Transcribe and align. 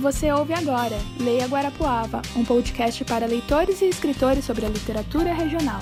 Você 0.00 0.30
ouve 0.30 0.52
agora 0.52 0.96
Leia 1.18 1.46
Guarapuava, 1.46 2.20
um 2.36 2.44
podcast 2.44 3.02
para 3.04 3.26
leitores 3.26 3.80
e 3.80 3.86
escritores 3.86 4.44
sobre 4.44 4.66
a 4.66 4.68
literatura 4.68 5.32
regional. 5.32 5.80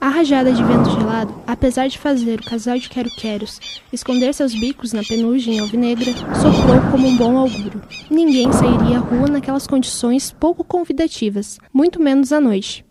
A 0.00 0.08
rajada 0.08 0.52
de 0.52 0.62
vento 0.64 0.90
gelado, 0.90 1.32
apesar 1.46 1.86
de 1.86 1.98
fazer 1.98 2.40
o 2.40 2.44
casal 2.44 2.78
de 2.78 2.88
quero-queros 2.88 3.80
esconder 3.92 4.34
seus 4.34 4.52
bicos 4.52 4.92
na 4.92 5.02
penugem 5.04 5.60
alvinegra, 5.60 6.12
soprou 6.34 6.90
como 6.90 7.06
um 7.06 7.16
bom 7.16 7.38
auguro. 7.38 7.80
Ninguém 8.10 8.52
sairia 8.52 8.98
à 8.98 9.00
rua 9.00 9.28
naquelas 9.28 9.68
condições 9.68 10.32
pouco 10.32 10.64
convidativas, 10.64 11.60
muito 11.72 12.02
menos 12.02 12.32
à 12.32 12.40
noite. 12.40 12.87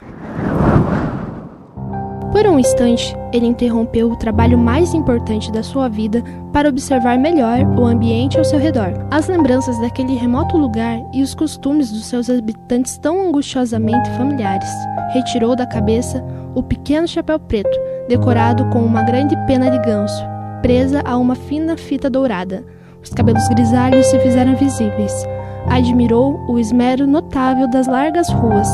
Por 2.37 2.45
um 2.45 2.59
instante, 2.59 3.17
ele 3.33 3.47
interrompeu 3.47 4.11
o 4.11 4.15
trabalho 4.15 4.59
mais 4.59 4.93
importante 4.93 5.51
da 5.51 5.63
sua 5.63 5.89
vida 5.89 6.23
para 6.53 6.69
observar 6.69 7.17
melhor 7.17 7.61
o 7.75 7.83
ambiente 7.83 8.37
ao 8.37 8.45
seu 8.45 8.59
redor. 8.59 8.93
As 9.09 9.27
lembranças 9.27 9.75
daquele 9.81 10.13
remoto 10.13 10.55
lugar 10.55 11.01
e 11.11 11.23
os 11.23 11.33
costumes 11.33 11.91
dos 11.91 12.05
seus 12.05 12.29
habitantes 12.29 12.95
tão 12.99 13.27
angustiosamente 13.27 14.07
familiares. 14.11 14.69
Retirou 15.15 15.55
da 15.55 15.65
cabeça 15.65 16.23
o 16.53 16.61
pequeno 16.61 17.07
chapéu 17.07 17.39
preto, 17.39 17.75
decorado 18.07 18.65
com 18.65 18.85
uma 18.85 19.01
grande 19.01 19.35
pena 19.47 19.71
de 19.71 19.79
ganso, 19.79 20.23
presa 20.61 21.01
a 21.05 21.17
uma 21.17 21.33
fina 21.33 21.75
fita 21.75 22.07
dourada. 22.07 22.63
Os 23.03 23.09
cabelos 23.09 23.47
grisalhos 23.47 24.05
se 24.05 24.19
fizeram 24.19 24.55
visíveis. 24.55 25.25
Admirou 25.67 26.39
o 26.47 26.59
esmero 26.59 27.07
notável 27.07 27.67
das 27.67 27.87
largas 27.87 28.29
ruas, 28.29 28.69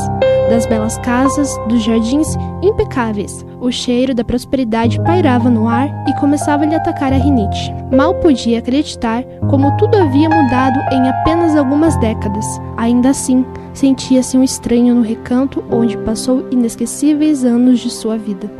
das 0.48 0.66
belas 0.66 0.98
casas, 0.98 1.48
dos 1.68 1.82
jardins 1.82 2.28
impecáveis. 2.62 3.44
O 3.60 3.70
cheiro 3.70 4.14
da 4.14 4.24
prosperidade 4.24 5.02
pairava 5.02 5.48
no 5.48 5.68
ar 5.68 5.88
e 6.08 6.14
começava 6.20 6.64
a 6.64 6.66
lhe 6.66 6.74
atacar 6.74 7.12
a 7.12 7.16
rinite. 7.16 7.72
Mal 7.90 8.14
podia 8.20 8.58
acreditar 8.58 9.24
como 9.48 9.76
tudo 9.76 9.96
havia 9.96 10.28
mudado 10.28 10.78
em 10.92 11.08
apenas 11.08 11.56
algumas 11.56 11.96
décadas. 11.96 12.44
Ainda 12.76 13.10
assim, 13.10 13.44
sentia-se 13.72 14.36
um 14.36 14.44
estranho 14.44 14.94
no 14.94 15.02
recanto 15.02 15.64
onde 15.70 15.96
passou 15.98 16.46
inesquecíveis 16.50 17.44
anos 17.44 17.80
de 17.80 17.90
sua 17.90 18.18
vida. 18.18 18.50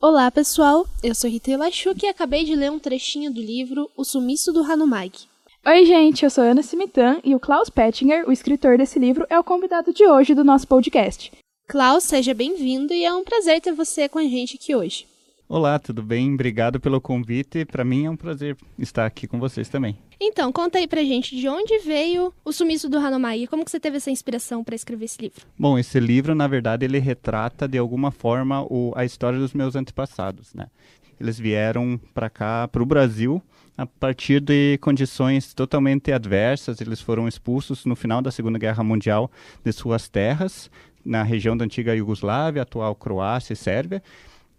Olá, 0.00 0.30
pessoal. 0.30 0.86
Eu 1.02 1.14
sou 1.14 1.30
Rita 1.30 1.50
Elachuk 1.50 2.04
e 2.04 2.08
acabei 2.08 2.44
de 2.44 2.54
ler 2.54 2.70
um 2.70 2.78
trechinho 2.78 3.32
do 3.32 3.40
livro 3.40 3.90
O 3.96 4.04
Sumiço 4.04 4.52
do 4.52 4.62
Hanomag. 4.62 5.12
Oi, 5.66 5.86
gente, 5.86 6.22
eu 6.22 6.28
sou 6.28 6.44
Ana 6.44 6.62
Simitan 6.62 7.20
e 7.24 7.34
o 7.34 7.40
Klaus 7.40 7.70
Pettinger, 7.70 8.28
o 8.28 8.32
escritor 8.32 8.76
desse 8.76 8.98
livro, 8.98 9.26
é 9.30 9.38
o 9.38 9.42
convidado 9.42 9.94
de 9.94 10.06
hoje 10.06 10.34
do 10.34 10.44
nosso 10.44 10.68
podcast. 10.68 11.32
Klaus, 11.66 12.04
seja 12.04 12.34
bem-vindo 12.34 12.92
e 12.92 13.02
é 13.02 13.14
um 13.14 13.24
prazer 13.24 13.62
ter 13.62 13.72
você 13.72 14.06
com 14.06 14.18
a 14.18 14.24
gente 14.24 14.56
aqui 14.56 14.76
hoje. 14.76 15.06
Olá, 15.48 15.78
tudo 15.78 16.02
bem? 16.02 16.34
Obrigado 16.34 16.78
pelo 16.78 17.00
convite. 17.00 17.64
Para 17.64 17.82
mim 17.82 18.04
é 18.04 18.10
um 18.10 18.16
prazer 18.16 18.58
estar 18.78 19.06
aqui 19.06 19.26
com 19.26 19.40
vocês 19.40 19.66
também. 19.70 19.96
Então, 20.20 20.52
conta 20.52 20.76
aí 20.76 20.86
pra 20.86 21.02
gente 21.02 21.34
de 21.34 21.48
onde 21.48 21.78
veio 21.78 22.30
o 22.44 22.52
sumiço 22.52 22.86
do 22.86 22.98
Hanomai 22.98 23.44
e 23.44 23.46
como 23.46 23.64
que 23.64 23.70
você 23.70 23.80
teve 23.80 23.96
essa 23.96 24.10
inspiração 24.10 24.62
para 24.62 24.74
escrever 24.74 25.06
esse 25.06 25.22
livro? 25.22 25.46
Bom, 25.58 25.78
esse 25.78 25.98
livro, 25.98 26.34
na 26.34 26.46
verdade, 26.46 26.84
ele 26.84 26.98
retrata 26.98 27.66
de 27.66 27.78
alguma 27.78 28.10
forma 28.10 28.66
o, 28.70 28.92
a 28.94 29.02
história 29.06 29.38
dos 29.38 29.54
meus 29.54 29.74
antepassados, 29.74 30.52
né? 30.52 30.66
Eles 31.18 31.38
vieram 31.38 31.98
para 32.12 32.28
cá, 32.28 32.68
para 32.68 32.82
o 32.82 32.86
Brasil, 32.86 33.42
a 33.76 33.86
partir 33.86 34.40
de 34.40 34.78
condições 34.78 35.52
totalmente 35.52 36.12
adversas. 36.12 36.80
Eles 36.80 37.00
foram 37.00 37.26
expulsos 37.26 37.84
no 37.84 37.96
final 37.96 38.22
da 38.22 38.30
Segunda 38.30 38.58
Guerra 38.58 38.84
Mundial 38.84 39.30
de 39.64 39.72
suas 39.72 40.08
terras, 40.08 40.70
na 41.04 41.22
região 41.22 41.56
da 41.56 41.64
antiga 41.64 41.94
Iugoslávia, 41.94 42.62
atual 42.62 42.94
Croácia 42.94 43.52
e 43.52 43.56
Sérvia. 43.56 44.02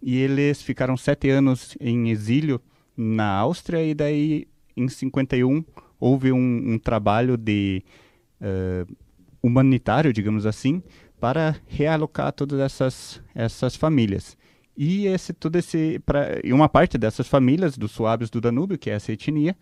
E 0.02 0.18
eles 0.18 0.62
ficaram 0.62 0.96
sete 0.96 1.30
anos 1.30 1.76
em 1.80 2.10
exílio 2.10 2.60
na 2.96 3.28
Áustria, 3.28 3.84
e 3.84 3.94
daí, 3.94 4.46
em 4.76 4.88
51, 4.88 5.64
houve 5.98 6.32
um, 6.32 6.72
um 6.72 6.78
trabalho 6.78 7.36
de 7.36 7.82
uh, 8.40 8.96
humanitário, 9.42 10.12
digamos 10.12 10.46
assim, 10.46 10.82
para 11.20 11.56
realocar 11.66 12.32
todas 12.32 12.60
essas, 12.60 13.22
essas 13.34 13.76
famílias. 13.76 14.36
E 14.76 15.06
esse 15.06 15.32
todo 15.32 15.56
esse 15.56 16.00
pra, 16.04 16.38
e 16.44 16.52
uma 16.52 16.68
parte 16.68 16.98
dessas 16.98 17.26
famílias 17.26 17.78
dos 17.78 17.92
suábios 17.92 18.28
do 18.28 18.40
Danúbio, 18.40 18.76
que 18.76 18.90
é 18.90 18.94
essa 18.94 19.12
etnia 19.12 19.56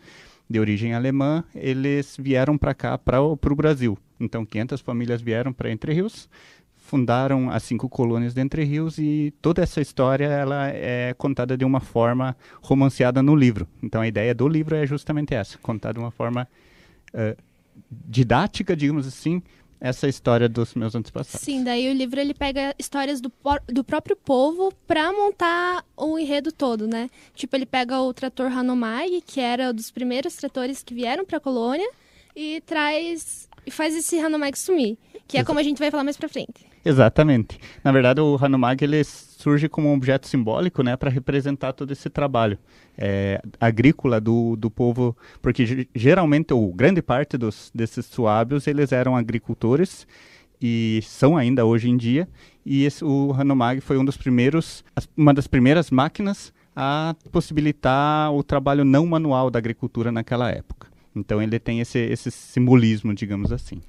de 0.48 0.58
origem 0.58 0.94
alemã, 0.94 1.44
eles 1.54 2.16
vieram 2.18 2.58
para 2.58 2.74
cá 2.74 2.98
para 2.98 3.20
o 3.22 3.36
Brasil. 3.56 3.96
Então 4.18 4.44
500 4.44 4.80
famílias 4.80 5.22
vieram 5.22 5.52
para 5.52 5.70
Entre 5.70 5.92
Rios, 5.92 6.28
fundaram 6.76 7.50
as 7.50 7.62
cinco 7.62 7.88
colônias 7.88 8.34
de 8.34 8.40
Entre 8.40 8.62
Rios 8.64 8.98
e 8.98 9.32
toda 9.40 9.62
essa 9.62 9.80
história 9.80 10.26
ela 10.26 10.68
é 10.68 11.14
contada 11.14 11.56
de 11.56 11.64
uma 11.64 11.80
forma 11.80 12.36
romanceada 12.60 13.22
no 13.22 13.34
livro. 13.34 13.66
Então 13.82 14.00
a 14.00 14.08
ideia 14.08 14.34
do 14.34 14.46
livro 14.46 14.74
é 14.74 14.86
justamente 14.86 15.34
essa, 15.34 15.56
contar 15.58 15.92
de 15.92 15.98
uma 15.98 16.10
forma 16.10 16.46
uh, 17.14 17.42
didática, 17.90 18.76
digamos 18.76 19.06
assim, 19.06 19.42
essa 19.84 20.08
história 20.08 20.48
dos 20.48 20.74
meus 20.74 20.94
antepassados. 20.94 21.44
Sim, 21.44 21.62
daí 21.62 21.90
o 21.90 21.92
livro 21.92 22.18
ele 22.18 22.32
pega 22.32 22.74
histórias 22.78 23.20
do, 23.20 23.30
do 23.68 23.84
próprio 23.84 24.16
povo 24.16 24.72
para 24.86 25.12
montar 25.12 25.84
o 25.94 26.18
enredo 26.18 26.50
todo, 26.50 26.88
né? 26.88 27.10
Tipo, 27.34 27.54
ele 27.54 27.66
pega 27.66 28.00
o 28.00 28.14
trator 28.14 28.50
Hanomag, 28.50 29.22
que 29.26 29.40
era 29.40 29.68
um 29.68 29.74
dos 29.74 29.90
primeiros 29.90 30.36
tratores 30.36 30.82
que 30.82 30.94
vieram 30.94 31.26
para 31.26 31.36
a 31.36 31.40
colônia, 31.40 31.86
e 32.34 32.62
traz 32.62 33.46
e 33.66 33.70
faz 33.70 33.94
esse 33.94 34.18
Hanomag 34.18 34.58
sumir, 34.58 34.96
que 35.28 35.36
é 35.36 35.40
Exato. 35.40 35.46
como 35.48 35.60
a 35.60 35.62
gente 35.62 35.78
vai 35.78 35.90
falar 35.90 36.02
mais 36.02 36.16
para 36.16 36.30
frente. 36.30 36.66
Exatamente. 36.82 37.60
Na 37.82 37.92
verdade, 37.92 38.22
o 38.22 38.38
Hanomag 38.40 38.82
ele 38.82 38.96
surge 39.44 39.68
como 39.68 39.90
um 39.90 39.94
objeto 39.94 40.26
simbólico, 40.26 40.82
né, 40.82 40.96
para 40.96 41.10
representar 41.10 41.74
todo 41.74 41.90
esse 41.92 42.08
trabalho 42.08 42.58
é, 42.96 43.42
agrícola 43.60 44.18
do, 44.18 44.56
do 44.56 44.70
povo, 44.70 45.14
porque 45.42 45.86
geralmente 45.94 46.54
ou 46.54 46.72
grande 46.72 47.02
parte 47.02 47.36
dos 47.36 47.70
desses 47.74 48.06
suábios 48.06 48.66
eles 48.66 48.90
eram 48.90 49.14
agricultores 49.14 50.06
e 50.60 51.00
são 51.02 51.36
ainda 51.36 51.66
hoje 51.66 51.90
em 51.90 51.96
dia. 51.96 52.26
E 52.64 52.84
esse, 52.84 53.04
o 53.04 53.34
Hanomag 53.38 53.82
foi 53.82 53.98
um 53.98 54.04
dos 54.04 54.16
primeiros, 54.16 54.82
uma 55.14 55.34
das 55.34 55.46
primeiras 55.46 55.90
máquinas 55.90 56.50
a 56.74 57.14
possibilitar 57.30 58.32
o 58.32 58.42
trabalho 58.42 58.82
não 58.82 59.06
manual 59.06 59.50
da 59.50 59.58
agricultura 59.58 60.10
naquela 60.10 60.50
época. 60.50 60.88
Então 61.14 61.42
ele 61.42 61.58
tem 61.58 61.80
esse, 61.80 61.98
esse 61.98 62.30
simbolismo, 62.30 63.12
digamos 63.14 63.52
assim. 63.52 63.82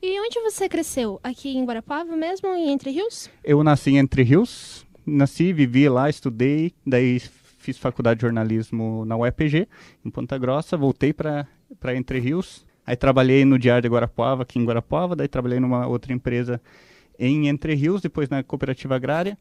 E 0.00 0.18
onde 0.20 0.40
você 0.40 0.68
cresceu? 0.68 1.20
Aqui 1.22 1.54
em 1.58 1.64
Guarapava 1.64 2.16
mesmo, 2.16 2.48
em 2.54 2.70
Entre 2.70 2.90
Rios? 2.90 3.28
Eu 3.44 3.62
nasci 3.62 3.90
em 3.90 3.98
Entre 3.98 4.22
Rios, 4.22 4.86
nasci, 5.06 5.52
vivi 5.52 5.88
lá, 5.88 6.08
estudei, 6.08 6.72
daí 6.86 7.20
fiz 7.58 7.78
faculdade 7.78 8.18
de 8.18 8.22
jornalismo 8.22 9.04
na 9.04 9.16
UEPG, 9.16 9.68
em 10.04 10.10
Ponta 10.10 10.36
Grossa, 10.38 10.76
voltei 10.76 11.12
para 11.12 11.46
Entre 11.94 12.18
Rios, 12.18 12.66
aí 12.86 12.96
trabalhei 12.96 13.44
no 13.44 13.58
Diário 13.58 13.82
de 13.82 13.88
Guarapuava, 13.88 14.42
aqui 14.42 14.58
em 14.58 14.64
Guarapuava, 14.64 15.14
daí 15.14 15.28
trabalhei 15.28 15.60
numa 15.60 15.86
outra 15.86 16.12
empresa 16.12 16.60
em 17.18 17.48
Entre 17.48 17.74
Rios, 17.74 18.00
depois 18.00 18.28
na 18.28 18.42
Cooperativa 18.42 18.96
Agrária, 18.96 19.38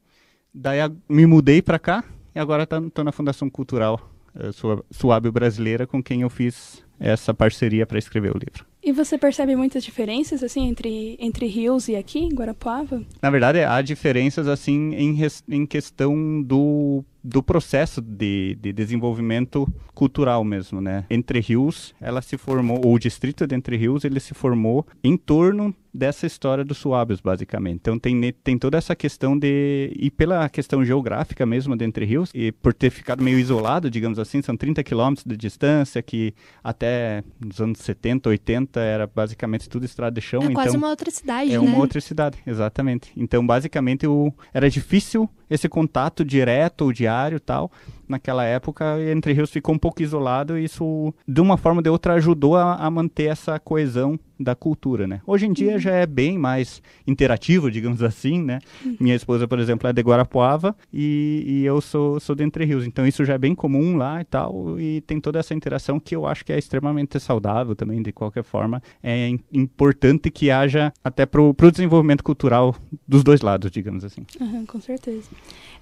daí 0.53 0.79
me 1.07 1.25
mudei 1.25 1.61
para 1.61 1.79
cá 1.79 2.03
e 2.35 2.39
agora 2.39 2.63
estou 2.63 2.89
tá, 2.91 3.03
na 3.03 3.11
Fundação 3.11 3.49
Cultural 3.49 3.99
uh, 4.35 4.83
Suábio 4.91 5.31
Brasileira, 5.31 5.87
com 5.87 6.03
quem 6.03 6.21
eu 6.21 6.29
fiz 6.29 6.83
essa 6.99 7.33
parceria 7.33 7.85
para 7.85 7.97
escrever 7.97 8.35
o 8.35 8.37
livro. 8.37 8.68
E 8.81 8.91
você 8.91 9.17
percebe 9.17 9.55
muitas 9.55 9.83
diferenças 9.83 10.41
assim 10.41 10.67
entre 10.69 11.17
entre 11.19 11.45
rios 11.47 11.87
e 11.89 11.95
aqui 11.95 12.19
em 12.19 12.29
Guarapuava? 12.29 13.03
Na 13.21 13.29
verdade, 13.29 13.63
há 13.63 13.81
diferenças 13.81 14.47
assim 14.47 14.93
em, 14.95 15.17
em 15.49 15.65
questão 15.65 16.41
do 16.41 17.03
do 17.23 17.43
processo 17.43 18.01
de, 18.01 18.57
de 18.61 18.71
desenvolvimento 18.71 19.67
cultural 19.93 20.43
mesmo, 20.43 20.79
né? 20.79 21.05
Entre 21.09 21.39
Rios, 21.39 21.93
ela 21.99 22.21
se 22.21 22.37
formou, 22.37 22.81
o 22.85 22.97
distrito 22.97 23.45
de 23.45 23.55
Entre 23.55 23.75
Rios, 23.75 24.05
ele 24.05 24.19
se 24.19 24.33
formou 24.33 24.85
em 25.03 25.17
torno 25.17 25.75
dessa 25.93 26.25
história 26.25 26.63
dos 26.63 26.77
suábios, 26.77 27.19
basicamente. 27.19 27.77
Então 27.81 27.99
tem, 27.99 28.33
tem 28.43 28.57
toda 28.57 28.77
essa 28.77 28.95
questão 28.95 29.37
de. 29.37 29.91
E 29.95 30.09
pela 30.09 30.47
questão 30.47 30.85
geográfica 30.85 31.45
mesmo 31.45 31.75
de 31.75 31.83
Entre 31.83 32.05
Rios, 32.05 32.31
e 32.33 32.51
por 32.51 32.73
ter 32.73 32.89
ficado 32.89 33.23
meio 33.23 33.39
isolado, 33.39 33.89
digamos 33.89 34.19
assim, 34.19 34.41
são 34.41 34.55
30 34.55 34.83
quilômetros 34.83 35.25
de 35.25 35.35
distância, 35.35 36.01
que 36.01 36.33
até 36.63 37.23
nos 37.39 37.59
anos 37.59 37.79
70, 37.79 38.29
80 38.29 38.79
era 38.79 39.07
basicamente 39.07 39.67
tudo 39.67 39.85
estrada 39.85 40.13
de 40.13 40.21
chão. 40.21 40.41
É 40.41 40.45
então, 40.45 40.55
quase 40.55 40.77
uma 40.77 40.89
outra 40.89 41.11
cidade, 41.11 41.51
é 41.51 41.59
né? 41.59 41.59
Uma 41.59 41.77
outra 41.77 41.99
cidade, 41.99 42.37
exatamente. 42.45 43.11
Então, 43.17 43.45
basicamente, 43.45 44.07
o, 44.07 44.33
era 44.53 44.69
difícil 44.69 45.29
esse 45.49 45.67
contato 45.67 46.23
direto 46.23 46.81
ou 46.81 46.93
diário 46.93 47.39
tal, 47.39 47.71
naquela 48.09 48.43
época, 48.43 48.97
Entre 49.11 49.31
Rios 49.31 49.51
ficou 49.51 49.75
um 49.75 49.77
pouco 49.77 50.01
isolado 50.01 50.57
e 50.57 50.65
isso, 50.65 51.13
de 51.27 51.39
uma 51.39 51.57
forma 51.57 51.79
ou 51.79 51.83
de 51.83 51.89
outra, 51.89 52.13
ajudou 52.13 52.57
a, 52.57 52.75
a 52.75 52.89
manter 52.89 53.25
essa 53.25 53.59
coesão 53.59 54.19
da 54.39 54.55
cultura, 54.55 55.05
né? 55.05 55.21
Hoje 55.27 55.45
em 55.45 55.51
dia 55.51 55.73
uhum. 55.73 55.79
já 55.79 55.91
é 55.91 56.05
bem 56.05 56.37
mais 56.37 56.81
interativo, 57.05 57.69
digamos 57.71 58.01
assim, 58.01 58.41
né? 58.41 58.59
Uhum. 58.83 58.95
Minha 58.99 59.15
esposa, 59.15 59.47
por 59.47 59.59
exemplo, 59.59 59.89
é 59.89 59.93
de 59.93 60.01
Guarapuava 60.01 60.75
e, 60.93 61.43
e, 61.45 61.65
eu 61.65 61.81
sou, 61.81 62.19
sou 62.19 62.35
de 62.35 62.43
Entre 62.43 62.63
Rios, 62.63 62.85
então 62.85 63.05
isso 63.05 63.25
já 63.25 63.33
é 63.33 63.37
bem 63.37 63.53
comum 63.53 63.97
lá 63.97 64.21
e 64.21 64.23
tal, 64.23 64.79
e 64.79 65.01
tem 65.01 65.19
toda 65.19 65.39
essa 65.39 65.53
interação 65.53 65.99
que 65.99 66.15
eu 66.15 66.25
acho 66.25 66.45
que 66.45 66.53
é 66.53 66.57
extremamente 66.57 67.19
saudável 67.19 67.75
também, 67.75 68.01
de 68.01 68.11
qualquer 68.11 68.43
forma. 68.43 68.81
É 69.03 69.29
importante 69.51 70.31
que 70.31 70.49
haja 70.49 70.93
até 71.03 71.25
para 71.25 71.41
o 71.41 71.53
desenvolvimento 71.71 72.23
cultural 72.23 72.75
dos 73.07 73.23
dois 73.23 73.41
lados, 73.41 73.69
digamos 73.69 74.05
assim. 74.05 74.25
Uhum, 74.39 74.65
com 74.65 74.79
certeza. 74.79 75.29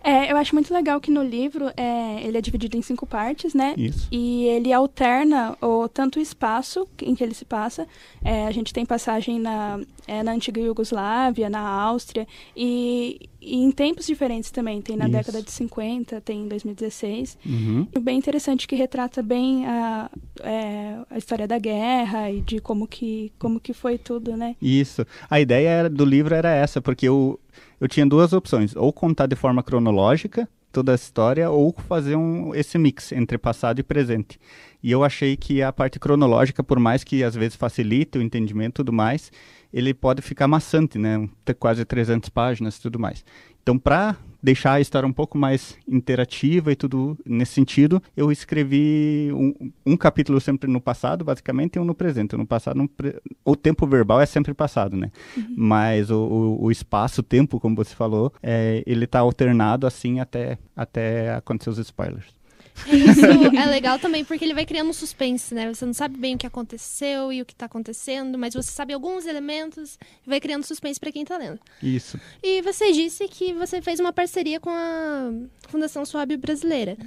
É, 0.04 0.32
eu 0.32 0.38
acho 0.38 0.56
muito 0.56 0.74
legal 0.74 1.00
que 1.00 1.12
no 1.12 1.22
livro 1.22 1.70
é, 1.76 2.17
ele 2.24 2.38
é 2.38 2.42
dividido 2.42 2.78
em 2.78 2.82
cinco 2.82 3.06
partes, 3.06 3.54
né? 3.54 3.74
Isso. 3.78 4.08
E 4.12 4.46
ele 4.46 4.72
alterna 4.74 5.58
o, 5.62 5.88
tanto 5.88 6.20
o 6.20 6.22
espaço 6.22 6.88
em 7.02 7.16
que 7.16 7.24
ele 7.24 7.34
se 7.34 7.46
passa. 7.46 7.88
É, 8.24 8.48
a 8.48 8.52
gente 8.52 8.74
tem 8.74 8.86
passagem 8.86 9.40
na, 9.40 9.80
é, 10.08 10.24
na 10.24 10.32
antiga 10.32 10.60
Iugoslávia, 10.60 11.50
na 11.50 11.60
Áustria, 11.60 12.28
e, 12.56 13.30
e, 13.42 13.58
em 13.58 13.72
tempos 13.72 14.06
diferentes 14.06 14.52
também. 14.52 14.82
Tem 14.82 14.96
na 14.96 15.06
Isso. 15.06 15.14
década 15.14 15.42
de 15.42 15.52
50, 15.52 16.22
tem 16.22 16.44
em 16.44 16.48
2016. 16.48 17.38
Uhum. 17.46 17.88
E 17.96 18.00
bem 18.00 18.18
interessante 18.18 18.68
que 18.68 18.76
retrata 18.76 19.22
bem 19.22 19.66
a, 19.66 20.10
é, 20.42 20.98
a 21.10 21.18
história 21.18 21.48
da 21.48 21.58
guerra 21.58 22.32
e 22.32 22.42
de 22.42 22.60
como 22.60 22.88
que, 22.88 23.32
como 23.38 23.60
que 23.60 23.74
foi 23.74 23.98
tudo, 23.98 24.36
né? 24.36 24.56
Isso. 24.62 25.06
A 25.30 25.40
ideia 25.40 25.90
do 25.90 26.06
livro 26.06 26.34
era 26.36 26.50
essa, 26.50 26.82
porque 26.82 27.10
o 27.10 27.40
eu 27.80 27.88
tinha 27.88 28.06
duas 28.06 28.34
opções: 28.34 28.76
ou 28.76 28.92
contar 28.92 29.28
de 29.28 29.36
forma 29.36 29.64
cronológica 29.64 30.48
toda 30.78 30.92
a 30.92 30.96
história, 30.96 31.50
ou 31.50 31.74
fazer 31.88 32.16
um, 32.16 32.54
esse 32.54 32.78
mix 32.78 33.12
entre 33.12 33.36
passado 33.36 33.80
e 33.80 33.84
presente. 33.84 34.40
E 34.84 34.92
eu 34.92 35.04
achei 35.04 35.36
que 35.36 35.60
a 35.60 35.74
parte 35.74 36.00
cronológica, 36.00 36.64
por 36.64 36.78
mais 36.78 37.04
que 37.04 37.24
às 37.24 37.34
vezes 37.34 37.56
facilite 37.56 38.20
o 38.20 38.22
entendimento 38.22 38.76
e 38.76 38.78
tudo 38.84 38.94
mais, 38.94 39.32
ele 39.74 39.92
pode 39.92 40.22
ficar 40.22 40.48
maçante, 40.48 41.00
né? 41.00 41.28
Ter 41.44 41.56
quase 41.56 41.84
300 41.84 42.30
páginas 42.30 42.78
e 42.78 42.82
tudo 42.82 43.00
mais. 43.00 43.26
Então, 43.64 43.76
para 43.76 44.16
deixar 44.48 44.74
a 44.76 44.80
história 44.80 45.06
um 45.06 45.12
pouco 45.12 45.38
mais 45.38 45.78
interativa 45.86 46.72
e 46.72 46.76
tudo 46.76 47.18
nesse 47.26 47.52
sentido, 47.52 48.02
eu 48.16 48.32
escrevi 48.32 49.30
um, 49.34 49.54
um 49.86 49.98
capítulo 49.98 50.40
sempre 50.40 50.72
no 50.72 50.80
passado, 50.80 51.26
basicamente, 51.26 51.76
e 51.76 51.80
um 51.80 51.84
no 51.84 51.94
presente. 51.94 52.38
No 52.38 52.48
passado, 52.48 52.78
no 52.78 52.88
pre... 52.88 53.22
o 53.44 53.58
tempo 53.58 53.86
verbal 53.86 54.22
é 54.22 54.26
sempre 54.26 54.54
passado, 54.54 54.96
né? 54.96 55.12
Uhum. 55.36 55.54
Mas 55.58 56.10
o, 56.10 56.18
o, 56.18 56.64
o 56.64 56.72
espaço-tempo, 56.72 57.60
como 57.60 57.76
você 57.76 57.94
falou, 57.94 58.32
é, 58.42 58.84
ele 58.88 59.04
está 59.04 59.20
alternado 59.20 59.86
assim 59.86 60.22
até, 60.22 60.58
até 60.74 61.36
acontecer 61.36 61.70
os 61.70 61.78
spoilers. 61.80 62.37
Isso 62.86 63.26
é 63.56 63.66
legal 63.66 63.98
também 64.00 64.24
porque 64.24 64.46
ele 64.46 64.54
vai 64.54 64.66
criando 64.66 64.90
um 64.90 64.94
suspense, 64.94 65.54
né? 65.54 65.74
Você 65.74 65.86
não 65.86 65.94
sabe 65.94 66.18
bem 66.18 66.36
o 66.36 66.38
que 66.38 66.46
aconteceu 66.46 67.32
e 67.32 67.42
o 67.42 67.46
que 67.46 67.54
está 67.54 67.66
acontecendo, 67.66 68.38
mas 68.38 68.54
você 68.54 68.72
sabe 68.72 68.94
alguns 68.94 69.26
elementos 69.26 69.98
e 70.26 70.30
vai 70.30 70.40
criando 70.40 70.64
suspense 70.64 71.00
para 71.00 71.12
quem 71.12 71.24
está 71.24 71.38
lendo. 71.38 71.60
Isso. 71.82 72.20
E 72.44 72.62
você 72.62 72.92
disse 72.92 73.28
que 73.28 73.54
você 73.54 73.82
fez 73.82 74.00
uma 74.00 74.14
parceria 74.14 74.60
com 74.60 74.70
a 74.70 75.32
Fundação 75.70 76.06
Suab 76.06 76.36
Brasileira 76.38 76.98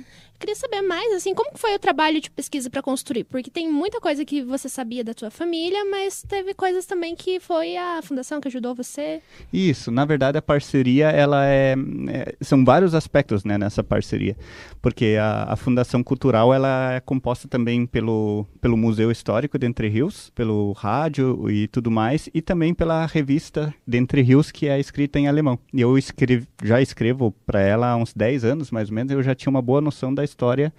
queria 0.40 0.56
saber 0.56 0.80
mais, 0.80 1.12
assim, 1.12 1.34
como 1.34 1.50
foi 1.54 1.74
o 1.74 1.78
trabalho 1.78 2.20
de 2.20 2.30
pesquisa 2.30 2.70
para 2.70 2.82
construir? 2.82 3.24
Porque 3.24 3.50
tem 3.50 3.70
muita 3.70 4.00
coisa 4.00 4.24
que 4.24 4.42
você 4.42 4.68
sabia 4.68 5.04
da 5.04 5.12
tua 5.12 5.30
família, 5.30 5.84
mas 5.84 6.22
teve 6.26 6.54
coisas 6.54 6.86
também 6.86 7.14
que 7.14 7.38
foi 7.38 7.76
a 7.76 8.00
fundação 8.02 8.40
que 8.40 8.48
ajudou 8.48 8.74
você. 8.74 9.20
Isso, 9.52 9.90
na 9.90 10.04
verdade 10.06 10.38
a 10.38 10.42
parceria, 10.42 11.10
ela 11.10 11.46
é, 11.46 11.74
é 12.08 12.34
são 12.40 12.64
vários 12.64 12.94
aspectos, 12.94 13.44
né, 13.44 13.58
nessa 13.58 13.84
parceria, 13.84 14.34
porque 14.80 15.18
a, 15.20 15.52
a, 15.52 15.56
Fundação 15.56 16.02
Cultural, 16.02 16.54
ela 16.54 16.94
é 16.94 17.00
composta 17.00 17.46
também 17.46 17.84
pelo, 17.84 18.46
pelo 18.62 18.78
Museu 18.78 19.10
Histórico 19.10 19.58
de 19.58 19.66
Entre 19.66 19.88
Rios, 19.88 20.30
pelo 20.34 20.72
rádio 20.72 21.50
e 21.50 21.68
tudo 21.68 21.90
mais, 21.90 22.30
e 22.32 22.40
também 22.40 22.72
pela 22.72 23.04
revista 23.04 23.74
de 23.86 23.98
Entre 23.98 24.22
Rios, 24.22 24.50
que 24.50 24.66
é 24.66 24.80
escrita 24.80 25.18
em 25.18 25.28
alemão. 25.28 25.58
E 25.74 25.82
eu 25.82 25.98
escrevo, 25.98 26.46
já 26.62 26.80
escrevo 26.80 27.34
para 27.44 27.60
ela 27.60 27.90
há 27.90 27.96
uns 27.96 28.14
10 28.14 28.44
anos, 28.44 28.70
mais 28.70 28.88
ou 28.88 28.94
menos, 28.94 29.12
eu 29.12 29.22
já 29.22 29.34
tinha 29.34 29.50
uma 29.50 29.60
boa 29.60 29.82
noção 29.82 30.14
da 30.14 30.24
história 30.30 30.72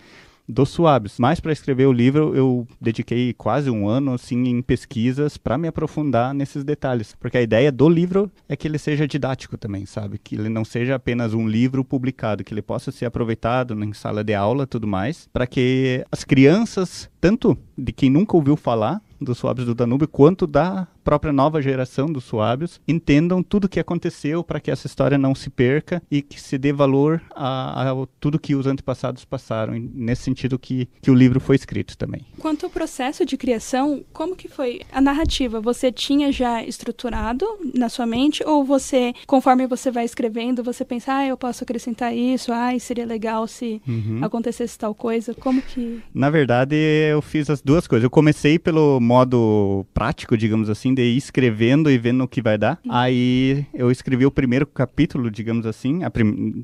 dos 0.47 0.69
suaves. 0.69 1.15
Mas 1.17 1.39
para 1.39 1.51
escrever 1.51 1.85
o 1.85 1.93
livro, 1.93 2.35
eu 2.35 2.67
dediquei 2.79 3.33
quase 3.33 3.69
um 3.69 3.87
ano 3.87 4.13
assim 4.13 4.47
em 4.47 4.61
pesquisas 4.61 5.37
para 5.37 5.57
me 5.57 5.67
aprofundar 5.67 6.33
nesses 6.33 6.63
detalhes, 6.63 7.15
porque 7.19 7.37
a 7.37 7.41
ideia 7.41 7.71
do 7.71 7.87
livro 7.87 8.31
é 8.47 8.55
que 8.55 8.67
ele 8.67 8.77
seja 8.77 9.07
didático 9.07 9.57
também, 9.57 9.85
sabe? 9.85 10.17
Que 10.17 10.35
ele 10.35 10.49
não 10.49 10.65
seja 10.65 10.95
apenas 10.95 11.33
um 11.33 11.47
livro 11.47 11.83
publicado, 11.83 12.43
que 12.43 12.53
ele 12.53 12.61
possa 12.61 12.91
ser 12.91 13.05
aproveitado 13.05 13.81
em 13.81 13.93
sala 13.93 14.23
de 14.23 14.33
aula, 14.33 14.67
tudo 14.67 14.87
mais, 14.87 15.27
para 15.31 15.47
que 15.47 16.05
as 16.11 16.23
crianças, 16.23 17.09
tanto 17.19 17.57
de 17.77 17.91
quem 17.91 18.09
nunca 18.09 18.35
ouviu 18.35 18.55
falar 18.55 19.01
dos 19.19 19.37
suábios 19.37 19.67
do 19.67 19.75
Danúbio, 19.75 20.07
quanto 20.07 20.47
da 20.47 20.87
própria 21.03 21.33
nova 21.33 21.61
geração 21.61 22.07
dos 22.07 22.23
suábios 22.23 22.79
entendam 22.87 23.43
tudo 23.43 23.65
o 23.65 23.69
que 23.69 23.79
aconteceu 23.79 24.43
para 24.43 24.59
que 24.59 24.71
essa 24.71 24.87
história 24.87 25.17
não 25.17 25.35
se 25.35 25.49
perca 25.49 26.01
e 26.09 26.21
que 26.21 26.39
se 26.39 26.57
dê 26.57 26.71
valor 26.71 27.21
a, 27.35 27.91
a 27.91 28.07
tudo 28.19 28.39
que 28.39 28.55
os 28.55 28.67
antepassados 28.67 29.25
passaram, 29.25 29.73
nesse 29.93 30.23
sentido 30.23 30.57
que, 30.57 30.87
que 31.01 31.11
o 31.11 31.15
livro 31.15 31.39
foi 31.39 31.55
escrito 31.55 31.97
também. 31.97 32.25
Quanto 32.39 32.65
ao 32.65 32.69
processo 32.69 33.25
de 33.25 33.37
criação, 33.37 34.03
como 34.13 34.35
que 34.35 34.47
foi 34.47 34.81
a 34.91 35.01
narrativa? 35.01 35.59
Você 35.59 35.91
tinha 35.91 36.31
já 36.31 36.63
estruturado 36.63 37.45
na 37.73 37.89
sua 37.89 38.05
mente 38.05 38.43
ou 38.45 38.63
você, 38.63 39.13
conforme 39.27 39.67
você 39.67 39.91
vai 39.91 40.05
escrevendo, 40.05 40.63
você 40.63 40.85
pensa, 40.85 41.15
ah, 41.15 41.27
eu 41.27 41.37
posso 41.37 41.63
acrescentar 41.63 42.15
isso, 42.15 42.51
ah, 42.51 42.77
seria 42.79 43.05
legal 43.05 43.47
se 43.47 43.81
uhum. 43.87 44.19
acontecesse 44.21 44.77
tal 44.77 44.93
coisa? 44.93 45.33
Como 45.33 45.61
que... 45.61 46.01
Na 46.13 46.29
verdade, 46.29 46.75
eu 46.75 47.21
fiz 47.21 47.49
as 47.49 47.61
duas 47.61 47.87
coisas. 47.87 48.03
Eu 48.03 48.09
comecei 48.09 48.57
pelo 48.57 48.99
modo 48.99 49.85
prático, 49.93 50.37
digamos 50.37 50.69
assim, 50.69 50.90
de 50.93 51.01
ir 51.01 51.17
escrevendo 51.17 51.89
e 51.89 51.97
vendo 51.97 52.23
o 52.23 52.27
que 52.27 52.41
vai 52.41 52.57
dar. 52.57 52.79
Uhum. 52.85 52.91
Aí 52.91 53.65
eu 53.73 53.91
escrevi 53.91 54.25
o 54.25 54.31
primeiro 54.31 54.65
capítulo, 54.65 55.29
digamos 55.29 55.65
assim, 55.65 56.01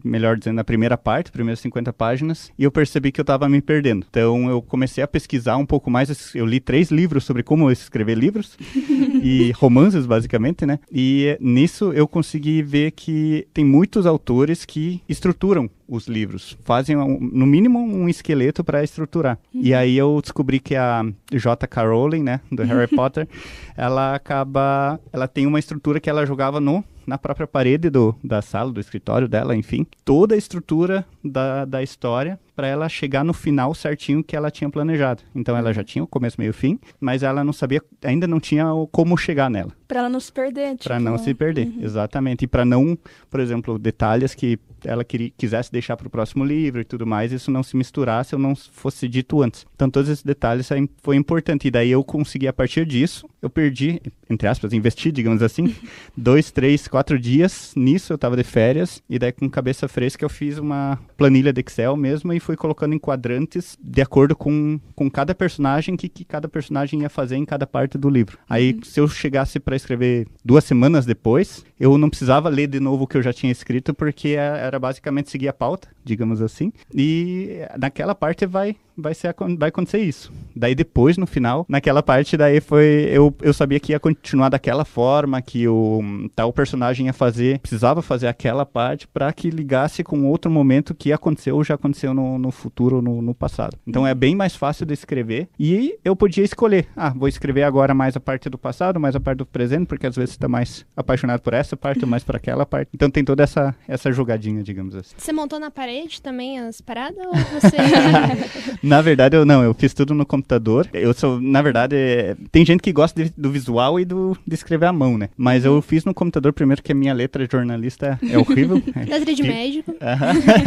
melhor 0.04 0.38
dizendo, 0.38 0.60
a 0.60 0.64
primeira 0.64 0.98
parte, 0.98 1.32
primeiras 1.32 1.60
50 1.60 1.94
páginas, 1.94 2.52
e 2.58 2.64
eu 2.64 2.72
percebi 2.72 3.12
que 3.12 3.20
eu 3.20 3.24
estava 3.24 3.48
me 3.50 3.62
perdendo. 3.62 4.06
Então 4.10 4.50
eu 4.50 4.62
comecei 4.62 5.04
a 5.04 5.08
pesquisar 5.08 5.58
um 5.58 5.66
pouco 5.66 5.90
mais. 5.90 6.36
Eu 6.36 6.46
li 6.46 6.60
três 6.60 6.92
livros 6.92 7.24
sobre 7.24 7.44
como 7.44 7.72
escrever 7.72 8.16
livros 8.16 8.58
e 9.24 9.52
romances, 9.52 10.06
basicamente, 10.06 10.66
né? 10.66 10.80
E 10.92 11.38
nisso 11.40 11.92
eu 11.94 12.08
consegui 12.08 12.62
ver 12.62 12.92
que 12.92 13.48
tem 13.54 13.66
muitos 13.66 14.06
autores 14.06 14.66
que 14.66 15.02
estruturam 15.08 15.70
os 15.88 16.08
livros. 16.08 16.58
Fazem, 16.64 16.96
no 16.96 17.46
mínimo, 17.46 17.80
um 17.80 18.10
esqueleto 18.10 18.64
para 18.64 18.84
estruturar. 18.84 19.38
Uhum. 19.54 19.62
E 19.64 19.74
aí 19.74 19.98
eu 19.98 20.20
descobri 20.22 20.60
que 20.60 20.76
a 20.76 21.04
J.K. 21.32 21.84
Rowling, 21.84 22.24
né, 22.24 22.42
do 22.52 22.64
Harry 22.66 22.88
Potter, 22.88 23.28
ela 23.76 24.16
acaba... 24.16 25.00
Ela 25.12 25.28
tem 25.28 25.46
uma 25.46 25.60
estrutura 25.60 26.00
que 26.00 26.10
ela 26.10 26.26
jogava 26.26 26.60
no 26.60 26.84
na 27.06 27.18
própria 27.18 27.48
parede 27.48 27.90
do, 27.90 28.14
da 28.22 28.42
sala, 28.42 28.70
do 28.70 28.82
escritório 28.82 29.30
dela, 29.30 29.56
enfim. 29.56 29.88
Toda 30.04 30.36
a 30.36 30.38
estrutura 30.38 31.06
da, 31.24 31.64
da 31.64 31.82
história 31.82 32.38
para 32.58 32.68
ela 32.68 32.90
chegar 32.90 33.24
no 33.24 33.34
final 33.34 33.76
certinho 33.76 34.24
que 34.24 34.36
ela 34.36 34.50
tinha 34.50 34.68
planejado. 34.68 35.22
Então 35.36 35.56
ela 35.56 35.72
já 35.72 35.84
tinha 35.84 36.04
o 36.04 36.08
começo, 36.08 36.38
meio 36.40 36.52
fim, 36.52 36.80
mas 37.00 37.22
ela 37.22 37.44
não 37.44 37.54
sabia, 37.54 37.80
ainda 38.04 38.26
não 38.26 38.40
tinha 38.40 38.66
como 38.92 39.16
chegar 39.16 39.48
nela. 39.48 39.72
Para 39.88 40.00
ela 40.00 40.10
não 40.10 40.20
se 40.20 40.32
perder. 40.32 40.72
Tipo... 40.72 40.86
Para 40.86 41.00
não 41.00 41.20
se 41.20 41.34
perder, 41.36 41.68
uhum. 41.68 41.84
exatamente. 41.84 42.46
E 42.46 42.48
para 42.48 42.66
não, 42.66 42.98
por 43.30 43.40
exemplo, 43.40 43.78
detalhes 43.78 44.34
que 44.34 44.60
ela 44.84 45.04
queria, 45.04 45.32
quisesse 45.38 45.72
deixar 45.72 45.96
para 45.96 46.08
o 46.08 46.10
próximo 46.10 46.44
livro 46.44 46.82
e 46.82 46.84
tudo 46.84 47.06
mais, 47.06 47.32
isso 47.32 47.50
não 47.50 47.64
se 47.64 47.78
misturasse 47.78 48.36
ou 48.36 48.42
não 48.42 48.56
fosse 48.56 49.08
dito 49.08 49.42
antes. 49.42 49.66
Então 49.76 49.90
todos 49.90 50.10
esses 50.10 50.24
detalhes 50.24 50.68
foi 51.02 51.16
importante. 51.16 51.68
E 51.68 51.72
daí 51.72 51.92
eu 51.92 52.04
consegui, 52.04 52.48
a 52.48 52.54
partir 52.54 52.86
disso, 52.86 53.30
eu 53.42 53.50
perdi, 53.50 54.02
entre 54.30 54.48
aspas, 54.48 54.74
investi, 54.74 55.12
digamos 55.12 55.42
assim, 55.42 55.74
dois, 56.18 56.52
três, 56.52 56.88
quatro 56.88 57.18
dias 57.18 57.74
nisso. 57.76 58.12
Eu 58.12 58.16
estava 58.16 58.36
de 58.36 58.44
férias 58.44 59.02
e 59.10 59.18
daí 59.18 59.32
com 59.32 59.50
cabeça 59.50 59.88
fresca 59.88 60.26
eu 60.26 60.30
fiz 60.30 60.58
uma 60.58 61.00
planilha 61.16 61.54
de 61.54 61.62
Excel 61.62 61.96
mesmo 61.96 62.34
e 62.34 62.40
fui 62.48 62.56
colocando 62.56 62.96
em 62.96 63.00
quadrantes 63.00 63.78
de 63.82 64.02
acordo 64.02 64.34
com, 64.34 64.80
com 64.96 65.12
cada 65.12 65.36
personagem, 65.36 65.98
que, 65.98 66.08
que 66.08 66.24
cada 66.24 66.48
personagem 66.48 67.02
ia 67.02 67.10
fazer 67.10 67.36
em 67.36 67.44
cada 67.44 67.68
parte 67.68 67.98
do 67.98 68.10
livro. 68.10 68.40
Aí, 68.50 68.74
uhum. 68.74 68.84
se 68.84 69.00
eu 69.02 69.08
chegasse 69.08 69.60
para 69.60 69.76
escrever 69.76 70.28
duas 70.46 70.64
semanas 70.64 71.06
depois, 71.06 71.66
eu 71.78 71.98
não 71.98 72.10
precisava 72.10 72.48
ler 72.48 72.68
de 72.68 72.80
novo 72.80 73.04
o 73.04 73.08
que 73.08 73.18
eu 73.18 73.22
já 73.22 73.34
tinha 73.34 73.52
escrito, 73.52 73.94
porque 73.94 74.30
era 74.30 74.80
basicamente 74.80 75.30
seguir 75.30 75.50
a 75.50 75.54
pauta, 75.54 75.90
digamos 76.06 76.42
assim. 76.42 76.72
E 76.94 77.60
naquela 77.78 78.16
parte 78.16 78.46
vai 78.46 78.78
vai, 78.98 79.14
ser, 79.14 79.34
vai 79.58 79.70
acontecer 79.70 80.00
isso. 80.00 80.32
Daí 80.56 80.74
depois, 80.74 81.18
no 81.18 81.28
final, 81.28 81.66
naquela 81.70 82.02
parte, 82.02 82.36
daí 82.36 82.60
foi. 82.60 83.08
Eu, 83.12 83.34
eu 83.42 83.54
sabia 83.54 83.80
que 83.80 83.92
ia 83.92 84.00
continuar 84.00 84.50
daquela 84.50 84.84
forma, 84.84 85.42
que 85.42 85.68
o 85.68 86.02
tal 86.36 86.52
personagem 86.52 87.06
ia 87.06 87.14
fazer, 87.14 87.60
precisava 87.60 88.02
fazer 88.02 88.28
aquela 88.28 88.66
parte 88.66 89.08
para 89.08 89.32
que 89.32 89.50
ligasse 89.50 90.04
com 90.04 90.26
outro 90.26 90.50
momento 90.50 90.96
que 90.96 91.14
aconteceu 91.14 91.56
ou 91.56 91.64
já 91.64 91.76
aconteceu 91.76 92.14
no, 92.14 92.40
no 92.40 92.52
futuro, 92.52 93.02
no, 93.02 93.22
no 93.22 93.34
passado. 93.34 93.78
Então 93.86 94.06
é 94.06 94.16
bem 94.16 94.36
mais 94.36 94.56
fácil 94.56 94.86
de 94.86 94.94
escrever 94.94 95.48
e 95.60 95.98
eu 96.04 96.16
podia 96.16 96.44
escolher. 96.44 96.88
Ah, 96.96 97.14
vou 97.16 97.28
escrever 97.28 97.64
agora 97.64 97.94
mais 97.94 98.16
a 98.16 98.20
parte 98.20 98.50
do 98.50 98.58
passado, 98.58 99.00
mais 99.00 99.16
a 99.16 99.20
parte 99.20 99.38
do 99.40 99.46
presente, 99.46 99.86
porque 99.86 100.08
às 100.08 100.16
vezes 100.16 100.32
você 100.36 100.40
tá 100.40 100.48
mais 100.48 100.86
apaixonado 100.96 101.42
por 101.42 101.54
essa 101.54 101.78
parte 101.78 102.04
ou 102.04 102.10
mais 102.10 102.24
por 102.24 102.36
aquela 102.36 102.66
parte. 102.66 102.90
Então 102.94 103.10
tem 103.10 103.24
toda 103.24 103.44
essa, 103.44 103.76
essa 103.88 104.12
jogadinha, 104.12 104.64
digamos 104.64 104.96
assim. 104.96 105.16
Você 105.18 105.32
montou 105.32 105.60
na 105.60 105.70
parede 105.70 106.22
também 106.22 106.60
as 106.60 106.82
paradas 106.82 107.26
ou 107.26 107.34
você. 107.34 107.78
na 108.88 109.02
verdade, 109.02 109.36
eu 109.36 109.46
não, 109.46 109.64
eu 109.64 109.74
fiz 109.74 109.94
tudo 109.94 110.14
no 110.14 110.26
computador. 110.26 110.88
Eu 110.94 111.14
sou, 111.14 111.40
na 111.40 111.62
verdade, 111.62 111.96
é, 111.96 112.36
tem 112.52 112.66
gente 112.66 112.82
que 112.82 112.92
gosta 112.92 113.24
de, 113.24 113.32
do 113.38 113.52
visual 113.52 114.00
e 114.00 114.06
do, 114.06 114.38
de 114.46 114.56
escrever 114.56 114.86
à 114.86 114.94
mão, 114.94 115.18
né? 115.18 115.30
Mas 115.36 115.66
eu 115.66 115.82
fiz 115.82 116.06
no 116.06 116.14
computador 116.14 116.54
primeiro 116.54 116.82
que 116.82 116.92
a 116.92 116.96
minha 116.96 117.14
letra 117.14 117.46
de 117.46 117.52
jornalista 117.52 118.20
é 118.30 118.38
horrível. 118.38 118.82
letra 119.08 119.34
de 119.34 119.44
médico. 119.44 119.96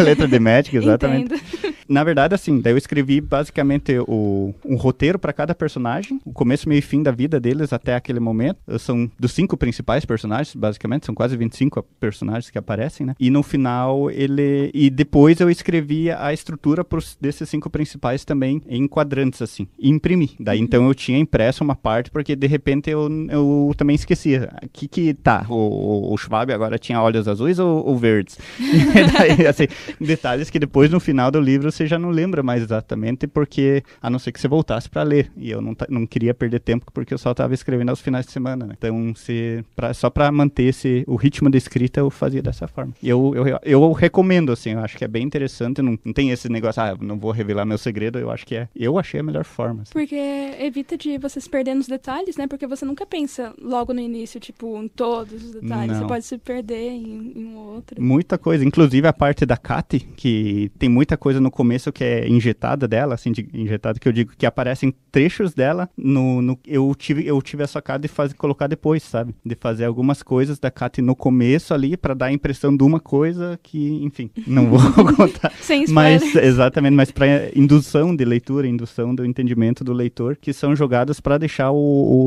letra 0.02 0.28
de 0.28 0.38
médico, 0.38 0.76
exatamente. 0.76 1.34
Entendo. 1.34 1.74
Na 1.90 2.04
verdade, 2.04 2.36
assim, 2.36 2.60
daí 2.60 2.72
eu 2.72 2.78
escrevi 2.78 3.20
basicamente 3.20 3.98
o, 4.06 4.54
um 4.64 4.76
roteiro 4.76 5.18
para 5.18 5.32
cada 5.32 5.56
personagem, 5.56 6.20
o 6.24 6.32
começo, 6.32 6.68
meio 6.68 6.78
e 6.78 6.82
fim 6.82 7.02
da 7.02 7.10
vida 7.10 7.40
deles 7.40 7.72
até 7.72 7.96
aquele 7.96 8.20
momento. 8.20 8.58
São 8.78 9.10
dos 9.18 9.32
cinco 9.32 9.56
principais 9.56 10.04
personagens, 10.04 10.54
basicamente, 10.54 11.06
são 11.06 11.16
quase 11.16 11.36
25 11.36 11.82
personagens 11.98 12.48
que 12.48 12.56
aparecem, 12.56 13.04
né? 13.04 13.16
E 13.18 13.28
no 13.28 13.42
final 13.42 14.08
ele. 14.08 14.70
E 14.72 14.88
depois 14.88 15.40
eu 15.40 15.50
escrevi 15.50 16.12
a 16.12 16.32
estrutura 16.32 16.84
pros, 16.84 17.18
desses 17.20 17.48
cinco 17.48 17.68
principais 17.68 18.24
também 18.24 18.62
em 18.68 18.86
quadrantes, 18.86 19.42
assim, 19.42 19.66
e 19.76 19.90
imprimi. 19.90 20.30
Daí 20.38 20.60
então 20.60 20.86
eu 20.86 20.94
tinha 20.94 21.18
impresso 21.18 21.64
uma 21.64 21.74
parte, 21.74 22.08
porque 22.08 22.36
de 22.36 22.46
repente 22.46 22.88
eu, 22.88 23.08
eu 23.28 23.74
também 23.76 23.96
esquecia. 23.96 24.48
Que 24.72 24.86
que 24.86 25.12
tá? 25.12 25.44
O, 25.48 26.14
o 26.14 26.16
Schwab 26.16 26.52
agora 26.52 26.78
tinha 26.78 27.02
olhos 27.02 27.26
azuis 27.26 27.58
ou, 27.58 27.84
ou 27.84 27.98
verdes? 27.98 28.38
daí, 29.18 29.44
assim, 29.44 29.66
detalhes 30.00 30.50
que 30.50 30.58
depois 30.60 30.88
no 30.88 31.00
final 31.00 31.32
do 31.32 31.40
livro 31.40 31.72
você 31.80 31.86
já 31.86 31.98
não 31.98 32.10
lembra 32.10 32.42
mais 32.42 32.62
exatamente, 32.62 33.26
porque 33.26 33.82
a 34.02 34.10
não 34.10 34.18
ser 34.18 34.32
que 34.32 34.40
você 34.40 34.48
voltasse 34.48 34.88
para 34.88 35.02
ler. 35.02 35.32
E 35.36 35.50
eu 35.50 35.62
não, 35.62 35.74
não 35.88 36.06
queria 36.06 36.34
perder 36.34 36.60
tempo 36.60 36.86
porque 36.92 37.14
eu 37.14 37.18
só 37.18 37.30
estava 37.30 37.54
escrevendo 37.54 37.88
aos 37.88 38.00
finais 38.00 38.26
de 38.26 38.32
semana. 38.32 38.66
Né? 38.66 38.74
Então, 38.76 39.14
se, 39.14 39.64
pra, 39.74 39.94
só 39.94 40.10
para 40.10 40.30
manter 40.30 40.64
esse, 40.64 41.04
o 41.06 41.16
ritmo 41.16 41.48
de 41.48 41.56
escrita, 41.56 42.00
eu 42.00 42.10
fazia 42.10 42.42
dessa 42.42 42.68
forma. 42.68 42.92
E 43.02 43.08
eu, 43.08 43.34
eu, 43.34 43.58
eu 43.62 43.92
recomendo, 43.92 44.52
assim, 44.52 44.72
eu 44.72 44.80
acho 44.80 44.98
que 44.98 45.04
é 45.04 45.08
bem 45.08 45.24
interessante. 45.24 45.80
Não, 45.80 45.98
não 46.04 46.12
tem 46.12 46.30
esse 46.30 46.48
negócio, 46.50 46.82
ah, 46.82 46.96
não 47.00 47.18
vou 47.18 47.30
revelar 47.30 47.64
meu 47.64 47.78
segredo. 47.78 48.18
Eu 48.18 48.30
acho 48.30 48.46
que 48.46 48.56
é. 48.56 48.68
Eu 48.76 48.98
achei 48.98 49.20
a 49.20 49.22
melhor 49.22 49.44
forma. 49.44 49.82
Assim. 49.82 49.92
Porque 49.92 50.16
evita 50.58 50.98
de 50.98 51.16
você 51.16 51.40
se 51.40 51.48
perder 51.48 51.74
nos 51.74 51.86
detalhes, 51.86 52.36
né? 52.36 52.46
Porque 52.46 52.66
você 52.66 52.84
nunca 52.84 53.06
pensa 53.06 53.54
logo 53.60 53.94
no 53.94 54.00
início, 54.00 54.38
tipo, 54.38 54.76
em 54.82 54.88
todos 54.88 55.42
os 55.42 55.52
detalhes. 55.52 55.92
Não. 55.92 56.00
Você 56.00 56.06
pode 56.08 56.24
se 56.26 56.36
perder 56.36 56.90
em, 56.90 57.32
em 57.36 57.44
um 57.46 57.56
outro. 57.56 58.02
Muita 58.02 58.36
coisa. 58.36 58.64
Inclusive 58.64 59.06
a 59.08 59.12
parte 59.12 59.46
da 59.46 59.56
Kate, 59.56 60.00
que 60.16 60.70
tem 60.78 60.88
muita 60.88 61.16
coisa 61.16 61.40
no 61.40 61.50
começo 61.50 61.69
que 61.92 62.04
é 62.04 62.28
injetada 62.28 62.88
dela, 62.88 63.14
assim, 63.14 63.32
de, 63.32 63.48
injetada 63.52 63.98
que 63.98 64.08
eu 64.08 64.12
digo 64.12 64.32
que 64.36 64.46
aparecem 64.46 64.94
trechos 65.10 65.54
dela 65.54 65.88
no, 65.96 66.40
no 66.40 66.58
eu 66.66 66.94
tive 66.94 67.26
eu 67.26 67.40
tive 67.42 67.62
a 67.62 67.66
sacada 67.66 68.02
de 68.02 68.08
fazer 68.08 68.34
colocar 68.34 68.66
depois, 68.66 69.02
sabe? 69.02 69.34
De 69.44 69.54
fazer 69.54 69.84
algumas 69.84 70.22
coisas 70.22 70.58
da 70.58 70.70
Kate 70.70 71.02
no 71.02 71.14
começo 71.14 71.74
ali 71.74 71.96
para 71.96 72.14
dar 72.14 72.26
a 72.26 72.32
impressão 72.32 72.76
de 72.76 72.82
uma 72.82 73.00
coisa 73.00 73.58
que, 73.62 74.02
enfim, 74.04 74.30
não 74.46 74.70
vou 74.70 74.80
contar. 75.16 75.52
Sem 75.60 75.86
mas 75.88 76.34
exatamente, 76.36 76.94
mas 76.94 77.10
para 77.10 77.50
indução 77.54 78.14
de 78.14 78.24
leitura, 78.24 78.66
indução 78.66 79.14
do 79.14 79.24
entendimento 79.24 79.84
do 79.84 79.92
leitor, 79.92 80.36
que 80.36 80.52
são 80.52 80.74
jogadas 80.74 81.20
para 81.20 81.38
deixar 81.38 81.70
o, 81.70 81.76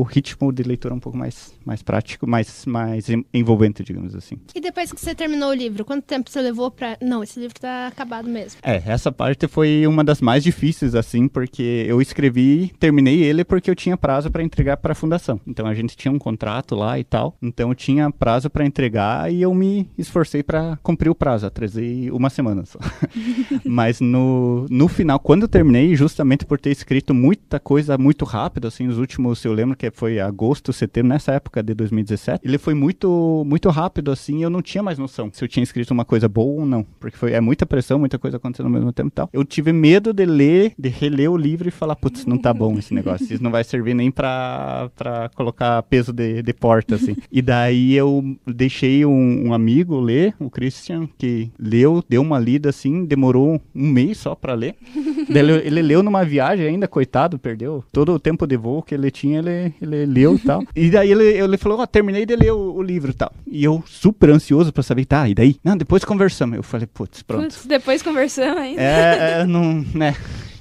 o, 0.00 0.02
ritmo 0.02 0.52
de 0.52 0.62
leitura 0.62 0.94
um 0.94 1.00
pouco 1.00 1.16
mais 1.16 1.52
mais 1.64 1.82
prático, 1.82 2.26
mais 2.26 2.66
mais 2.66 3.06
envolvente, 3.32 3.82
digamos 3.82 4.14
assim. 4.14 4.36
E 4.54 4.60
depois 4.60 4.92
que 4.92 5.00
você 5.00 5.14
terminou 5.14 5.50
o 5.50 5.54
livro, 5.54 5.84
quanto 5.84 6.04
tempo 6.04 6.30
você 6.30 6.40
levou 6.40 6.70
para 6.70 6.96
Não, 7.00 7.22
esse 7.22 7.40
livro 7.40 7.58
tá 7.58 7.88
acabado 7.88 8.28
mesmo. 8.28 8.60
É, 8.62 8.82
essa 8.86 9.10
parte 9.10 9.33
foi 9.48 9.86
uma 9.86 10.02
das 10.02 10.20
mais 10.20 10.42
difíceis, 10.42 10.94
assim, 10.94 11.28
porque 11.28 11.84
eu 11.86 12.00
escrevi, 12.00 12.72
terminei 12.78 13.22
ele 13.22 13.44
porque 13.44 13.70
eu 13.70 13.74
tinha 13.74 13.96
prazo 13.96 14.30
para 14.30 14.42
entregar 14.42 14.76
para 14.76 14.92
a 14.92 14.94
fundação. 14.94 15.40
Então 15.46 15.66
a 15.66 15.74
gente 15.74 15.96
tinha 15.96 16.12
um 16.12 16.18
contrato 16.18 16.74
lá 16.74 16.98
e 16.98 17.04
tal, 17.04 17.36
então 17.42 17.70
eu 17.70 17.74
tinha 17.74 18.10
prazo 18.10 18.48
para 18.48 18.64
entregar 18.64 19.32
e 19.32 19.42
eu 19.42 19.52
me 19.54 19.88
esforcei 19.98 20.42
para 20.42 20.78
cumprir 20.82 21.10
o 21.10 21.14
prazo. 21.14 21.46
Atrasei 21.46 22.10
uma 22.10 22.30
semana 22.30 22.64
só. 22.64 22.78
Mas 23.64 24.00
no, 24.00 24.66
no 24.70 24.88
final, 24.88 25.18
quando 25.18 25.42
eu 25.42 25.48
terminei, 25.48 25.94
justamente 25.94 26.46
por 26.46 26.58
ter 26.58 26.70
escrito 26.70 27.12
muita 27.12 27.60
coisa 27.60 27.98
muito 27.98 28.24
rápido, 28.24 28.68
assim, 28.68 28.86
os 28.86 28.98
últimos, 28.98 29.44
eu 29.44 29.52
lembro 29.52 29.76
que 29.76 29.90
foi 29.90 30.20
agosto, 30.20 30.72
setembro, 30.72 31.08
nessa 31.08 31.32
época 31.32 31.62
de 31.62 31.74
2017, 31.74 32.40
ele 32.46 32.58
foi 32.58 32.74
muito, 32.74 33.42
muito 33.46 33.68
rápido, 33.68 34.10
assim, 34.10 34.42
eu 34.42 34.50
não 34.50 34.62
tinha 34.62 34.82
mais 34.82 34.98
noção 34.98 35.30
se 35.32 35.42
eu 35.42 35.48
tinha 35.48 35.62
escrito 35.62 35.90
uma 35.90 36.04
coisa 36.04 36.28
boa 36.28 36.60
ou 36.60 36.66
não, 36.66 36.84
porque 37.00 37.16
foi, 37.16 37.32
é 37.32 37.40
muita 37.40 37.66
pressão, 37.66 37.98
muita 37.98 38.18
coisa 38.18 38.36
acontecendo 38.36 38.66
ao 38.66 38.72
mesmo 38.72 38.92
tempo 38.92 39.10
tal. 39.14 39.30
Eu 39.32 39.44
tive 39.44 39.72
medo 39.72 40.12
de 40.12 40.26
ler, 40.26 40.74
de 40.78 40.88
reler 40.88 41.30
o 41.30 41.36
livro 41.36 41.68
e 41.68 41.70
falar, 41.70 41.96
putz, 41.96 42.26
não 42.26 42.36
tá 42.36 42.52
bom 42.52 42.78
esse 42.78 42.92
negócio. 42.92 43.32
Isso 43.32 43.42
não 43.42 43.50
vai 43.50 43.64
servir 43.64 43.94
nem 43.94 44.10
pra, 44.10 44.90
pra 44.96 45.30
colocar 45.34 45.82
peso 45.84 46.12
de, 46.12 46.42
de 46.42 46.52
porta, 46.52 46.96
assim. 46.96 47.16
E 47.30 47.40
daí 47.40 47.94
eu 47.94 48.36
deixei 48.46 49.04
um, 49.04 49.48
um, 49.48 49.54
amigo 49.54 50.00
ler, 50.00 50.34
o 50.38 50.50
Christian, 50.50 51.08
que 51.16 51.50
leu, 51.58 52.02
deu 52.08 52.22
uma 52.22 52.38
lida 52.38 52.70
assim, 52.70 53.04
demorou 53.04 53.60
um 53.74 53.88
mês 53.88 54.18
só 54.18 54.34
pra 54.34 54.54
ler. 54.54 54.74
ele, 55.28 55.52
ele, 55.52 55.82
leu 55.82 56.02
numa 56.02 56.24
viagem 56.24 56.66
ainda, 56.66 56.88
coitado, 56.88 57.38
perdeu 57.38 57.84
todo 57.92 58.12
o 58.12 58.18
tempo 58.18 58.46
de 58.46 58.56
voo 58.56 58.82
que 58.82 58.94
ele 58.94 59.10
tinha, 59.10 59.38
ele, 59.38 59.74
ele 59.80 60.06
leu 60.06 60.34
e 60.34 60.38
tal. 60.38 60.64
E 60.74 60.90
daí 60.90 61.12
ele, 61.12 61.24
ele 61.24 61.56
falou, 61.56 61.78
ó, 61.78 61.82
oh, 61.82 61.86
terminei 61.86 62.26
de 62.26 62.34
ler 62.34 62.52
o, 62.52 62.74
o 62.74 62.82
livro 62.82 63.10
e 63.10 63.14
tal. 63.14 63.32
E 63.46 63.62
eu 63.62 63.82
super 63.86 64.30
ansioso 64.30 64.72
pra 64.72 64.82
saber, 64.82 65.04
tá, 65.04 65.28
e 65.28 65.34
daí? 65.34 65.56
Não, 65.62 65.76
depois 65.76 66.04
conversamos. 66.04 66.56
Eu 66.56 66.62
falei, 66.62 66.86
putz, 66.86 67.22
pronto. 67.22 67.44
Putz, 67.44 67.66
depois 67.66 68.02
conversamos 68.02 68.58
ainda. 68.58 68.82
É, 68.82 69.03
é 69.04 69.46
não, 69.46 69.84
né? 69.94 70.14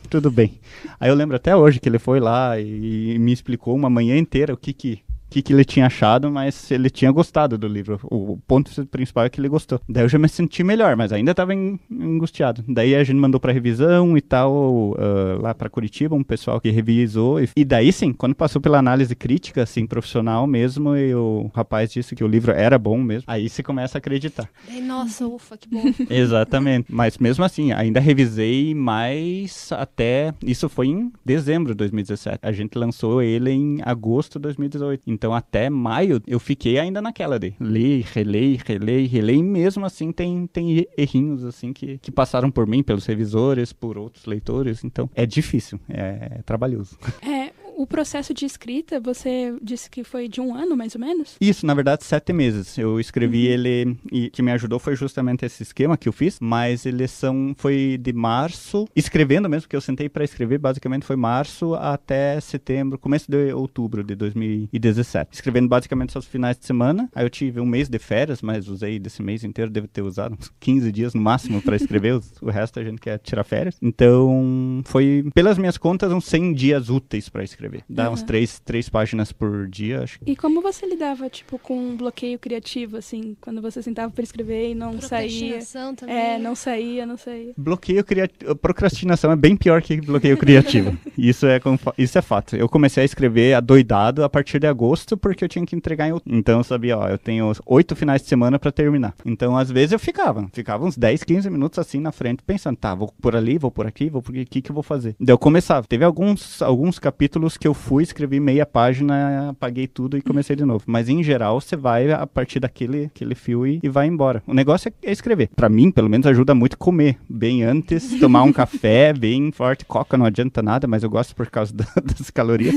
Tudo 0.09 0.29
bem. 0.29 0.59
Aí 1.00 1.09
eu 1.09 1.15
lembro 1.15 1.35
até 1.35 1.55
hoje 1.55 1.79
que 1.79 1.89
ele 1.89 2.00
foi 2.00 2.19
lá 2.19 2.59
e, 2.59 3.13
e 3.15 3.19
me 3.19 3.31
explicou 3.33 3.75
uma 3.75 3.89
manhã 3.89 4.17
inteira 4.17 4.53
o 4.53 4.57
que 4.57 4.73
que 4.73 5.00
que, 5.33 5.41
que 5.41 5.51
ele 5.51 5.65
tinha 5.65 5.87
achado, 5.87 6.29
mas 6.29 6.69
ele 6.69 6.89
tinha 6.89 7.11
gostado 7.11 7.57
do 7.57 7.67
livro. 7.67 7.99
O 8.03 8.37
ponto 8.47 8.85
principal 8.87 9.25
é 9.25 9.29
que 9.29 9.39
ele 9.39 9.49
gostou. 9.49 9.81
Daí 9.89 10.03
eu 10.03 10.09
já 10.09 10.19
me 10.19 10.29
senti 10.29 10.63
melhor, 10.63 10.95
mas 10.95 11.11
ainda 11.11 11.31
estava 11.31 11.53
angustiado. 11.53 12.63
Daí 12.67 12.95
a 12.95 13.03
gente 13.03 13.17
mandou 13.17 13.39
para 13.39 13.51
revisão 13.51 14.15
e 14.15 14.21
tal, 14.21 14.53
uh, 14.91 15.41
lá 15.41 15.55
para 15.55 15.69
Curitiba, 15.69 16.15
um 16.15 16.23
pessoal 16.23 16.61
que 16.61 16.69
revisou. 16.69 17.41
E, 17.41 17.49
e, 17.55 17.65
daí 17.65 17.91
sim, 17.91 18.13
quando 18.13 18.35
passou 18.35 18.61
pela 18.61 18.77
análise 18.77 19.15
crítica, 19.15 19.63
assim, 19.63 19.87
profissional 19.87 20.45
mesmo, 20.45 20.95
e 20.95 21.15
o 21.15 21.49
rapaz 21.53 21.91
disse 21.91 22.15
que 22.15 22.23
o 22.23 22.27
livro 22.27 22.51
era 22.51 22.77
bom 22.77 23.01
mesmo, 23.01 23.23
aí 23.27 23.49
você 23.49 23.63
começa 23.63 23.97
a 23.97 23.99
acreditar. 23.99 24.47
nossa, 24.81 25.25
ufa, 25.25 25.57
que 25.57 25.67
bom. 25.67 25.81
Exatamente. 26.09 26.93
Mas 26.93 27.17
mesmo 27.17 27.43
assim, 27.43 27.71
ainda 27.71 27.99
revisei 27.99 28.75
mais 28.75 29.71
até. 29.71 30.33
Isso 30.43 30.69
foi 30.69 30.87
em 30.87 31.11
dezembro 31.25 31.73
de 31.73 31.77
2017. 31.77 32.39
A 32.41 32.51
gente 32.51 32.77
lançou 32.77 33.21
ele 33.21 33.49
em 33.49 33.79
agosto 33.83 34.37
de 34.37 34.43
2018. 34.43 35.01
Então, 35.07 35.22
então 35.23 35.33
até 35.33 35.69
maio 35.69 36.21
eu 36.27 36.37
fiquei 36.37 36.77
ainda 36.77 37.01
naquela 37.01 37.39
de 37.39 37.53
ler, 37.57 38.03
reler, 38.13 38.61
reler, 38.65 39.09
reler, 39.09 39.37
e 39.37 39.41
mesmo 39.41 39.85
assim 39.85 40.11
tem, 40.11 40.45
tem 40.47 40.85
errinhos 40.97 41.45
assim 41.45 41.71
que, 41.71 41.97
que 41.97 42.11
passaram 42.11 42.51
por 42.51 42.67
mim, 42.67 42.83
pelos 42.83 43.05
revisores, 43.05 43.71
por 43.71 43.97
outros 43.97 44.25
leitores. 44.25 44.83
Então 44.83 45.09
é 45.15 45.25
difícil, 45.25 45.79
é, 45.87 46.39
é 46.39 46.41
trabalhoso. 46.45 46.97
É, 47.25 47.53
o 47.77 47.87
processo 47.87 48.33
de 48.33 48.45
escrita, 48.45 48.99
você 48.99 49.53
disse 49.61 49.89
que 49.89 50.03
foi 50.03 50.27
de 50.27 50.39
um 50.39 50.53
ano, 50.53 50.75
mais 50.75 50.95
ou 50.95 51.01
menos? 51.01 51.35
Isso, 51.39 51.65
na 51.65 51.73
verdade, 51.73 52.03
sete 52.03 52.31
meses. 52.33 52.77
Eu 52.77 52.99
escrevi 52.99 53.47
uhum. 53.47 53.53
ele 53.53 53.97
e 54.11 54.29
que 54.29 54.41
me 54.41 54.51
ajudou 54.51 54.79
foi 54.79 54.95
justamente 54.95 55.45
esse 55.45 55.63
esquema 55.63 55.97
que 55.97 56.07
eu 56.07 56.13
fiz, 56.13 56.37
mas 56.39 56.85
eles 56.85 57.11
são 57.11 57.53
foi 57.57 57.97
de 57.99 58.13
março, 58.13 58.87
escrevendo 58.95 59.49
mesmo, 59.49 59.67
que 59.67 59.75
eu 59.75 59.81
sentei 59.81 60.09
para 60.09 60.23
escrever, 60.23 60.57
basicamente 60.57 61.05
foi 61.05 61.15
março 61.15 61.73
até 61.75 62.39
setembro, 62.39 62.97
começo 62.97 63.29
de 63.29 63.53
outubro 63.53 64.03
de 64.03 64.15
2017. 64.15 65.33
Escrevendo 65.33 65.67
basicamente 65.67 66.13
só 66.13 66.19
os 66.19 66.27
finais 66.27 66.57
de 66.57 66.65
semana. 66.65 67.09
Aí 67.13 67.25
eu 67.25 67.29
tive 67.29 67.59
um 67.59 67.65
mês 67.65 67.89
de 67.89 67.99
férias, 67.99 68.41
mas 68.41 68.67
usei 68.67 68.99
desse 68.99 69.21
mês 69.21 69.43
inteiro, 69.43 69.71
devo 69.71 69.87
ter 69.87 70.01
usado 70.01 70.37
uns 70.39 70.51
15 70.59 70.91
dias 70.91 71.13
no 71.13 71.21
máximo 71.21 71.61
para 71.61 71.75
escrever, 71.75 72.19
o 72.41 72.49
resto 72.49 72.79
a 72.79 72.83
gente 72.83 72.99
quer 72.99 73.17
tirar 73.19 73.43
férias. 73.43 73.77
Então, 73.81 74.81
foi 74.85 75.25
pelas 75.33 75.57
minhas 75.57 75.77
contas 75.77 76.11
uns 76.11 76.25
100 76.25 76.53
dias 76.53 76.89
úteis 76.89 77.29
para 77.29 77.43
escrever 77.43 77.62
escrever. 77.63 77.84
Dá 77.89 78.08
uhum. 78.08 78.13
uns 78.13 78.24
três, 78.24 78.60
três 78.60 78.89
páginas 78.89 79.32
por 79.32 79.67
dia, 79.67 80.03
acho. 80.03 80.20
E 80.25 80.36
como 80.36 80.62
você 80.62 80.86
lidava, 80.86 81.29
tipo, 81.29 81.58
com 81.58 81.77
um 81.77 81.96
bloqueio 81.96 82.38
criativo, 82.38 82.98
assim, 82.98 83.36
quando 83.39 83.62
você 83.62 83.82
sentava 83.82 84.12
para 84.12 84.24
escrever 84.24 84.72
e 84.72 84.75
não 84.75 85.00
saía? 85.01 85.60
Também. 85.96 86.15
É, 86.15 86.38
não 86.38 86.55
saía, 86.55 87.05
não 87.05 87.17
saía. 87.17 87.53
Bloqueio 87.58 88.03
criativo. 88.03 88.55
Procrastinação 88.55 89.32
é 89.32 89.36
bem 89.36 89.55
pior 89.55 89.82
que 89.82 90.00
bloqueio 90.01 90.38
criativo. 90.38 90.98
isso, 91.17 91.46
é, 91.46 91.60
isso 91.98 92.17
é 92.17 92.22
fato. 92.22 92.55
Eu 92.55 92.67
comecei 92.67 93.03
a 93.03 93.05
escrever 93.05 93.53
adoidado 93.53 94.24
a 94.24 94.29
partir 94.29 94.60
de 94.60 94.67
agosto, 94.67 95.15
porque 95.15 95.43
eu 95.43 95.50
tinha 95.50 95.65
que 95.65 95.75
entregar 95.75 96.10
em 96.10 96.13
Então 96.25 96.60
eu 96.60 96.63
sabia, 96.63 96.98
ó, 96.98 97.08
eu 97.08 97.17
tenho 97.17 97.51
oito 97.65 97.96
finais 97.96 98.22
de 98.22 98.27
semana 98.27 98.60
para 98.60 98.72
terminar. 98.72 99.13
Então, 99.25 99.58
às 99.58 99.72
vezes, 99.72 99.93
eu 99.93 100.00
ficava. 100.00 100.48
Ficava 100.53 100.86
uns 100.86 100.98
10, 100.98 101.24
15 101.24 101.50
minutos 101.50 101.79
assim 101.79 102.00
na 102.00 102.12
frente, 102.12 102.43
pensando, 102.43 102.75
tá, 102.75 102.93
vou 102.93 103.13
por 103.22 103.36
ali, 103.36 103.58
vou 103.58 103.72
por 103.72 103.88
aqui, 103.88 104.10
vou 104.10 104.22
por 104.22 104.32
aqui, 104.32 104.41
o 104.41 104.46
que, 104.46 104.62
que 104.62 104.72
eu 104.72 104.74
vou 104.74 104.84
fazer? 104.84 105.15
Daí 105.20 105.34
eu 105.34 105.38
começava. 105.38 105.86
Teve 105.88 106.03
alguns, 106.03 106.62
alguns 106.62 107.00
capítulos 107.00 107.52
que 107.57 107.67
eu 107.67 107.74
fui, 107.74 108.03
escrevi 108.03 108.39
meia 108.39 108.65
página, 108.65 109.50
apaguei 109.50 109.88
tudo 109.88 110.17
e 110.17 110.22
comecei 110.22 110.55
de 110.55 110.65
novo. 110.65 110.83
Mas, 110.88 111.10
em 111.10 111.24
geral, 111.24 111.60
você 111.60 111.75
vai 111.75 112.12
a 112.12 112.25
partir 112.25 112.60
daquele 112.60 113.05
aquele 113.05 113.36
fio 113.36 113.65
e, 113.65 113.79
e 113.81 113.89
vai 113.89 114.07
embora. 114.07 114.43
O 114.45 114.53
negócio 114.53 114.89
é, 114.89 115.10
é 115.10 115.12
escrever. 115.12 115.50
Para 115.55 115.69
mim, 115.69 115.91
pelo 115.91 116.10
menos, 116.10 116.27
ajuda 116.27 116.53
muito 116.53 116.77
comer 116.77 117.17
bem 117.29 117.63
antes, 117.63 118.19
tomar 118.19 118.43
um 118.43 118.51
café 118.53 119.13
bem 119.13 119.51
forte. 119.51 119.86
Coca 119.86 120.17
não 120.17 120.25
adianta 120.25 120.62
nada, 120.62 120.88
mas 120.88 121.03
eu 121.03 121.10
gosto 121.10 121.36
por 121.36 121.50
causa 121.50 121.74
da, 121.74 121.86
das 122.03 122.29
calorias. 122.29 122.75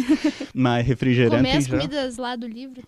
Mas 0.55 0.87
refrigerante. 0.87 1.37
Comer 1.37 1.57
as 1.57 1.67
comidas 1.67 2.17
lá 2.17 2.37
do 2.37 2.47
livro. 2.47 2.83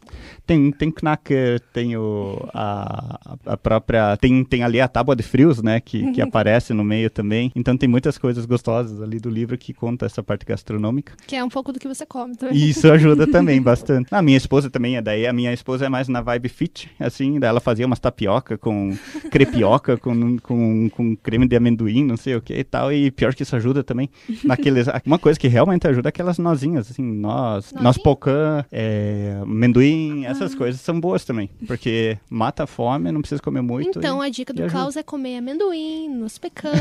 Tem, 0.47 0.71
tem 0.73 0.91
knacker, 0.91 1.61
tem 1.73 1.97
o, 1.97 2.49
a, 2.55 3.39
a 3.47 3.57
própria. 3.57 4.17
Tem, 4.17 4.45
tem 4.45 4.63
ali 4.63 4.81
a 4.81 4.89
tábua 4.89 5.15
de 5.15 5.23
frios, 5.23 5.63
né? 5.63 5.81
Que, 5.81 6.13
que 6.13 6.21
aparece 6.23 6.73
no 6.73 6.85
meio 6.85 7.11
também. 7.11 7.53
Então 7.55 7.77
tem 7.77 7.89
muitas 7.89 8.19
coisas 8.19 8.47
gostosas 8.47 9.01
ali 9.03 9.19
do 9.19 9.31
livro 9.31 9.57
que 9.59 9.73
conta 9.73 10.07
essa 10.07 10.23
parte 10.23 10.45
gastronômica. 10.45 11.15
Que 11.27 11.37
é 11.37 11.45
um 11.45 11.49
pouco 11.49 11.73
do 11.73 11.78
que 11.79 11.89
você 11.89 12.05
come 12.05 12.37
também. 12.37 12.57
Isso 12.57 12.91
ajuda 12.91 13.27
também 13.31 13.61
bastante. 13.61 14.09
A 14.15 14.23
minha 14.23 14.37
esposa 14.37 14.71
também 14.71 14.97
é 14.97 15.03
daí. 15.03 15.27
A 15.27 15.33
minha 15.33 15.53
esposa 15.53 15.87
é 15.87 15.89
mais 15.89 16.09
na 16.09 16.21
vibe 16.21 16.49
fit, 16.49 16.91
assim. 16.99 17.39
Daí 17.39 17.49
ela 17.49 17.61
fazia 17.61 17.87
umas 17.87 17.99
tapioca 17.99 18.57
com 18.59 18.97
crepioca, 19.31 19.97
com, 19.97 20.39
com, 20.39 20.91
com 20.91 21.17
creme 21.17 21.47
de 21.47 21.57
amendoim, 21.57 22.05
não 22.05 22.17
sei 22.17 22.37
o 22.37 22.43
que 22.43 22.55
e 22.55 22.65
tal. 22.65 22.93
E 22.93 23.11
pior 23.11 23.35
que 23.35 23.43
isso 23.43 23.55
ajuda 23.57 23.83
também. 23.83 24.11
Naqueles, 24.45 24.87
uma 25.05 25.19
coisa 25.19 25.39
que 25.39 25.49
realmente 25.49 25.87
ajuda 25.87 26.09
é 26.09 26.11
aquelas 26.11 26.39
nozinhas, 26.39 26.91
assim, 26.91 27.03
nós, 27.03 27.73
nós 27.73 27.99
pocã, 27.99 28.65
é, 28.71 29.39
amendoim, 29.43 30.25
essas 30.25 30.55
ah. 30.55 30.57
coisas 30.57 30.81
são 30.81 30.99
boas 30.99 31.25
também. 31.25 31.51
Porque 31.67 32.19
mata 32.31 32.65
a 32.65 32.67
fome, 32.67 33.13
não 33.13 33.21
precisa 33.21 33.43
comer 33.43 33.63
muito. 33.63 33.99
Então, 33.99 34.23
e, 34.23 34.27
a 34.27 34.31
dica 34.31 34.53
do 34.53 34.67
Klaus 34.69 34.97
é 34.97 35.03
comer 35.03 35.39
amendoim, 35.39 36.09
noz 36.09 36.39
pecan, 36.39 36.73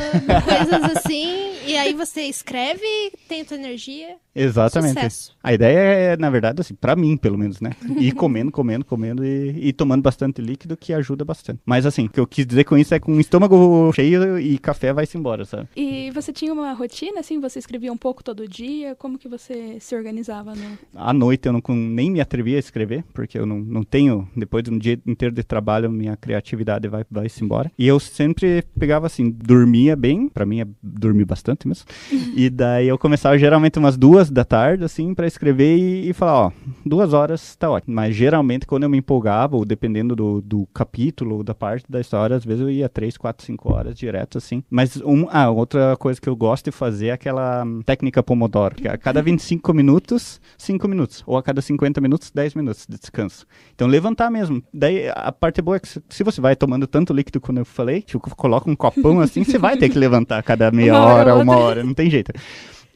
coisas 0.44 0.98
assim. 0.98 1.54
E 1.66 1.76
aí 1.76 1.94
você 1.94 2.22
escreve, 2.24 3.12
tem 3.28 3.44
tua 3.44 3.58
energia. 3.58 4.16
Exatamente. 4.38 4.94
Sucesso. 4.94 5.38
A 5.44 5.54
ideia 5.54 5.78
é, 5.78 6.18
na 6.18 6.30
verdade, 6.30 6.62
assim, 6.62 6.76
pra 6.76 6.96
mim, 6.96 7.18
pelo 7.18 7.38
menos, 7.38 7.60
né? 7.60 7.72
Ir 7.98 8.12
comendo, 8.14 8.52
comendo, 8.52 8.86
comendo 8.86 9.26
e, 9.26 9.70
e, 9.70 9.74
tomando 9.74 10.02
bastante 10.02 10.42
líquido, 10.42 10.78
que 10.78 10.94
ajuda 10.94 11.26
bastante. 11.26 11.60
Mas, 11.66 11.86
assim, 11.86 12.06
o 12.06 12.10
que 12.10 12.20
eu 12.20 12.28
quis 12.28 12.46
dizer 12.46 12.64
com 12.64 12.78
isso 12.78 12.94
é 12.94 13.00
com 13.00 13.14
o 13.14 13.20
estômago 13.20 13.92
cheio 13.94 14.40
e 14.40 14.58
café 14.58 14.94
vai-se 14.94 15.18
embora, 15.18 15.46
sabe? 15.46 15.68
E 15.76 16.12
você 16.12 16.32
tinha 16.32 16.54
uma 16.54 16.74
rotina, 16.74 17.20
assim? 17.20 17.40
Você 17.40 17.60
escrevia 17.60 17.92
um 17.92 17.98
pouco 17.98 18.24
todo 18.24 18.48
dia? 18.48 18.96
Como 18.96 19.18
que 19.18 19.28
você 19.28 19.80
se 19.80 19.96
organizava? 19.96 20.54
No... 20.54 20.78
À 20.96 21.14
noite 21.14 21.48
eu 21.48 21.54
não, 21.54 21.62
nem 21.76 22.12
me 22.12 22.22
atrevia 22.22 22.58
a 22.58 22.60
escrever, 22.60 23.04
porque 23.14 23.40
eu 23.40 23.46
não, 23.46 23.60
não 23.60 23.84
tenho, 23.84 24.28
depois 24.36 24.64
de 24.64 24.72
um 24.72 24.78
dia 24.78 25.00
inteiro 25.06 25.34
de 25.34 25.44
trabalho, 25.44 25.92
minha 25.92 26.16
criatividade 26.16 26.88
vai, 26.88 27.06
vai-se 27.10 27.44
embora. 27.44 27.72
E 27.78 27.88
eu 27.88 28.00
sempre 28.00 28.64
pegava, 28.78 29.08
assim, 29.08 29.30
dormia 29.30 29.96
bem, 29.96 30.28
pra 30.28 30.46
mim 30.46 30.62
é 30.62 30.68
dormir 30.82 31.26
bastante 31.26 31.68
mesmo. 31.68 31.86
e 32.36 32.50
daí 32.50 32.88
eu 32.88 32.98
começava 32.98 33.38
geralmente 33.38 33.80
umas 33.80 33.98
duas 33.98 34.27
da 34.32 34.44
tarde, 34.44 34.84
assim, 34.84 35.14
para 35.14 35.28
escrever 35.28 35.78
e, 35.78 36.10
e, 36.10 36.14
falar, 36.14 36.48
ó, 36.48 36.52
duas 36.86 37.14
horas 37.14 37.56
tá 37.56 37.70
ótimo. 37.70 37.96
Mas 37.96 38.16
geralmente 38.16 38.66
quando 38.66 38.84
eu 38.84 38.90
me 38.90 38.98
empolgava, 38.98 39.56
ou 39.56 39.66
dependendo 39.66 40.16
do, 40.16 40.42
do 40.42 40.68
capítulo 40.74 41.38
ou 41.38 41.44
da 41.44 41.54
parte 41.54 41.86
da 41.90 42.00
história, 42.00 42.36
às 42.36 42.46
vezes 42.46 42.62
eu 42.62 42.70
ia 42.70 42.90
três, 42.90 43.18
quatro, 43.18 43.46
cinco 43.46 43.74
horas 43.74 43.96
direto, 43.96 44.38
assim. 44.38 44.64
Mas 44.70 44.98
um, 44.98 45.28
ah, 45.30 45.50
outra 45.50 45.96
coisa 45.98 46.20
que 46.20 46.30
eu 46.30 46.36
gosto 46.36 46.66
de 46.66 46.72
fazer 46.72 47.08
é 47.08 47.12
aquela 47.12 47.66
técnica 47.86 48.24
Pomodoro, 48.24 48.76
que 48.76 48.88
a 48.88 48.98
cada 48.98 49.22
25 49.22 49.74
minutos, 49.74 50.42
5 50.58 50.88
minutos. 50.88 51.24
Ou 51.26 51.38
a 51.38 51.44
cada 51.44 51.62
50 51.62 52.02
minutos, 52.02 52.32
10 52.32 52.56
minutos 52.56 52.86
de 52.88 52.98
descanso. 52.98 53.46
Então 53.74 53.88
levantar 53.88 54.30
mesmo. 54.30 54.62
Daí 54.74 55.10
a 55.10 55.32
parte 55.32 55.62
boa 55.62 55.78
é 55.78 55.80
que 55.80 55.88
se 55.88 56.24
você 56.24 56.42
vai 56.42 56.56
tomando 56.56 56.88
tanto 56.88 57.14
líquido 57.14 57.40
como 57.40 57.60
eu 57.60 57.66
falei, 57.66 58.02
tipo, 58.02 58.36
coloca 58.36 58.70
um 58.70 58.76
copão 58.76 59.20
assim, 59.20 59.44
você 59.44 59.58
vai 59.58 59.78
ter 59.78 59.90
que 59.90 59.98
levantar 59.98 60.40
a 60.40 60.44
cada 60.44 60.72
meia 60.72 60.94
uma 60.94 61.06
hora, 61.06 61.34
hora 61.34 61.44
uma 61.44 61.58
hora, 61.58 61.84
não 61.84 61.94
tem 61.94 62.10
jeito. 62.10 62.32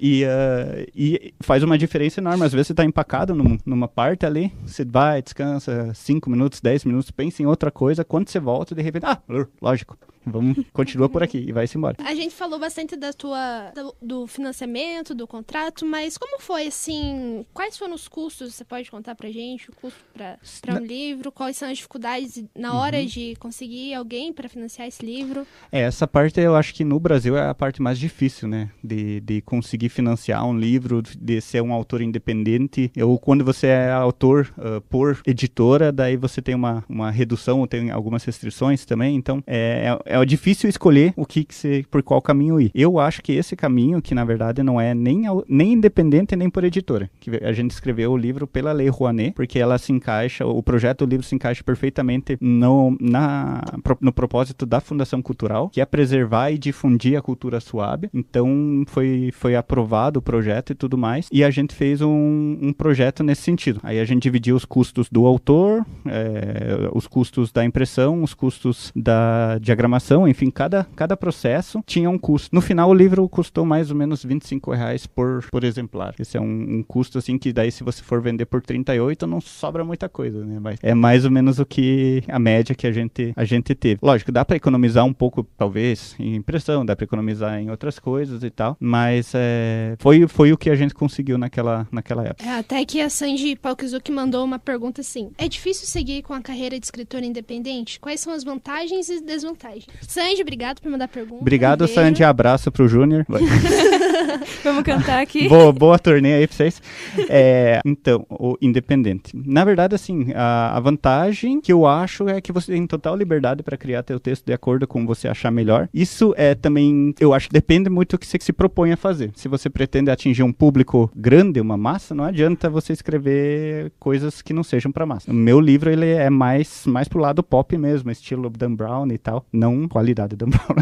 E, 0.04 0.24
uh, 0.26 0.92
e 0.96 1.32
faz 1.42 1.62
uma 1.62 1.78
diferença 1.78 2.20
enorme. 2.20 2.44
Às 2.44 2.52
vezes 2.52 2.68
você 2.68 2.74
está 2.74 2.84
empacado 2.84 3.36
num, 3.36 3.56
numa 3.64 3.88
parte 3.88 4.26
ali, 4.26 4.52
você 4.66 4.84
vai, 4.84 5.22
descansa 5.22 5.94
5 5.94 6.28
minutos, 6.28 6.60
10 6.60 6.86
minutos, 6.86 7.12
pensa 7.12 7.44
em 7.44 7.46
outra 7.46 7.70
coisa. 7.70 8.04
Quando 8.04 8.28
você 8.28 8.40
volta, 8.40 8.74
de 8.74 8.82
repente, 8.82 9.06
ah, 9.06 9.22
lógico, 9.62 9.96
vamos, 10.26 10.66
continua 10.74 11.10
por 11.10 11.24
aqui 11.24 11.38
e 11.38 11.52
vai-se 11.52 11.78
embora. 11.78 11.98
A 12.00 12.16
gente 12.16 12.34
falou 12.34 12.60
bastante 12.60 12.96
da 12.96 13.14
tua, 13.14 13.72
do, 13.76 13.96
do, 14.02 14.28
financiamento, 14.28 15.14
do 15.14 15.28
contrato, 15.28 15.86
mas 15.86 16.18
como 16.18 16.42
foi, 16.42 16.68
assim, 16.68 17.46
quais 17.54 17.78
foram 17.78 17.94
os 17.94 18.08
custos, 18.08 18.54
você 18.54 18.64
pode 18.64 18.90
contar 18.90 19.16
pra 19.16 19.30
gente, 19.30 19.70
o 19.70 19.76
custo 19.76 20.00
para 20.14 20.76
um 20.76 20.86
livro, 20.86 21.32
quais 21.32 21.58
são 21.58 21.70
as 21.70 21.78
dificuldades 21.78 22.44
na 22.56 22.74
hora 22.74 23.00
uhum. 23.00 23.06
de 23.06 23.36
conseguir 23.40 23.94
alguém 23.94 24.32
para 24.34 24.50
financiar 24.50 24.88
esse 24.88 25.06
livro? 25.06 25.46
É, 25.72 25.82
essa 25.82 26.08
parte 26.08 26.40
eu 26.40 26.56
acho 26.56 26.74
que 26.74 26.84
no 26.84 27.00
Brasil 27.00 27.38
é 27.38 27.50
a 27.50 27.54
parte 27.54 27.82
mais 27.82 27.98
difícil, 28.00 28.48
né, 28.48 28.70
de, 28.84 29.20
de 29.22 29.42
conseguir 29.42 29.90
financiar 29.90 30.46
um 30.46 30.58
livro, 30.58 31.02
de 31.02 31.42
ser 31.42 31.62
um 31.62 31.74
autor 31.74 32.02
independente, 32.02 32.92
ou 33.02 33.20
quando 33.20 33.44
você 33.44 33.68
é 33.68 33.92
autor 33.92 34.54
uh, 34.58 34.82
por 34.82 35.22
editora, 35.26 35.92
daí 35.92 36.16
você 36.16 36.42
tem 36.42 36.56
uma, 36.56 36.84
uma 36.88 37.12
redução, 37.12 37.60
ou 37.60 37.68
tem 37.68 37.92
algumas 37.92 38.24
restrições 38.24 38.86
também, 38.86 39.16
então 39.16 39.44
é, 39.48 39.98
é 40.06 40.11
é 40.12 40.26
difícil 40.26 40.70
escolher 40.70 41.14
o 41.16 41.26
que, 41.26 41.44
que 41.44 41.56
você, 41.56 41.86
por 41.90 42.04
qual 42.04 42.22
caminho 42.22 42.60
ir. 42.60 42.72
Eu 42.74 43.00
acho 43.00 43.22
que 43.22 43.32
esse 43.32 43.56
caminho, 43.56 44.02
que 44.02 44.14
na 44.14 44.26
verdade 44.26 44.62
não 44.62 44.80
é 44.80 44.94
nem, 44.94 45.24
nem 45.48 45.74
independente 45.74 46.36
nem 46.36 46.50
por 46.50 46.64
editora, 46.64 47.10
que 47.20 47.32
a 47.44 47.54
gente 47.54 47.72
escreveu 47.72 48.12
o 48.12 48.18
livro 48.18 48.46
pela 48.46 48.72
Lei 48.72 48.90
Rouanet, 48.90 49.34
porque 49.34 49.60
ela 49.60 49.78
se 49.78 49.92
encaixa, 49.92 50.46
o 50.46 50.62
projeto 50.62 51.06
do 51.06 51.10
livro 51.10 51.26
se 51.26 51.36
encaixa 51.36 51.64
perfeitamente 51.64 52.38
no, 52.42 52.96
na, 53.00 53.62
no 54.00 54.12
propósito 54.12 54.66
da 54.66 54.80
Fundação 54.82 55.22
Cultural, 55.22 55.70
que 55.70 55.82
é 55.82 55.86
preservar 55.86 56.52
e 56.52 56.58
difundir 56.58 57.18
a 57.18 57.22
cultura 57.22 57.60
suave. 57.60 58.10
Então 58.14 58.84
foi, 58.88 59.30
foi 59.34 59.56
aprovado 59.56 60.20
o 60.20 60.22
projeto 60.22 60.72
e 60.72 60.76
tudo 60.76 60.98
mais, 60.98 61.28
e 61.32 61.44
a 61.44 61.50
gente 61.50 61.74
fez 61.74 62.02
um, 62.02 62.58
um 62.62 62.74
projeto 62.74 63.24
nesse 63.24 63.42
sentido. 63.42 63.80
Aí 63.84 64.00
a 64.00 64.06
gente 64.06 64.24
dividiu 64.24 64.56
os 64.56 64.66
custos 64.66 65.08
do 65.10 65.26
autor, 65.26 65.86
é, 66.06 66.90
os 66.94 67.08
custos 67.08 67.52
da 67.52 67.64
impressão, 67.64 68.24
os 68.24 68.34
custos 68.34 68.92
da 68.96 69.58
diagramação 69.60 70.01
enfim, 70.28 70.50
cada, 70.50 70.88
cada 70.96 71.16
processo 71.16 71.82
tinha 71.86 72.10
um 72.10 72.18
custo. 72.18 72.50
No 72.54 72.62
final, 72.62 72.90
o 72.90 72.94
livro 72.94 73.28
custou 73.30 73.66
mais 73.66 73.90
ou 73.90 73.96
menos 73.96 74.24
25 74.24 74.72
reais 74.72 75.06
por, 75.06 75.46
por 75.52 75.64
exemplar. 75.64 76.14
Esse 76.20 76.38
é 76.38 76.42
um, 76.42 76.78
um 76.78 76.84
custo, 76.84 77.18
assim, 77.18 77.38
que 77.38 77.54
daí 77.54 77.72
se 77.72 77.84
você 77.84 78.02
for 78.02 78.22
vender 78.22 78.46
por 78.46 78.62
38, 78.62 79.28
não 79.28 79.42
sobra 79.42 79.84
muita 79.84 80.10
coisa, 80.10 80.44
né? 80.46 80.60
Mas 80.60 80.80
é 80.82 80.94
mais 80.94 81.26
ou 81.26 81.32
menos 81.32 81.60
o 81.60 81.66
que 81.66 82.24
a 82.28 82.40
média 82.40 82.76
que 82.76 82.88
a 82.88 82.92
gente, 82.92 83.34
a 83.36 83.44
gente 83.44 83.76
teve. 83.76 84.00
Lógico, 84.02 84.32
dá 84.32 84.44
para 84.44 84.56
economizar 84.56 85.06
um 85.06 85.14
pouco, 85.14 85.44
talvez, 85.58 86.16
em 86.20 86.36
impressão, 86.36 86.86
dá 86.86 86.96
para 86.96 87.04
economizar 87.04 87.60
em 87.60 87.70
outras 87.70 88.00
coisas 88.00 88.44
e 88.44 88.50
tal, 88.50 88.78
mas 88.80 89.32
é, 89.36 89.96
foi, 90.00 90.28
foi 90.28 90.52
o 90.52 90.58
que 90.58 90.70
a 90.70 90.76
gente 90.76 90.94
conseguiu 90.94 91.38
naquela, 91.38 91.88
naquela 91.92 92.26
época. 92.26 92.48
É, 92.48 92.60
até 92.60 92.84
que 92.86 93.02
a 93.02 93.10
Sanji 93.10 93.56
Palkizuki 93.56 94.12
mandou 94.12 94.44
uma 94.44 94.60
pergunta 94.60 95.02
assim: 95.02 95.32
É 95.38 95.48
difícil 95.48 95.88
seguir 95.88 96.22
com 96.24 96.34
a 96.34 96.42
carreira 96.42 96.80
de 96.80 96.86
escritor 96.86 97.24
independente? 97.24 98.00
Quais 98.00 98.20
são 98.20 98.34
as 98.34 98.44
vantagens 98.44 99.10
e 99.10 99.22
desvantagens? 99.22 99.86
Sandy, 100.02 100.42
obrigado 100.42 100.82
por 100.82 100.92
mandar 100.92 101.08
pergunta. 101.08 101.42
Obrigado, 101.42 101.86
um 101.86 101.88
Sandy. 101.88 102.24
Abraço 102.24 102.72
pro 102.72 102.88
Júnior. 102.88 103.26
Vamos 104.64 104.84
cantar 104.84 105.22
aqui. 105.22 105.48
Boa, 105.50 105.72
boa 105.72 106.00
torneio 106.00 106.38
aí 106.38 106.48
pra 106.48 106.56
vocês. 106.56 106.82
É, 107.30 107.80
então, 107.86 108.26
o 108.30 108.58
independente. 108.62 109.32
Na 109.34 109.66
verdade, 109.66 109.96
assim, 109.96 110.32
a, 110.34 110.78
a, 110.78 110.80
vantagem 110.80 111.60
que 111.60 111.72
eu 111.72 111.86
acho 111.86 112.28
é 112.28 112.40
que 112.40 112.52
você 112.52 112.72
tem 112.72 112.86
total 112.88 113.16
liberdade 113.16 113.64
para 113.64 113.78
criar 113.78 114.04
teu 114.04 114.20
texto 114.20 114.46
de 114.46 114.54
acordo 114.54 114.88
com 114.88 115.06
você 115.06 115.28
achar 115.28 115.52
melhor. 115.52 115.90
Isso 115.94 116.34
é 116.38 116.56
também, 116.56 117.14
eu 117.20 117.34
acho 117.34 117.48
que 117.48 117.54
depende 117.54 117.90
muito 117.90 118.12
do 118.12 118.20
que 118.20 118.28
você 118.28 118.38
se 118.40 118.54
propõe 118.54 118.92
a 118.92 118.98
fazer. 118.98 119.32
Se 119.36 119.48
você 119.48 119.70
pretende 119.70 120.10
atingir 120.10 120.44
um 120.44 120.52
público 120.52 121.12
grande, 121.16 121.60
uma 121.60 121.78
massa, 121.78 122.16
não 122.16 122.24
adianta 122.24 122.70
você 122.70 122.94
escrever 122.94 123.92
coisas 124.00 124.42
que 124.42 124.54
não 124.54 124.64
sejam 124.64 124.92
para 124.92 125.06
massa. 125.06 125.32
O 125.32 125.34
meu 125.34 125.60
livro, 125.60 125.90
ele 125.90 126.08
é 126.08 126.30
mais, 126.30 126.86
mais 126.86 127.08
pro 127.08 127.20
lado 127.20 127.44
pop 127.44 127.78
mesmo, 127.78 128.12
estilo 128.12 128.50
Dan 128.50 128.76
Brown 128.76 129.08
e 129.12 129.18
tal. 129.18 129.46
Não 129.52 129.81
não 129.82 129.90
qualidade 129.90 130.36
Dan 130.36 130.50
Brown, 130.50 130.76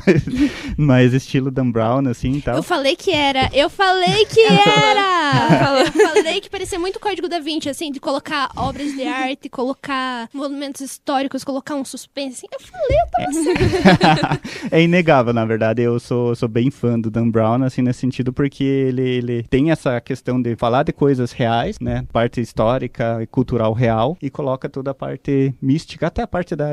mas 0.78 1.14
estilo 1.14 1.50
Dan 1.50 1.72
Brown, 1.72 2.08
assim 2.08 2.34
e 2.34 2.42
tal. 2.42 2.56
Eu 2.56 2.64
falei 2.64 2.96
que 2.96 3.12
era, 3.12 3.50
eu 3.54 3.70
falei 3.70 4.26
que 4.26 4.42
era! 4.46 5.86
eu 5.86 5.92
falei 5.92 6.42
que 6.42 6.50
parecia 6.50 6.80
muito 6.80 7.00
Código 7.00 7.28
da 7.28 7.40
Vinci, 7.40 7.70
assim, 7.70 7.92
de 7.92 8.00
colocar 8.00 8.52
obras 8.56 8.94
de 8.94 9.04
arte, 9.04 9.50
colocar 9.50 10.30
monumentos 10.34 10.82
históricos, 10.82 11.44
colocar 11.44 11.76
um 11.76 11.86
suspense. 11.86 12.46
Eu 12.52 12.60
falei, 12.60 12.98
eu 12.98 13.08
tava 13.12 14.38
certo. 14.38 14.70
é 14.72 14.82
inegável, 14.82 15.34
na 15.34 15.46
verdade. 15.46 15.82
Eu 15.82 16.00
sou, 16.00 16.36
sou 16.36 16.50
bem 16.50 16.70
fã 16.70 17.00
do 17.00 17.10
Dan 17.10 17.30
Brown, 17.30 17.64
assim, 17.64 17.82
nesse 17.82 18.00
sentido, 18.00 18.34
porque 18.34 18.64
ele, 18.64 19.02
ele 19.02 19.44
tem 19.44 19.72
essa 19.72 20.00
questão 20.02 20.42
de 20.42 20.56
falar 20.56 20.84
de 20.84 20.92
coisas 20.92 21.32
reais, 21.32 21.80
né? 21.80 22.06
Parte 22.12 22.42
histórica 22.42 23.20
e 23.22 23.28
cultural 23.28 23.74
real, 23.74 24.18
e 24.22 24.30
coloca 24.30 24.68
toda 24.70 24.92
a 24.92 24.94
parte 24.94 25.54
mística, 25.62 26.08
até 26.08 26.22
a 26.22 26.28
parte 26.28 26.56
da. 26.56 26.70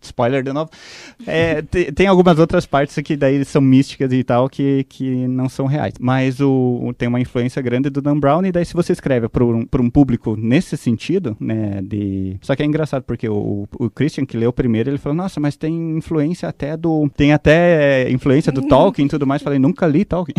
Spoiler 0.00 0.42
de 0.42 0.52
novo. 0.52 0.63
É, 1.26 1.62
tem, 1.62 1.92
tem 1.92 2.06
algumas 2.06 2.38
outras 2.38 2.66
partes 2.66 2.96
que 3.04 3.16
daí 3.16 3.44
são 3.44 3.62
místicas 3.62 4.12
e 4.12 4.22
tal, 4.24 4.48
que, 4.48 4.84
que 4.88 5.26
não 5.26 5.48
são 5.48 5.66
reais. 5.66 5.94
Mas 6.00 6.40
o, 6.40 6.92
tem 6.96 7.08
uma 7.08 7.20
influência 7.20 7.60
grande 7.62 7.90
do 7.90 8.00
Dan 8.00 8.18
Brown, 8.18 8.44
e 8.44 8.52
daí 8.52 8.64
se 8.64 8.74
você 8.74 8.92
escreve 8.92 9.28
para 9.28 9.44
um, 9.44 9.66
um 9.80 9.90
público 9.90 10.36
nesse 10.36 10.76
sentido, 10.76 11.36
né? 11.40 11.80
De... 11.82 12.36
Só 12.40 12.54
que 12.54 12.62
é 12.62 12.66
engraçado, 12.66 13.02
porque 13.02 13.28
o, 13.28 13.68
o 13.78 13.90
Christian, 13.90 14.24
que 14.24 14.36
leu 14.36 14.52
primeiro, 14.52 14.90
ele 14.90 14.98
falou, 14.98 15.16
nossa, 15.16 15.40
mas 15.40 15.56
tem 15.56 15.96
influência 15.96 16.48
até 16.48 16.76
do... 16.76 17.08
Tem 17.16 17.32
até 17.32 18.10
influência 18.10 18.52
do 18.52 18.62
Tolkien 18.68 19.06
e 19.06 19.08
tudo 19.08 19.26
mais. 19.26 19.42
Falei, 19.42 19.58
nunca 19.58 19.86
li 19.86 20.04
Tolkien. 20.04 20.34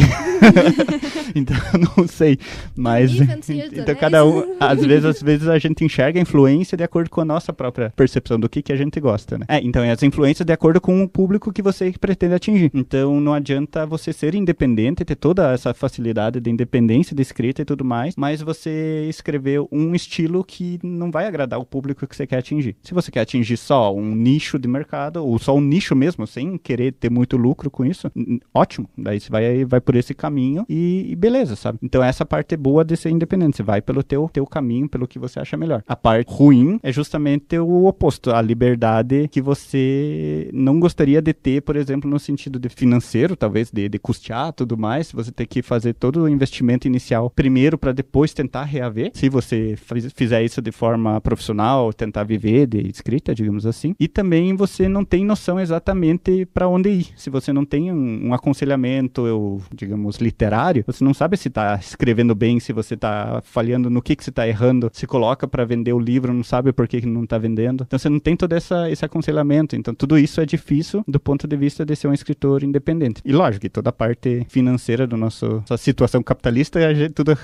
então, 1.36 1.58
não 1.98 2.08
sei. 2.08 2.38
Mas... 2.76 3.12
então, 3.14 3.96
cada 3.96 4.26
um... 4.26 4.56
Às 4.60 4.84
vezes, 4.86 5.06
às 5.06 5.22
vezes 5.22 5.48
a 5.48 5.58
gente 5.60 5.84
enxerga 5.84 6.20
a 6.20 6.22
influência 6.22 6.78
de 6.78 6.84
acordo 6.84 7.10
com 7.10 7.22
a 7.22 7.26
nossa 7.26 7.54
própria 7.54 7.92
percepção 7.96 8.40
do 8.40 8.50
que, 8.50 8.62
que 8.62 8.74
a 8.74 8.76
gente 8.76 9.00
gosta, 9.00 9.38
né? 9.38 9.46
É, 9.48 9.60
então, 9.62 9.84
as 9.90 10.02
influências 10.04 10.14
de 10.45 10.54
acordo 10.54 10.80
com 10.80 11.04
o 11.04 11.10
público 11.10 11.51
que 11.51 11.62
você 11.62 11.91
pretende 11.99 12.34
atingir. 12.34 12.71
Então, 12.73 13.19
não 13.19 13.34
adianta 13.34 13.86
você 13.86 14.13
ser 14.13 14.34
independente, 14.34 15.04
ter 15.04 15.15
toda 15.15 15.51
essa 15.51 15.73
facilidade 15.73 16.39
de 16.39 16.49
independência 16.49 17.13
de 17.13 17.21
escrita 17.21 17.62
e 17.62 17.65
tudo 17.65 17.84
mais, 17.84 18.15
mas 18.15 18.41
você 18.41 19.08
escrever 19.10 19.62
um 19.69 19.93
estilo 19.93 20.41
que 20.43 20.80
não 20.82 21.12
vai 21.12 21.28
agradar 21.28 21.60
o 21.60 21.65
público 21.65 22.08
que 22.08 22.15
você 22.15 22.25
quer 22.25 22.38
atingir. 22.38 22.78
Se 22.82 22.93
você 22.93 23.12
quer 23.12 23.21
atingir 23.21 23.58
só 23.58 23.93
um 23.93 24.15
nicho 24.15 24.58
de 24.58 24.69
mercado, 24.69 25.17
ou 25.17 25.38
só 25.38 25.54
um 25.54 25.60
nicho 25.60 25.93
mesmo, 25.95 26.25
sem 26.25 26.58
querer 26.58 26.93
ter 26.93 27.12
muito 27.12 27.36
lucro 27.36 27.69
com 27.69 27.84
isso, 27.84 28.10
ótimo. 28.54 28.89
Daí 28.97 29.19
você 29.19 29.30
vai, 29.30 29.65
vai 29.65 29.82
por 29.82 29.95
esse 29.95 30.13
caminho 30.13 30.65
e, 30.69 31.08
e 31.10 31.15
beleza, 31.15 31.58
sabe? 31.58 31.78
Então 31.84 32.01
essa 32.01 32.25
parte 32.25 32.54
é 32.54 32.58
boa 32.58 32.86
de 32.86 32.95
ser 32.95 33.10
independente. 33.10 33.58
Você 33.58 33.63
vai 33.63 33.82
pelo 33.82 34.01
teu, 34.01 34.30
teu 34.32 34.45
caminho, 34.45 34.88
pelo 34.88 35.08
que 35.08 35.19
você 35.19 35.41
acha 35.41 35.58
melhor. 35.58 35.84
A 35.86 35.95
parte 35.95 36.32
ruim 36.32 36.80
é 36.82 36.91
justamente 36.91 37.58
o 37.60 37.86
oposto, 37.86 38.32
a 38.32 38.41
liberdade 38.41 39.28
que 39.30 39.41
você 39.41 40.05
não 40.54 40.80
gostaria 40.80 41.22
de 41.22 41.34
ter, 41.34 41.62
por 41.62 41.76
exemplo, 41.76 42.10
no 42.10 42.20
sentido 42.20 42.60
de 42.60 42.70
financeiro, 42.70 43.36
talvez, 43.36 43.72
de, 43.72 43.89
de 43.89 44.00
custear 44.00 44.54
tudo 44.54 44.78
mais, 44.78 45.12
você 45.12 45.32
ter 45.32 45.46
que 45.46 45.62
fazer 45.62 45.94
todo 45.94 46.24
o 46.24 46.30
investimento 46.30 46.88
inicial 46.88 47.30
primeiro 47.30 47.78
para 47.78 47.91
depois 47.91 48.34
tentar 48.34 48.63
reaver, 48.63 49.12
se 49.13 49.30
você 49.30 49.76
fizer 50.15 50.44
isso 50.44 50.62
de 50.62 50.72
forma 50.72 51.20
profissional, 51.22 51.94
tentar 51.94 52.24
viver 52.24 52.68
de 52.68 52.88
escrita, 52.89 53.34
digamos 53.34 53.65
assim. 53.65 53.96
E 54.00 54.08
também 54.08 54.56
você 54.56 54.88
não 54.88 55.04
tem 55.04 55.26
noção 55.26 55.60
exatamente 55.60 56.46
para 56.54 56.68
onde 56.68 56.89
ir. 56.89 57.08
Se 57.15 57.30
você 57.30 57.52
não 57.52 57.65
tem 57.65 57.91
um, 57.91 58.28
um 58.28 58.34
aconselhamento, 58.34 59.26
eu, 59.26 59.62
digamos, 59.74 60.18
literário, 60.18 60.84
você 60.86 61.04
não 61.04 61.13
sabe 61.13 61.38
se 61.38 61.48
está 61.48 61.76
escrevendo 61.76 62.36
bem, 62.36 62.60
se 62.60 62.74
você 62.74 62.94
está 62.94 63.41
falhando 63.44 63.89
no 63.89 64.02
que, 64.02 64.15
que 64.15 64.24
você 64.24 64.30
está 64.30 64.48
errando, 64.48 64.89
se 64.94 65.08
coloca 65.08 65.48
para 65.48 65.65
vender 65.65 65.94
o 65.94 66.00
livro, 66.00 66.34
não 66.34 66.44
sabe 66.44 66.72
por 66.72 66.88
que, 66.88 67.02
que 67.02 67.08
não 67.08 67.24
está 67.24 67.38
vendendo. 67.38 67.84
Então 67.86 67.98
você 67.98 68.10
não 68.10 68.20
tem 68.20 68.36
todo 68.36 68.54
essa, 68.54 68.89
esse 68.89 69.06
aconselhamento. 69.06 69.76
Então 69.76 69.94
tudo 69.96 70.18
isso 70.18 70.42
é 70.42 70.46
difícil 70.46 71.04
do 71.08 71.20
ponto 71.20 71.48
de 71.48 71.58
vista 71.58 71.86
de 71.86 71.96
ser 71.96 72.08
um 72.08 72.14
escritor 72.14 72.64
independente. 72.64 73.22
E 73.24 73.32
lógico 73.32 73.62
que 73.62 73.70
toda 73.70 73.90
a 73.90 73.94
parte 73.94 74.46
financeira 74.50 75.08
do 75.08 75.18
nosso 75.18 75.36
nossa 75.46 75.78
situação 75.78 76.22
capitalista, 76.22 76.94
gente, 76.94 77.14
tudo 77.14 77.38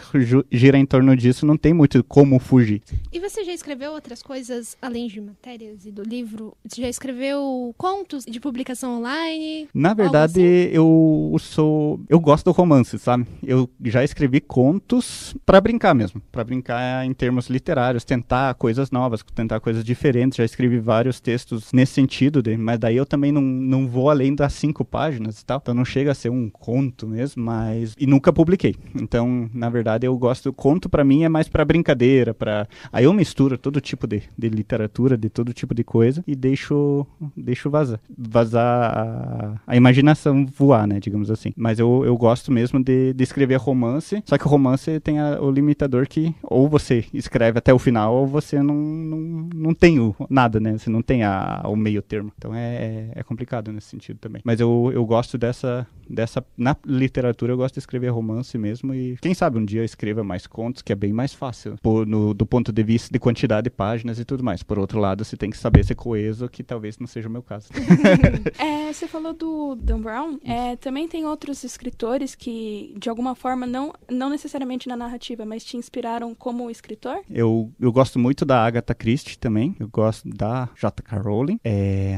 gira 0.52 0.78
em 0.78 0.86
torno 0.86 1.16
disso, 1.16 1.46
não 1.46 1.58
tem 1.58 1.74
muito 1.74 2.04
como 2.04 2.40
fugir. 2.40 2.82
E 3.12 3.20
você 3.20 3.44
já 3.44 3.54
escreveu 3.54 3.92
outras 3.92 4.22
coisas 4.22 4.78
além 4.82 5.08
de 5.08 5.20
matérias 5.20 5.86
e 5.86 5.92
do 5.92 6.04
livro? 6.04 6.56
Você 6.68 6.82
já 6.82 6.90
escreveu 6.90 7.74
contos 7.78 8.26
de 8.26 8.40
publicação 8.40 9.00
online? 9.00 9.68
Na 9.74 9.94
verdade, 9.94 10.40
assim? 10.40 10.76
eu 10.76 11.36
sou. 11.40 12.00
Eu 12.08 12.20
gosto 12.20 12.46
do 12.46 12.52
romance, 12.52 12.98
sabe? 12.98 13.26
Eu 13.44 13.70
já 13.84 14.04
escrevi 14.04 14.40
contos 14.40 15.36
para 15.46 15.60
brincar 15.60 15.94
mesmo. 15.94 16.22
para 16.32 16.44
brincar 16.44 17.06
em 17.06 17.14
termos 17.14 17.48
literários, 17.48 18.04
tentar 18.04 18.54
coisas 18.56 18.92
novas, 18.92 19.24
tentar 19.36 19.60
coisas 19.60 19.84
diferentes. 19.84 20.38
Já 20.38 20.46
escrevi 20.46 20.80
vários 20.80 21.20
textos 21.20 21.72
nesse 21.74 21.94
sentido, 21.94 22.31
de, 22.40 22.56
mas 22.56 22.78
daí 22.78 22.96
eu 22.96 23.06
também 23.06 23.32
não, 23.32 23.42
não 23.42 23.88
vou 23.88 24.12
além 24.12 24.36
das 24.36 24.54
cinco 24.54 24.86
páginas 24.86 25.42
e 25.42 25.46
tal. 25.46 25.60
Então 25.60 25.74
não 25.74 25.84
chega 25.84 26.12
a 26.12 26.16
ser 26.16 26.30
um 26.30 26.48
conto 26.50 27.08
mesmo, 27.08 27.44
mas. 27.44 27.96
E 28.00 28.06
nunca 28.06 28.32
publiquei. 28.32 28.76
Então, 28.94 29.50
na 29.52 29.70
verdade, 29.70 30.06
eu 30.06 30.16
gosto. 30.16 30.54
Conto 30.54 30.88
para 30.88 31.04
mim 31.04 31.24
é 31.24 31.30
mais 31.30 31.48
para 31.48 31.66
brincadeira, 31.66 32.34
para. 32.34 32.68
Aí 32.94 33.06
eu 33.06 33.14
misturo 33.14 33.58
todo 33.58 33.82
tipo 33.82 34.06
de, 34.06 34.22
de 34.38 34.50
literatura, 34.50 35.18
de 35.18 35.30
todo 35.30 35.54
tipo 35.54 35.74
de 35.74 35.84
coisa 35.84 36.24
e 36.28 36.36
deixo, 36.36 37.08
deixo 37.36 37.70
vazar. 37.70 38.00
Vazar 38.16 38.98
a, 38.98 39.62
a 39.66 39.76
imaginação 39.76 40.46
voar, 40.46 40.86
né? 40.86 41.00
Digamos 41.00 41.32
assim. 41.32 41.52
Mas 41.56 41.80
eu, 41.80 42.04
eu 42.06 42.16
gosto 42.16 42.52
mesmo 42.52 42.84
de, 42.84 43.14
de 43.14 43.24
escrever 43.24 43.56
romance. 43.56 44.22
Só 44.26 44.38
que 44.38 44.46
o 44.46 44.50
romance 44.50 45.00
tem 45.00 45.20
a, 45.20 45.42
o 45.42 45.50
limitador 45.50 46.08
que 46.08 46.36
ou 46.44 46.68
você 46.68 47.06
escreve 47.14 47.58
até 47.58 47.74
o 47.74 47.80
final 47.80 48.14
ou 48.14 48.28
você 48.28 48.62
não, 48.62 48.76
não, 48.76 49.50
não 49.54 49.74
tem 49.74 50.00
o, 50.00 50.16
nada, 50.30 50.60
né? 50.60 50.78
Você 50.78 50.90
não 50.90 51.02
tem 51.02 51.24
a, 51.24 51.62
o 51.66 51.76
meio 51.76 52.02
termo. 52.02 52.21
Então 52.38 52.54
é, 52.54 52.76
é, 52.76 53.12
é 53.16 53.24
complicado 53.24 53.72
nesse 53.72 53.88
sentido 53.88 54.18
também. 54.20 54.42
Mas 54.46 54.60
eu, 54.60 54.92
eu 54.94 55.06
gosto 55.06 55.38
dessa, 55.38 55.88
dessa. 56.10 56.46
Na 56.58 56.76
literatura 56.86 57.54
eu 57.54 57.58
gosto 57.58 57.76
de 57.76 57.80
escrever 57.80 58.10
romance 58.10 58.58
mesmo. 58.58 58.94
E 58.94 59.18
quem 59.22 59.34
sabe 59.34 59.58
um 59.58 59.66
dia 59.66 59.82
eu 59.82 59.86
escreva 59.86 60.24
mais 60.24 60.48
contos, 60.48 60.82
que 60.82 60.92
é 60.92 60.96
bem 60.96 61.14
mais 61.14 61.34
fácil. 61.34 61.76
Por, 61.82 62.06
no, 62.06 62.34
do 62.34 62.46
ponto 62.46 62.72
de 62.72 62.84
vista 62.84 63.10
de 63.12 63.20
quantidade 63.20 63.66
de 63.66 63.70
páginas 63.70 64.20
e 64.20 64.26
tudo 64.26 64.44
mais. 64.44 64.64
Por 64.64 64.78
outro 64.80 65.00
lado, 65.00 65.24
você 65.24 65.38
tem 65.38 65.50
que 65.50 65.58
saber 65.58 65.86
ser 65.86 65.96
coeso, 65.96 66.50
que 66.50 66.64
talvez 66.64 66.98
não 66.98 67.08
seja 67.08 67.28
o 67.28 67.32
meu 67.32 67.44
caso. 67.44 67.70
é, 68.58 68.92
você 68.94 69.08
falou 69.08 69.34
do 69.34 69.76
Dan 69.76 70.02
Brown. 70.02 70.38
É, 70.44 70.76
também 70.76 71.08
tem 71.08 71.26
outros 71.26 71.64
escritores 71.64 72.36
que, 72.36 72.94
de 72.98 73.10
alguma 73.10 73.36
forma, 73.36 73.66
não, 73.66 73.94
não 74.10 74.30
necessariamente 74.30 74.88
na 74.88 74.96
narrativa, 74.96 75.46
mas 75.46 75.64
te 75.64 75.78
inspiraram 75.78 76.34
como 76.36 76.70
escritor? 76.70 77.22
Eu, 77.30 77.72
eu 77.80 77.92
gosto 77.92 78.20
muito 78.20 78.46
da 78.46 78.64
Agatha 78.66 78.94
Christie 78.94 79.38
também. 79.38 79.76
Eu 79.80 79.88
gosto 79.88 80.28
da 80.28 80.70
J.K. 80.76 81.18
Rowling. 81.20 81.60
É... 81.64 82.11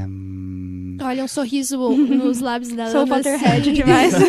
Olha, 1.00 1.24
um 1.24 1.28
sorriso 1.28 1.78
nos 1.96 2.40
lábios 2.40 2.72
da 2.72 2.90
Sou 2.90 3.06
Potterhead 3.06 3.72
demais. 3.72 4.14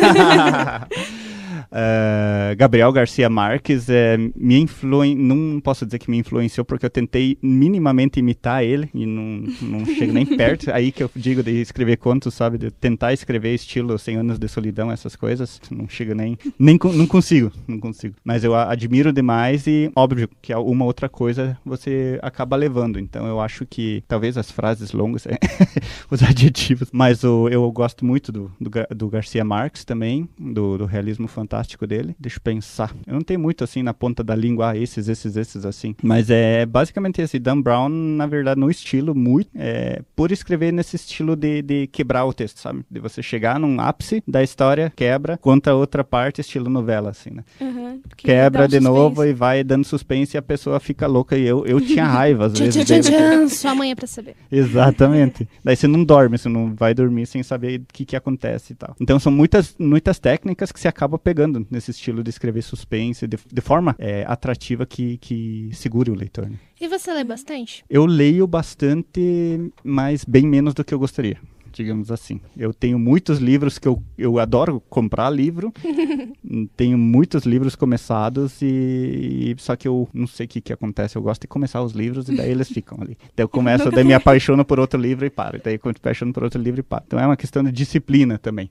Uh, 1.70 2.56
Gabriel 2.56 2.92
Garcia 2.92 3.28
Marques 3.28 3.88
é, 3.88 4.16
me 4.16 4.58
influen... 4.58 5.14
não 5.14 5.60
posso 5.60 5.84
dizer 5.84 5.98
que 5.98 6.10
me 6.10 6.18
influenciou 6.18 6.64
porque 6.64 6.86
eu 6.86 6.90
tentei 6.90 7.36
minimamente 7.42 8.20
imitar 8.20 8.62
ele 8.62 8.88
e 8.94 9.06
não, 9.06 9.44
não 9.62 9.84
chego 9.86 10.12
nem 10.12 10.24
perto. 10.36 10.70
Aí 10.70 10.92
que 10.92 11.02
eu 11.02 11.10
digo 11.14 11.42
de 11.42 11.60
escrever 11.60 11.96
contos, 11.96 12.34
sabe? 12.34 12.58
De 12.58 12.70
tentar 12.70 13.12
escrever 13.12 13.54
estilo 13.54 13.98
100 13.98 14.16
anos 14.16 14.38
de 14.38 14.48
solidão, 14.48 14.90
essas 14.92 15.16
coisas. 15.16 15.60
Não 15.70 15.88
chego 15.88 16.14
nem. 16.14 16.38
nem 16.58 16.78
não 16.94 17.06
consigo, 17.06 17.50
não 17.66 17.78
consigo. 17.78 18.14
Mas 18.24 18.44
eu 18.44 18.54
admiro 18.54 19.12
demais 19.12 19.66
e, 19.66 19.90
óbvio, 19.96 20.28
que 20.40 20.54
uma 20.54 20.84
outra 20.84 21.08
coisa 21.08 21.58
você 21.64 22.18
acaba 22.22 22.56
levando. 22.56 22.98
Então 22.98 23.26
eu 23.26 23.40
acho 23.40 23.66
que 23.66 24.04
talvez 24.06 24.36
as 24.36 24.50
frases 24.50 24.92
longas, 24.92 25.26
os 26.10 26.22
adjetivos, 26.22 26.88
mas 26.92 27.24
o, 27.24 27.48
eu 27.48 27.70
gosto 27.72 28.04
muito 28.04 28.30
do, 28.30 28.52
do, 28.60 28.70
do 28.94 29.08
Garcia 29.08 29.44
Marques 29.44 29.84
também, 29.84 30.28
do, 30.38 30.78
do 30.78 30.84
realismo 30.84 31.26
fantástico 31.26 31.45
fantástico 31.46 31.86
dele. 31.86 32.16
Deixa 32.18 32.38
eu 32.38 32.42
pensar. 32.42 32.92
Eu 33.06 33.14
não 33.14 33.22
tenho 33.22 33.38
muito 33.38 33.62
assim 33.62 33.82
na 33.82 33.94
ponta 33.94 34.24
da 34.24 34.34
língua, 34.34 34.70
ah, 34.70 34.76
esses, 34.76 35.08
esses, 35.08 35.36
esses 35.36 35.64
assim. 35.64 35.94
Mas 36.02 36.28
é 36.28 36.66
basicamente 36.66 37.22
esse 37.22 37.38
Dan 37.38 37.60
Brown, 37.60 37.88
na 37.88 38.26
verdade, 38.26 38.58
no 38.58 38.68
estilo 38.68 39.14
muito. 39.14 39.48
É, 39.54 40.02
por 40.16 40.32
escrever 40.32 40.72
nesse 40.72 40.96
estilo 40.96 41.36
de, 41.36 41.62
de 41.62 41.86
quebrar 41.86 42.24
o 42.24 42.32
texto, 42.32 42.58
sabe? 42.58 42.84
De 42.90 42.98
você 42.98 43.22
chegar 43.22 43.60
num 43.60 43.80
ápice 43.80 44.22
da 44.26 44.42
história, 44.42 44.92
quebra, 44.94 45.38
conta 45.38 45.74
outra 45.74 46.02
parte, 46.02 46.40
estilo 46.40 46.68
novela, 46.68 47.10
assim, 47.10 47.30
né? 47.30 47.44
Uhum, 47.60 48.00
que 48.16 48.26
quebra 48.26 48.66
de 48.66 48.80
novo 48.80 49.24
e 49.24 49.32
vai 49.32 49.62
dando 49.62 49.84
suspense 49.84 50.36
e 50.36 50.38
a 50.38 50.42
pessoa 50.42 50.80
fica 50.80 51.06
louca. 51.06 51.36
E 51.36 51.46
eu, 51.46 51.64
eu 51.64 51.80
tinha 51.80 52.04
raiva 52.04 52.46
às 52.46 52.54
vezes. 52.58 52.84
Tchan, 52.84 53.00
tchan, 53.00 53.48
Sua 53.56 53.74
mãe 53.74 53.92
é 53.92 53.94
pra 53.94 54.06
saber. 54.06 54.34
Exatamente. 54.50 55.48
Daí 55.62 55.76
você 55.76 55.86
não 55.86 56.02
dorme, 56.02 56.36
você 56.36 56.48
não 56.48 56.74
vai 56.74 56.92
dormir 56.92 57.26
sem 57.26 57.42
saber 57.42 57.80
o 57.80 57.86
que, 57.92 58.04
que 58.04 58.16
acontece 58.16 58.72
e 58.72 58.76
tal. 58.76 58.96
Então 59.00 59.20
são 59.20 59.30
muitas, 59.30 59.76
muitas 59.78 60.18
técnicas 60.18 60.72
que 60.72 60.80
você 60.80 60.88
acaba 60.88 61.18
pegando 61.18 61.35
pegando 61.36 61.66
nesse 61.70 61.90
estilo 61.90 62.22
de 62.22 62.30
escrever 62.30 62.62
suspense 62.62 63.26
de, 63.26 63.36
de 63.52 63.60
forma 63.60 63.94
é, 63.98 64.24
atrativa 64.26 64.86
que, 64.86 65.18
que 65.18 65.68
segure 65.74 66.10
o 66.10 66.14
leitor. 66.14 66.48
Né? 66.48 66.56
E 66.80 66.88
você 66.88 67.12
lê 67.12 67.22
bastante? 67.22 67.84
Eu 67.90 68.06
leio 68.06 68.46
bastante, 68.46 69.70
mas 69.84 70.24
bem 70.24 70.46
menos 70.46 70.72
do 70.72 70.82
que 70.82 70.94
eu 70.94 70.98
gostaria 70.98 71.38
digamos 71.72 72.10
assim. 72.10 72.40
Eu 72.56 72.72
tenho 72.72 72.98
muitos 72.98 73.38
livros 73.38 73.78
que 73.78 73.86
eu, 73.86 74.02
eu 74.16 74.38
adoro 74.38 74.82
comprar 74.88 75.28
livro, 75.28 75.70
tenho 76.74 76.96
muitos 76.96 77.44
livros 77.44 77.76
começados 77.76 78.62
e, 78.62 79.52
e 79.54 79.56
só 79.58 79.76
que 79.76 79.86
eu 79.86 80.08
não 80.14 80.26
sei 80.26 80.46
o 80.46 80.48
que, 80.48 80.62
que 80.62 80.72
acontece, 80.72 81.16
eu 81.16 81.22
gosto 81.22 81.42
de 81.42 81.48
começar 81.48 81.82
os 81.82 81.92
livros 81.92 82.30
e 82.30 82.34
daí 82.34 82.50
eles 82.50 82.70
ficam 82.70 82.96
ali. 83.02 83.18
Daí 83.36 83.44
eu 83.44 83.48
começo, 83.50 83.90
daí 83.90 84.04
me 84.04 84.14
apaixono 84.16 84.64
por 84.64 84.80
outro 84.80 84.98
livro 84.98 85.26
e 85.26 85.28
paro, 85.28 85.60
daí 85.62 85.74
eu 85.74 85.80
me 85.84 85.90
apaixono 85.90 86.32
por 86.32 86.44
outro 86.44 86.58
livro 86.58 86.80
e 86.80 86.82
paro. 86.82 87.04
Então 87.06 87.20
é 87.20 87.26
uma 87.26 87.36
questão 87.36 87.62
de 87.62 87.70
disciplina 87.70 88.38
também. 88.38 88.70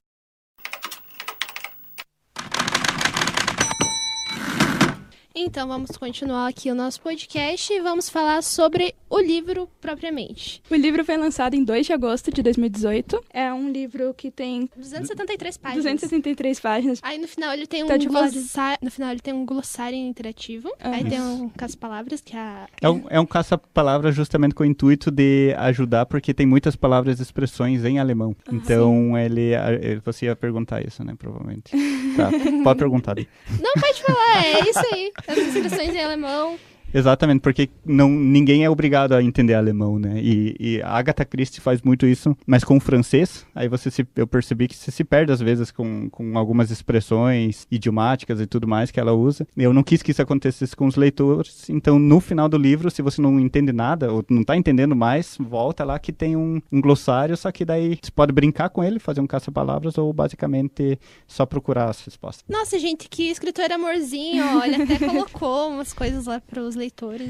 Então 5.46 5.68
vamos 5.68 5.92
continuar 5.92 6.48
aqui 6.48 6.72
o 6.72 6.76
nosso 6.76 7.00
podcast 7.02 7.72
e 7.72 7.80
vamos 7.80 8.10
falar 8.10 8.42
sobre 8.42 8.96
o 9.08 9.20
livro 9.20 9.70
propriamente. 9.80 10.62
O 10.70 10.76
livro 10.76 11.06
foi 11.06 11.16
lançado 11.18 11.54
em 11.54 11.64
2 11.64 11.86
de 11.86 11.94
agosto 11.94 12.32
de 12.32 12.42
2018. 12.42 13.24
É 13.32 13.54
um 13.54 13.70
livro 13.70 14.14
que 14.16 14.32
tem 14.32 14.68
273 14.76 15.58
páginas. 15.58 15.84
273 15.84 16.60
páginas. 16.60 17.00
Aí 17.04 17.18
no 17.20 17.28
final 17.28 17.54
ele 17.54 17.68
tem 17.68 17.84
um 17.84 17.88
Tá 17.88 17.96
glossário, 17.98 18.80
no 18.82 18.90
final 18.90 19.12
ele 19.12 19.20
tem 19.20 19.34
um 19.34 19.46
glossário 19.46 19.98
interativo. 19.98 20.70
Aí 20.80 21.04
tem 21.08 21.22
um 21.22 21.48
caça-palavras 21.50 22.22
que 22.22 22.36
a 22.36 22.68
É 22.82 22.90
um, 22.90 23.04
é 23.10 23.20
um 23.20 23.26
caça-palavras 23.26 24.16
justamente 24.16 24.56
com 24.56 24.64
o 24.64 24.66
intuito 24.66 25.12
de 25.12 25.54
ajudar, 25.60 26.08
porque 26.08 26.34
tem 26.34 26.46
muitas 26.48 26.76
palavras 26.76 27.20
e 27.20 27.22
expressões 27.24 27.86
em 27.86 28.00
alemão. 28.00 28.36
então, 28.52 29.16
ele, 29.18 29.54
a- 29.56 29.72
ele- 29.74 30.02
você 30.04 30.26
ia 30.26 30.36
perguntar 30.36 30.86
isso, 30.86 31.04
né, 31.04 31.14
provavelmente. 31.18 31.72
Tá, 32.18 32.32
pode 32.64 32.80
perguntar. 32.80 33.16
Não 33.62 33.74
pode 33.74 34.02
falar, 34.04 34.44
é 34.46 34.60
isso 34.70 34.80
aí. 34.94 35.12
As 35.38 35.54
em 35.96 36.04
alemão. 36.04 36.58
Exatamente, 36.96 37.42
porque 37.42 37.70
não, 37.86 38.10
ninguém 38.10 38.64
é 38.64 38.70
obrigado 38.70 39.12
a 39.12 39.22
entender 39.22 39.54
alemão, 39.54 40.00
né? 40.00 40.14
E, 40.16 40.56
e 40.58 40.82
a 40.82 40.92
Agatha 40.92 41.26
Christie 41.26 41.60
faz 41.60 41.82
muito 41.82 42.08
isso, 42.08 42.38
mas 42.48 42.64
com 42.64 42.78
o 42.78 42.80
francês, 42.80 43.46
aí 43.54 43.68
você 43.68 43.92
se, 43.92 44.08
eu 44.16 44.26
percebi 44.26 44.66
que 44.70 44.78
você 44.78 44.92
se 44.92 45.04
perde 45.04 45.34
às 45.34 45.42
vezes 45.42 45.72
com, 45.72 46.10
com 46.10 46.38
algumas 46.38 46.72
expressões 46.72 47.68
idiomáticas 47.70 48.40
e 48.40 48.48
tudo 48.48 48.66
mais 48.66 48.92
que 48.92 49.00
ela 49.00 49.12
usa. 49.12 49.46
Eu 49.58 49.74
não 49.74 49.84
quis 49.84 50.02
que 50.02 50.12
isso 50.12 50.22
acontecesse 50.22 50.74
com 50.74 50.88
os 50.88 50.96
leitores, 50.96 51.70
então 51.70 52.00
no 52.00 52.22
final 52.22 52.48
do 52.48 52.58
livro, 52.58 52.90
se 52.90 53.02
você 53.02 53.22
não 53.22 53.42
entende 53.42 53.74
nada 53.74 54.14
ou 54.14 54.24
não 54.30 54.46
tá 54.46 54.56
entendendo 54.56 54.96
mais, 54.96 55.36
volta 55.38 55.84
lá 55.84 56.00
que 56.00 56.14
tem 56.14 56.38
um, 56.38 56.62
um 56.72 56.80
glossário, 56.80 57.36
só 57.36 57.52
que 57.52 57.66
daí 57.66 58.00
você 58.02 58.12
pode 58.12 58.32
brincar 58.32 58.70
com 58.70 58.82
ele, 58.82 59.00
fazer 59.00 59.20
um 59.20 59.28
caça-palavras 59.28 59.98
ou 59.98 60.14
basicamente 60.14 60.98
só 61.28 61.46
procurar 61.46 61.90
as 61.90 62.00
respostas. 62.06 62.46
Nossa, 62.48 62.80
gente, 62.80 63.10
que 63.10 63.24
escritor 63.30 63.70
amorzinho. 63.70 64.64
Ele 64.64 64.84
até 64.84 64.98
colocou 65.06 65.72
umas 65.72 65.92
coisas 65.92 66.26
lá 66.26 66.40
para 66.40 66.62
os 66.62 66.74
leitores 66.74 66.85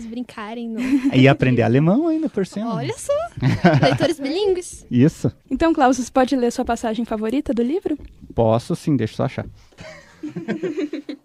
brincarem. 0.06 0.70
No... 0.70 0.80
E 1.13 1.28
aprender 1.28 1.62
alemão 1.62 2.08
ainda 2.08 2.30
por 2.30 2.46
cima. 2.46 2.74
Olha 2.76 2.94
só, 2.98 3.13
leitores 3.82 4.20
bilíngues. 4.20 4.86
Isso. 4.89 5.32
Então, 5.50 5.74
Klaus, 5.74 5.98
você 5.98 6.12
pode 6.12 6.36
ler 6.36 6.52
sua 6.52 6.65
passagem 6.65 7.06
favorita 7.06 7.54
do 7.54 7.62
livro? 7.62 7.98
Posso 8.34 8.76
sim, 8.76 8.96
deixa 8.96 9.13
eu 9.13 9.18
só 9.18 9.24
achar. 9.26 9.46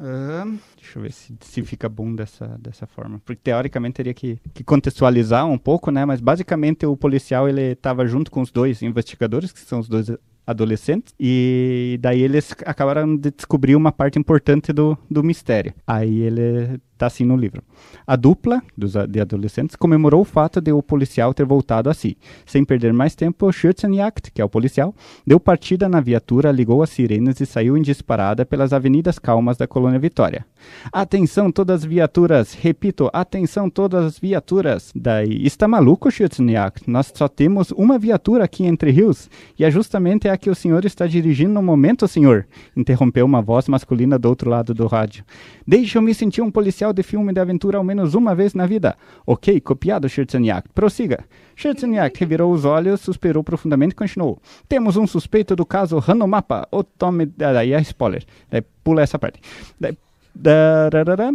Ahn, 0.00 0.58
deixa 0.76 0.96
eu 0.96 1.02
ver 1.02 1.12
se, 1.12 1.36
se 1.40 1.62
fica 1.64 1.88
bom 1.88 2.14
dessa, 2.14 2.46
dessa 2.60 2.86
forma. 2.86 3.20
Porque 3.24 3.40
teoricamente 3.42 3.94
teria 3.94 4.14
que, 4.14 4.38
que 4.54 4.62
contextualizar 4.62 5.44
um 5.44 5.58
pouco, 5.58 5.90
né? 5.90 6.04
Mas 6.04 6.20
basicamente 6.20 6.86
o 6.86 6.96
policial 6.96 7.48
ele 7.48 7.72
estava 7.72 8.06
junto 8.06 8.30
com 8.30 8.40
os 8.40 8.52
dois 8.52 8.80
investigadores, 8.80 9.50
que 9.50 9.58
são 9.58 9.80
os 9.80 9.88
dois 9.88 10.08
adolescentes, 10.48 11.14
e 11.20 11.98
daí 12.00 12.22
eles 12.22 12.54
acabaram 12.64 13.14
de 13.14 13.30
descobrir 13.30 13.76
uma 13.76 13.92
parte 13.92 14.18
importante 14.18 14.72
do, 14.72 14.96
do 15.10 15.22
mistério. 15.22 15.74
Aí 15.86 16.22
ele 16.22 16.80
tá 16.96 17.06
assim 17.06 17.24
no 17.24 17.36
livro. 17.36 17.62
A 18.06 18.16
dupla 18.16 18.60
dos, 18.76 18.94
de 19.08 19.20
adolescentes 19.20 19.76
comemorou 19.76 20.22
o 20.22 20.24
fato 20.24 20.60
de 20.60 20.72
o 20.72 20.82
policial 20.82 21.32
ter 21.32 21.44
voltado 21.44 21.88
a 21.88 21.94
si. 21.94 22.18
Sem 22.44 22.64
perder 22.64 22.92
mais 22.92 23.14
tempo, 23.14 23.52
Schützenjagd, 23.52 24.32
que 24.32 24.42
é 24.42 24.44
o 24.44 24.48
policial, 24.48 24.94
deu 25.24 25.38
partida 25.38 25.88
na 25.88 26.00
viatura, 26.00 26.50
ligou 26.50 26.82
as 26.82 26.90
sirenes 26.90 27.40
e 27.40 27.46
saiu 27.46 27.76
em 27.76 27.82
disparada 27.82 28.44
pelas 28.44 28.72
avenidas 28.72 29.18
calmas 29.18 29.56
da 29.56 29.68
Colônia 29.68 29.98
Vitória. 29.98 30.44
Atenção 30.92 31.52
todas 31.52 31.82
as 31.82 31.84
viaturas, 31.84 32.54
repito, 32.54 33.08
atenção 33.12 33.70
todas 33.70 34.04
as 34.04 34.18
viaturas. 34.18 34.90
Daí, 34.94 35.46
está 35.46 35.68
maluco, 35.68 36.10
Schützenjagd? 36.10 36.82
Nós 36.88 37.12
só 37.14 37.28
temos 37.28 37.70
uma 37.70 37.98
viatura 37.98 38.44
aqui 38.44 38.64
entre 38.64 38.90
rios 38.90 39.30
e 39.58 39.64
é 39.64 39.70
justamente 39.70 40.28
a 40.28 40.37
que 40.38 40.48
o 40.48 40.54
senhor 40.54 40.84
está 40.84 41.06
dirigindo 41.06 41.52
no 41.52 41.62
momento, 41.62 42.08
senhor. 42.08 42.46
Interrompeu 42.76 43.26
uma 43.26 43.42
voz 43.42 43.68
masculina 43.68 44.18
do 44.18 44.28
outro 44.28 44.48
lado 44.48 44.72
do 44.72 44.86
rádio. 44.86 45.24
Deixa 45.66 45.98
eu 45.98 46.02
me 46.02 46.14
sentir 46.14 46.40
um 46.40 46.50
policial 46.50 46.92
de 46.92 47.02
filme 47.02 47.32
de 47.32 47.40
aventura 47.40 47.76
ao 47.76 47.84
menos 47.84 48.14
uma 48.14 48.34
vez 48.34 48.54
na 48.54 48.66
vida. 48.66 48.96
Ok, 49.26 49.60
copiado, 49.60 50.08
Schützenjagd. 50.08 50.68
Prossiga. 50.74 51.24
Schützenjagd 51.56 52.18
revirou 52.18 52.52
os 52.52 52.64
olhos, 52.64 53.00
suspirou 53.00 53.44
profundamente 53.44 53.92
e 53.92 53.96
continuou. 53.96 54.40
Temos 54.68 54.96
um 54.96 55.06
suspeito 55.06 55.54
do 55.54 55.66
caso 55.66 56.02
Hanomapa. 56.06 56.66
O 56.70 56.82
tome... 56.82 57.26
Daí 57.26 57.72
é 57.72 57.80
spoiler. 57.82 58.24
Daí 58.50 58.62
pula 58.82 59.02
essa 59.02 59.18
parte. 59.18 59.40
Daí... 59.78 59.98
Dararara. 60.34 61.34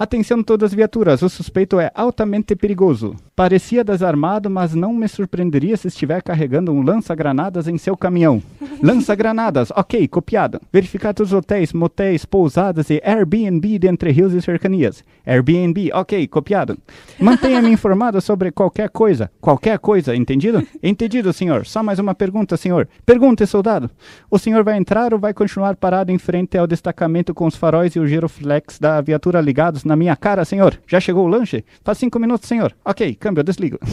Atenção 0.00 0.42
todas 0.42 0.70
as 0.70 0.74
viaturas, 0.74 1.20
o 1.20 1.28
suspeito 1.28 1.78
é 1.78 1.92
altamente 1.94 2.56
perigoso. 2.56 3.14
Parecia 3.36 3.84
desarmado, 3.84 4.48
mas 4.48 4.74
não 4.74 4.94
me 4.94 5.06
surpreenderia 5.06 5.76
se 5.76 5.88
estiver 5.88 6.22
carregando 6.22 6.72
um 6.72 6.80
lança-granadas 6.80 7.68
em 7.68 7.76
seu 7.76 7.94
caminhão. 7.94 8.42
Lança-granadas, 8.82 9.70
ok, 9.76 10.08
copiado. 10.08 10.58
Verificar 10.72 11.12
todos 11.12 11.32
os 11.32 11.38
hotéis, 11.38 11.74
motéis, 11.74 12.24
pousadas 12.24 12.88
e 12.88 12.98
Airbnb 13.04 13.78
de 13.78 13.88
Entre 13.88 14.10
Rios 14.10 14.32
e 14.32 14.40
cercanias. 14.40 15.04
Airbnb, 15.26 15.90
ok, 15.92 16.26
copiado. 16.28 16.78
Mantenha-me 17.18 17.68
informado 17.70 18.22
sobre 18.22 18.50
qualquer 18.50 18.88
coisa. 18.88 19.30
Qualquer 19.38 19.78
coisa, 19.78 20.16
entendido? 20.16 20.66
Entendido, 20.82 21.30
senhor. 21.30 21.66
Só 21.66 21.82
mais 21.82 21.98
uma 21.98 22.14
pergunta, 22.14 22.56
senhor. 22.56 22.88
Pergunte, 23.04 23.46
soldado. 23.46 23.90
O 24.30 24.38
senhor 24.38 24.64
vai 24.64 24.78
entrar 24.78 25.12
ou 25.12 25.20
vai 25.20 25.34
continuar 25.34 25.76
parado 25.76 26.10
em 26.10 26.16
frente 26.16 26.56
ao 26.56 26.66
destacamento 26.66 27.34
com 27.34 27.46
os 27.46 27.54
faróis 27.54 27.94
e 27.94 28.00
o 28.00 28.06
giroflex 28.06 28.78
da 28.78 28.98
viatura 29.02 29.42
ligados 29.42 29.84
na 29.90 29.96
minha 29.96 30.14
cara, 30.16 30.44
senhor? 30.44 30.80
Já 30.86 31.00
chegou 31.00 31.24
o 31.24 31.28
lanche? 31.28 31.64
Faz 31.84 31.98
cinco 31.98 32.18
minutos, 32.18 32.48
senhor. 32.48 32.74
Ok, 32.84 33.14
câmbio, 33.16 33.42
desligo. 33.44 33.78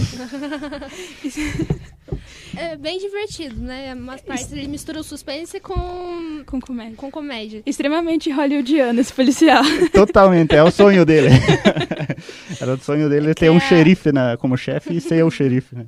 É 2.56 2.76
bem 2.76 2.98
divertido, 2.98 3.62
né? 3.62 3.94
Umas 3.94 4.20
partes 4.22 4.52
ele 4.52 4.68
mistura 4.68 5.00
o 5.00 5.04
suspense 5.04 5.60
com, 5.60 6.42
Com 6.44 6.60
comédia. 6.60 6.96
com 6.96 7.12
comédia. 7.12 7.62
Extremamente 7.68 8.32
hollywoodiano 8.32 9.00
esse 9.00 9.14
policial. 9.14 9.62
Totalmente, 9.94 10.56
é 10.56 10.64
o 10.64 10.72
sonho 10.72 11.06
dele. 11.06 11.28
Era 12.60 12.74
o 12.74 12.78
sonho 12.80 13.10
dele 13.10 13.36
ter 13.36 13.52
um 13.52 13.58
é- 13.58 13.60
xerife 13.60 14.12
na, 14.12 14.38
como 14.38 14.58
chefe 14.58 14.96
e 14.98 15.02
ser 15.02 15.24
o 15.24 15.30
xerife, 15.30 15.76
né? 15.76 15.86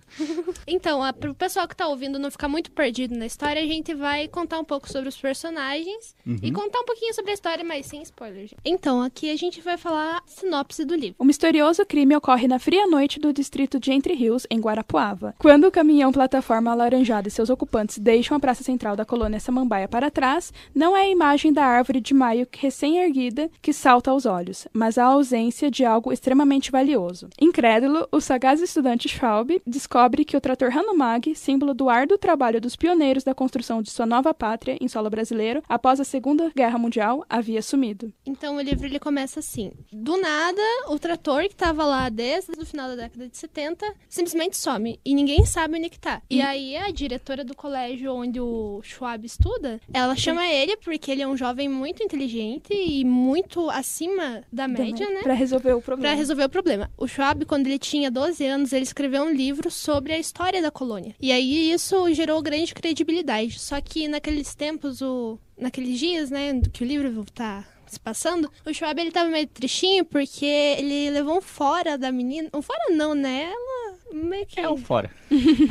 Então, 0.69 1.03
a, 1.03 1.11
pro 1.11 1.33
pessoal 1.33 1.67
que 1.67 1.75
tá 1.75 1.87
ouvindo 1.87 2.19
não 2.19 2.29
ficar 2.29 2.47
muito 2.47 2.71
perdido 2.71 3.17
na 3.17 3.25
história, 3.25 3.61
a 3.61 3.65
gente 3.65 3.93
vai 3.95 4.27
contar 4.27 4.59
um 4.59 4.63
pouco 4.63 4.87
sobre 4.87 5.09
os 5.09 5.17
personagens 5.17 6.15
e 6.43 6.51
contar 6.51 6.79
um 6.79 6.85
pouquinho 6.85 7.13
sobre 7.13 7.31
a 7.31 7.33
história, 7.33 7.65
mas 7.65 7.87
sem 7.87 8.03
spoiler. 8.03 8.41
gente. 8.41 8.57
Então, 8.63 9.01
aqui 9.01 9.31
a 9.31 9.35
gente 9.35 9.61
vai 9.61 9.77
falar 9.77 10.17
a 10.17 10.21
sinopse 10.27 10.85
do 10.85 10.95
livro. 10.95 11.15
O 11.17 11.25
misterioso 11.25 11.83
crime 11.85 12.15
ocorre 12.15 12.47
na 12.47 12.59
fria 12.59 12.85
noite 12.85 13.19
do 13.19 13.33
distrito 13.33 13.79
de 13.79 13.91
Entre 13.91 14.13
Rios, 14.13 14.45
em 14.49 14.59
Guarapuava. 14.59 15.33
Quando 15.39 15.65
o 15.65 15.71
caminhão 15.71 16.11
plataforma 16.11 16.71
alaranjada 16.71 17.27
e 17.27 17.31
seus 17.31 17.49
ocupantes 17.49 17.97
deixam 17.97 18.37
a 18.37 18.39
praça 18.39 18.63
central 18.63 18.95
da 18.95 19.05
colônia 19.05 19.39
Samambaia 19.39 19.87
para 19.87 20.11
trás, 20.11 20.53
não 20.75 20.95
é 20.95 21.01
a 21.01 21.09
imagem 21.09 21.51
da 21.51 21.65
árvore 21.65 21.99
de 21.99 22.13
maio 22.13 22.47
recém-erguida 22.55 23.49
que 23.59 23.73
salta 23.73 24.11
aos 24.11 24.27
olhos, 24.27 24.67
mas 24.71 24.99
a 24.99 25.05
ausência 25.05 25.71
de 25.71 25.83
algo 25.83 26.13
extremamente 26.13 26.71
valioso. 26.71 27.27
Incrédulo, 27.41 28.07
o 28.11 28.21
sagaz 28.21 28.61
estudante 28.61 29.09
Schwab 29.09 29.59
descobre 29.65 30.23
que 30.23 30.37
o 30.37 30.41
trator 30.59 30.77
Hanomag, 30.77 31.33
símbolo 31.35 31.73
do 31.73 31.87
árduo 31.87 32.17
trabalho 32.17 32.59
dos 32.59 32.75
pioneiros 32.75 33.23
da 33.23 33.33
construção 33.33 33.81
de 33.81 33.89
sua 33.89 34.05
nova 34.05 34.33
pátria 34.33 34.77
em 34.81 34.89
solo 34.89 35.09
brasileiro 35.09 35.63
após 35.69 36.01
a 36.01 36.03
Segunda 36.03 36.51
Guerra 36.53 36.77
Mundial, 36.77 37.25
havia 37.29 37.61
sumido. 37.61 38.11
Então, 38.25 38.57
o 38.57 38.61
livro 38.61 38.85
ele 38.85 38.99
começa 38.99 39.39
assim: 39.39 39.71
do 39.89 40.17
nada, 40.17 40.61
o 40.89 40.99
trator 40.99 41.43
que 41.43 41.55
tava 41.55 41.85
lá 41.85 42.09
desde 42.09 42.51
o 42.59 42.65
final 42.65 42.89
da 42.89 42.95
década 42.95 43.29
de 43.29 43.37
70 43.37 43.85
simplesmente 44.09 44.57
some 44.57 44.99
e 45.05 45.15
ninguém 45.15 45.45
sabe 45.45 45.77
onde 45.77 45.89
que 45.89 45.99
tá. 45.99 46.21
E 46.29 46.41
aí, 46.41 46.75
a 46.75 46.91
diretora 46.91 47.45
do 47.45 47.55
colégio 47.55 48.13
onde 48.13 48.41
o 48.41 48.81
Schwab 48.83 49.25
estuda, 49.25 49.79
ela 49.93 50.15
chama 50.17 50.45
ele 50.45 50.75
porque 50.75 51.09
ele 51.09 51.21
é 51.21 51.27
um 51.27 51.37
jovem 51.37 51.69
muito 51.69 52.03
inteligente 52.03 52.73
e 52.73 53.05
muito 53.05 53.69
acima 53.69 54.43
da 54.51 54.67
média, 54.67 55.09
né? 55.09 55.21
Para 55.23 55.33
resolver 55.33 55.71
o 55.71 55.81
problema. 55.81 56.15
resolver 56.15 56.43
o 56.43 56.49
problema. 56.49 56.91
O 56.97 57.07
Schwab, 57.07 57.45
quando 57.45 57.67
ele 57.67 57.79
tinha 57.79 58.11
12 58.11 58.45
anos, 58.45 58.73
ele 58.73 58.83
escreveu 58.83 59.23
um 59.23 59.31
livro 59.31 59.71
sobre 59.71 60.11
a 60.11 60.19
história 60.19 60.48
da 60.61 60.71
colônia. 60.71 61.15
E 61.21 61.31
aí 61.31 61.71
isso 61.71 62.11
gerou 62.13 62.41
grande 62.41 62.73
credibilidade. 62.73 63.59
Só 63.59 63.79
que 63.79 64.07
naqueles 64.07 64.55
tempos, 64.55 65.01
o... 65.01 65.37
naqueles 65.57 65.99
dias, 65.99 66.29
né, 66.29 66.59
que 66.73 66.83
o 66.83 66.87
livro 66.87 67.25
tá 67.33 67.65
se 67.87 67.99
passando, 67.99 68.51
o 68.65 68.73
Schwab 68.73 68.99
ele 68.99 69.11
tava 69.11 69.29
meio 69.29 69.47
tristinho 69.47 70.05
porque 70.05 70.45
ele 70.45 71.09
levou 71.09 71.37
um 71.37 71.41
fora 71.41 71.97
da 71.97 72.11
menina. 72.11 72.49
Um 72.53 72.61
fora 72.61 72.93
não, 72.93 73.15
né? 73.15 73.51
Ela 73.51 73.97
meio 74.13 74.45
que. 74.45 74.59
É 74.59 74.69
o 74.69 74.77
fora. 74.77 75.09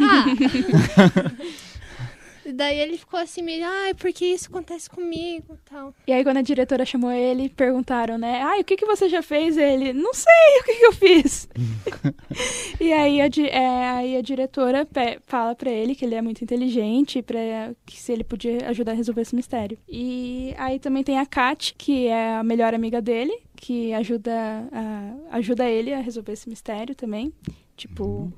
Ah! 0.00 0.24
Daí 2.52 2.78
ele 2.78 2.96
ficou 2.98 3.18
assim 3.18 3.42
meio, 3.42 3.64
ai, 3.66 3.94
por 3.94 4.12
que 4.12 4.24
isso 4.26 4.48
acontece 4.48 4.88
comigo 4.88 5.54
e 5.54 5.70
tal. 5.70 5.94
E 6.06 6.12
aí, 6.12 6.22
quando 6.24 6.38
a 6.38 6.42
diretora 6.42 6.84
chamou 6.84 7.11
ele, 7.11 7.48
perguntaram, 7.48 8.16
né? 8.18 8.42
Ai, 8.42 8.61
o 8.61 8.64
que, 8.64 8.76
que 8.76 8.87
você 8.87 9.08
já 9.08 9.22
fez? 9.22 9.56
Ele, 9.56 9.92
não 9.92 10.12
sei 10.14 10.32
o 10.61 10.64
que, 10.64 10.74
que 10.74 10.87
eu 10.87 10.92
fiz. 10.92 11.48
e 12.80 12.92
aí 12.92 13.20
a, 13.20 13.28
di- 13.28 13.48
é, 13.48 13.88
aí 13.90 14.16
a 14.16 14.22
diretora 14.22 14.87
fala 15.26 15.54
pra 15.54 15.70
ele 15.70 15.94
que 15.94 16.04
ele 16.04 16.14
é 16.14 16.22
muito 16.22 16.42
inteligente, 16.42 17.22
pra, 17.22 17.38
que 17.87 17.98
se 18.00 18.12
ele 18.12 18.24
podia 18.24 18.68
ajudar 18.68 18.92
a 18.92 18.94
resolver 18.94 19.22
esse 19.22 19.34
mistério. 19.34 19.78
E 19.88 20.54
aí 20.58 20.78
também 20.78 21.02
tem 21.02 21.18
a 21.18 21.26
Kat, 21.26 21.74
que 21.76 22.06
é 22.06 22.37
a 22.37 22.42
melhor 22.42 22.74
amiga 22.74 23.00
dele, 23.00 23.37
que 23.56 23.92
ajuda, 23.94 24.32
a- 24.72 25.37
ajuda 25.37 25.68
ele 25.68 25.92
a 25.92 26.00
resolver 26.00 26.32
esse 26.32 26.48
mistério 26.48 26.94
também. 26.94 27.32
Tipo, 27.76 28.32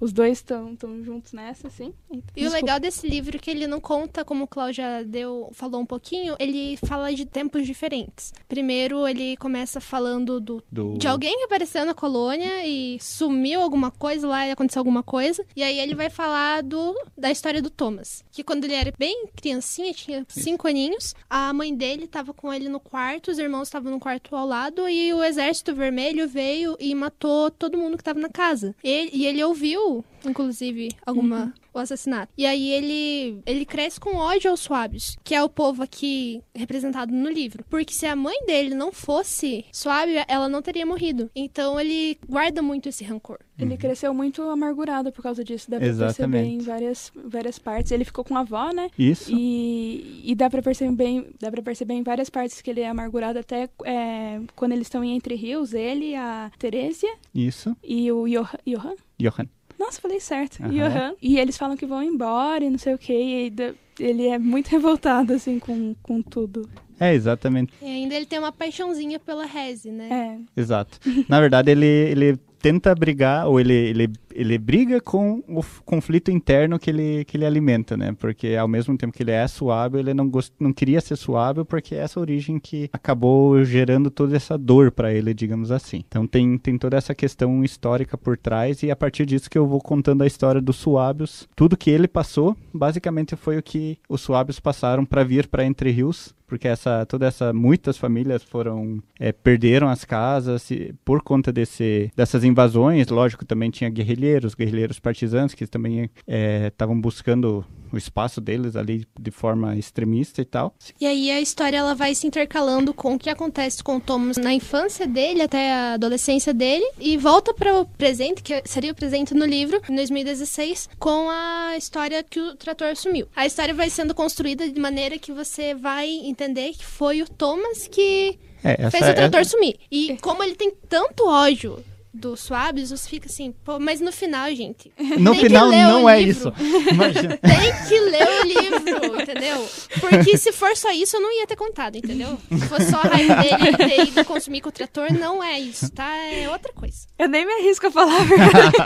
os 0.00 0.12
dois 0.12 0.38
estão 0.38 0.76
juntos 1.02 1.32
nessa, 1.32 1.68
assim. 1.68 1.92
E 2.36 2.46
o 2.46 2.50
legal 2.50 2.78
desse 2.80 3.06
livro 3.08 3.36
é 3.36 3.38
que 3.38 3.50
ele 3.50 3.66
não 3.66 3.80
conta, 3.80 4.24
como 4.24 4.44
o 4.44 4.46
Cláudia 4.48 5.04
deu, 5.04 5.48
falou 5.52 5.80
um 5.80 5.86
pouquinho, 5.86 6.36
ele 6.38 6.76
fala 6.86 7.12
de 7.12 7.24
tempos 7.26 7.66
diferentes. 7.66 8.32
Primeiro, 8.48 9.06
ele 9.06 9.36
começa 9.36 9.80
falando 9.80 10.40
do, 10.40 10.62
Do... 10.70 10.94
de 10.98 11.06
alguém 11.08 11.36
que 11.38 11.44
apareceu 11.44 11.84
na 11.84 11.94
colônia 11.94 12.66
e 12.66 12.98
sumiu 13.00 13.60
alguma 13.60 13.90
coisa 13.90 14.26
lá 14.26 14.46
e 14.46 14.50
aconteceu 14.50 14.80
alguma 14.80 15.02
coisa. 15.02 15.44
E 15.56 15.62
aí 15.62 15.78
ele 15.78 15.94
vai 15.94 16.10
falar 16.10 16.62
do, 16.62 16.94
da 17.16 17.30
história 17.30 17.60
do 17.62 17.70
Thomas. 17.70 18.24
Que 18.30 18.42
quando 18.44 18.64
ele 18.64 18.74
era 18.74 18.92
bem 18.98 19.26
criancinha, 19.36 19.92
tinha 19.92 20.24
cinco 20.28 20.66
aninhos, 20.68 21.14
a 21.28 21.52
mãe 21.52 21.74
dele 21.74 22.04
estava 22.04 22.32
com 22.32 22.52
ele 22.52 22.68
no 22.68 22.80
quarto, 22.80 23.30
os 23.30 23.38
irmãos 23.38 23.68
estavam 23.68 23.90
no 23.92 24.00
quarto 24.00 24.34
ao 24.36 24.46
lado 24.46 24.88
e 24.88 25.12
o 25.12 25.22
exército 25.22 25.74
vermelho 25.74 26.28
veio 26.28 26.76
e 26.78 26.94
matou 26.94 27.50
todo 27.50 27.78
mundo 27.78 27.96
que 27.96 28.02
estava 28.02 28.18
na 28.20 28.28
casa. 28.28 28.74
Ele- 28.82 29.10
e 29.12 29.26
ele 29.26 29.42
ouviu, 29.42 29.77
inclusive, 30.24 30.88
alguma. 31.04 31.52
O 31.72 31.78
assassinato. 31.78 32.32
E 32.36 32.44
aí 32.44 32.70
ele 32.72 33.40
ele 33.46 33.64
cresce 33.64 34.00
com 34.00 34.16
ódio 34.16 34.50
aos 34.50 34.60
suábios, 34.60 35.16
que 35.22 35.34
é 35.34 35.42
o 35.42 35.48
povo 35.48 35.82
aqui 35.82 36.42
representado 36.54 37.12
no 37.12 37.28
livro. 37.30 37.64
Porque 37.68 37.92
se 37.92 38.06
a 38.06 38.16
mãe 38.16 38.44
dele 38.46 38.74
não 38.74 38.90
fosse 38.90 39.64
suábia, 39.72 40.24
ela 40.28 40.48
não 40.48 40.60
teria 40.60 40.84
morrido. 40.84 41.30
Então 41.36 41.78
ele 41.78 42.18
guarda 42.28 42.62
muito 42.62 42.88
esse 42.88 43.04
rancor. 43.04 43.38
Ele 43.58 43.76
cresceu 43.76 44.14
muito 44.14 44.42
amargurado 44.42 45.10
por 45.12 45.22
causa 45.22 45.42
disso. 45.42 45.68
Dá 45.68 45.78
pra 45.78 45.86
perceber 45.86 46.04
Exatamente. 46.06 46.54
em 46.54 46.58
várias, 46.58 47.12
várias 47.24 47.58
partes. 47.58 47.90
Ele 47.90 48.04
ficou 48.04 48.24
com 48.24 48.36
a 48.36 48.40
avó, 48.40 48.72
né? 48.72 48.88
Isso. 48.96 49.32
E, 49.32 50.22
e 50.24 50.34
dá 50.34 50.48
pra 50.48 50.62
perceber 50.62 50.94
bem, 50.94 51.26
dá 51.40 51.50
para 51.50 51.62
perceber 51.62 51.94
em 51.94 52.02
várias 52.02 52.30
partes 52.30 52.62
que 52.62 52.70
ele 52.70 52.80
é 52.80 52.88
amargurado 52.88 53.38
até 53.38 53.68
é, 53.84 54.40
quando 54.54 54.72
eles 54.72 54.86
estão 54.86 55.02
em 55.02 55.16
Entre 55.16 55.34
Rios, 55.34 55.74
ele, 55.74 56.14
a 56.14 56.50
Teresia 56.58 57.12
Isso. 57.34 57.76
e 57.82 58.10
o 58.12 58.26
Johan. 58.28 58.58
Johan? 58.66 58.94
Johan. 59.18 59.48
Nossa, 59.78 60.00
falei 60.00 60.20
certo. 60.20 60.62
Aham. 60.62 60.72
Johan. 60.72 61.14
E 61.22 61.38
eles 61.38 61.56
falam 61.56 61.76
que 61.76 61.86
vão 61.86 62.02
embora 62.02 62.64
e 62.64 62.70
não 62.70 62.78
sei 62.78 62.94
o 62.94 62.98
que. 62.98 63.12
E 63.12 63.52
ele 64.00 64.26
é 64.26 64.38
muito 64.38 64.68
revoltado, 64.70 65.32
assim, 65.32 65.58
com, 65.58 65.94
com 66.02 66.20
tudo. 66.20 66.68
É, 67.00 67.14
exatamente. 67.14 67.72
E 67.80 67.86
ainda 67.86 68.14
ele 68.14 68.26
tem 68.26 68.38
uma 68.38 68.50
paixãozinha 68.50 69.20
pela 69.20 69.46
Reze, 69.46 69.90
né? 69.90 70.38
É. 70.56 70.60
Exato. 70.60 70.98
Na 71.28 71.40
verdade, 71.40 71.70
ele, 71.70 71.86
ele 71.86 72.36
tenta 72.60 72.92
brigar, 72.94 73.46
ou 73.46 73.60
ele, 73.60 73.72
ele, 73.72 74.12
ele 74.38 74.56
briga 74.56 75.00
com 75.00 75.42
o 75.48 75.64
conflito 75.84 76.30
interno 76.30 76.78
que 76.78 76.88
ele, 76.88 77.24
que 77.24 77.36
ele 77.36 77.44
alimenta, 77.44 77.96
né? 77.96 78.14
Porque 78.16 78.54
ao 78.54 78.68
mesmo 78.68 78.96
tempo 78.96 79.12
que 79.12 79.24
ele 79.24 79.32
é 79.32 79.46
suável, 79.48 79.98
ele 79.98 80.14
não, 80.14 80.28
gost, 80.28 80.54
não 80.60 80.72
queria 80.72 81.00
ser 81.00 81.16
suável 81.16 81.64
porque 81.64 81.96
é 81.96 81.98
essa 81.98 82.20
origem 82.20 82.60
que 82.60 82.88
acabou 82.92 83.64
gerando 83.64 84.12
toda 84.12 84.36
essa 84.36 84.56
dor 84.56 84.92
para 84.92 85.12
ele, 85.12 85.34
digamos 85.34 85.72
assim. 85.72 86.04
Então 86.06 86.24
tem, 86.24 86.56
tem 86.56 86.78
toda 86.78 86.96
essa 86.96 87.16
questão 87.16 87.64
histórica 87.64 88.16
por 88.16 88.38
trás 88.38 88.84
e 88.84 88.92
a 88.92 88.96
partir 88.96 89.26
disso 89.26 89.50
que 89.50 89.58
eu 89.58 89.66
vou 89.66 89.80
contando 89.80 90.22
a 90.22 90.26
história 90.26 90.60
dos 90.60 90.76
suábios. 90.76 91.48
Tudo 91.56 91.76
que 91.76 91.90
ele 91.90 92.06
passou, 92.06 92.56
basicamente 92.72 93.34
foi 93.34 93.58
o 93.58 93.62
que 93.62 93.98
os 94.08 94.20
suábios 94.20 94.60
passaram 94.60 95.04
para 95.04 95.24
vir 95.24 95.48
para 95.48 95.64
Entre 95.64 95.90
Rios 95.90 96.32
porque 96.48 96.66
essa 96.66 97.06
toda 97.06 97.26
essa 97.26 97.52
muitas 97.52 97.96
famílias 97.96 98.42
foram 98.42 99.00
é, 99.20 99.30
perderam 99.30 99.88
as 99.88 100.04
casas 100.04 100.68
e, 100.70 100.94
por 101.04 101.22
conta 101.22 101.52
desse 101.52 102.10
dessas 102.16 102.42
invasões 102.42 103.08
lógico 103.08 103.44
também 103.44 103.70
tinha 103.70 103.90
guerrilheiros 103.90 104.54
guerrilheiros 104.54 104.98
partisanos 104.98 105.54
que 105.54 105.66
também 105.66 106.10
estavam 106.26 106.98
buscando 106.98 107.64
o 107.92 107.98
espaço 107.98 108.40
deles 108.40 108.76
ali 108.76 109.06
de 109.18 109.30
forma 109.30 109.76
extremista 109.76 110.40
e 110.40 110.44
tal 110.44 110.74
E 111.00 111.06
aí 111.06 111.30
a 111.30 111.40
história 111.40 111.76
ela 111.78 111.94
vai 111.94 112.14
se 112.14 112.26
intercalando 112.26 112.92
com 112.94 113.14
o 113.14 113.18
que 113.18 113.30
acontece 113.30 113.82
com 113.82 113.96
o 113.96 114.00
Thomas 114.00 114.36
na 114.36 114.52
infância 114.52 115.06
dele 115.06 115.42
até 115.42 115.72
a 115.72 115.92
adolescência 115.94 116.52
dele 116.52 116.84
e 116.98 117.16
volta 117.16 117.52
para 117.54 117.80
o 117.80 117.84
presente, 117.84 118.42
que 118.42 118.62
seria 118.64 118.92
o 118.92 118.94
presente 118.94 119.34
no 119.34 119.44
livro, 119.44 119.80
em 119.88 119.94
2016, 119.94 120.88
com 120.98 121.28
a 121.30 121.76
história 121.76 122.22
que 122.22 122.40
o 122.40 122.56
trator 122.56 122.96
sumiu. 122.96 123.26
A 123.34 123.46
história 123.46 123.74
vai 123.74 123.90
sendo 123.90 124.14
construída 124.14 124.68
de 124.68 124.80
maneira 124.80 125.18
que 125.18 125.32
você 125.32 125.74
vai 125.74 126.08
entender 126.08 126.72
que 126.72 126.84
foi 126.84 127.22
o 127.22 127.28
Thomas 127.28 127.86
que 127.86 128.38
é, 128.62 128.82
essa, 128.82 128.90
fez 128.90 129.10
o 129.10 129.14
trator 129.14 129.40
é- 129.40 129.44
sumir. 129.44 129.76
E 129.90 130.16
como 130.20 130.42
ele 130.42 130.54
tem 130.54 130.72
tanto 130.88 131.26
ódio 131.26 131.82
dos 132.12 132.40
suaves, 132.40 132.90
você 132.90 133.08
fica 133.08 133.28
assim, 133.28 133.52
pô, 133.64 133.78
mas 133.78 134.00
no 134.00 134.10
final, 134.10 134.48
gente, 134.54 134.92
no 135.18 135.32
tem 135.32 135.40
que 135.40 135.46
final 135.46 135.70
não 135.70 136.08
é 136.08 136.20
livro. 136.20 136.52
isso 136.58 136.90
Imagina. 136.90 137.36
tem 137.42 137.88
que 137.88 138.00
ler 138.00 138.28
o 138.28 138.44
livro, 138.44 139.22
entendeu? 139.22 139.68
Porque 140.00 140.36
se 140.36 140.52
for 140.52 140.76
só 140.76 140.90
isso, 140.92 141.16
eu 141.16 141.20
não 141.20 141.32
ia 141.38 141.46
ter 141.46 141.56
contado, 141.56 141.96
entendeu? 141.96 142.38
Se 142.50 142.66
fosse 142.66 142.90
só 142.90 142.96
a 142.96 143.02
raiva 143.02 143.34
dele 143.36 143.76
ter 143.76 144.06
ido 144.06 144.24
consumir 144.24 144.60
com 144.60 144.68
o 144.68 144.72
trator, 144.72 145.12
não 145.12 145.42
é 145.42 145.58
isso, 145.60 145.90
tá? 145.92 146.16
É 146.16 146.48
outra 146.50 146.72
coisa. 146.72 147.06
Eu 147.18 147.28
nem 147.28 147.44
me 147.46 147.52
arrisco 147.52 147.86
a 147.86 147.90
falar 147.90 148.20
a 148.20 148.24
verdade. 148.24 148.76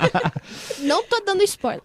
Não 0.81 1.03
tô 1.05 1.21
dando 1.21 1.43
spoiler. 1.45 1.83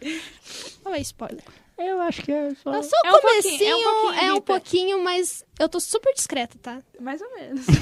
Não 0.84 0.93
é 0.93 1.00
spoiler. 1.02 1.43
Eu 1.78 2.02
acho 2.02 2.22
que 2.24 2.32
é 2.32 2.54
só 2.56 2.74
É 2.74 2.82
só 2.84 2.96
É 3.06 3.12
o 3.12 3.18
um 3.18 3.22
pouquinho, 3.22 3.42
comecinho, 3.44 3.70
é 3.70 3.76
um 3.76 3.84
pouquinho, 3.84 4.22
é 4.22 4.34
um 4.34 4.42
pouquinho, 4.42 5.04
mas 5.04 5.44
eu 5.60 5.68
tô 5.70 5.80
super 5.80 6.13
discreta, 6.13 6.58
tá? 6.62 6.80
Mais 7.00 7.22
ou 7.22 7.28
menos. 7.36 7.66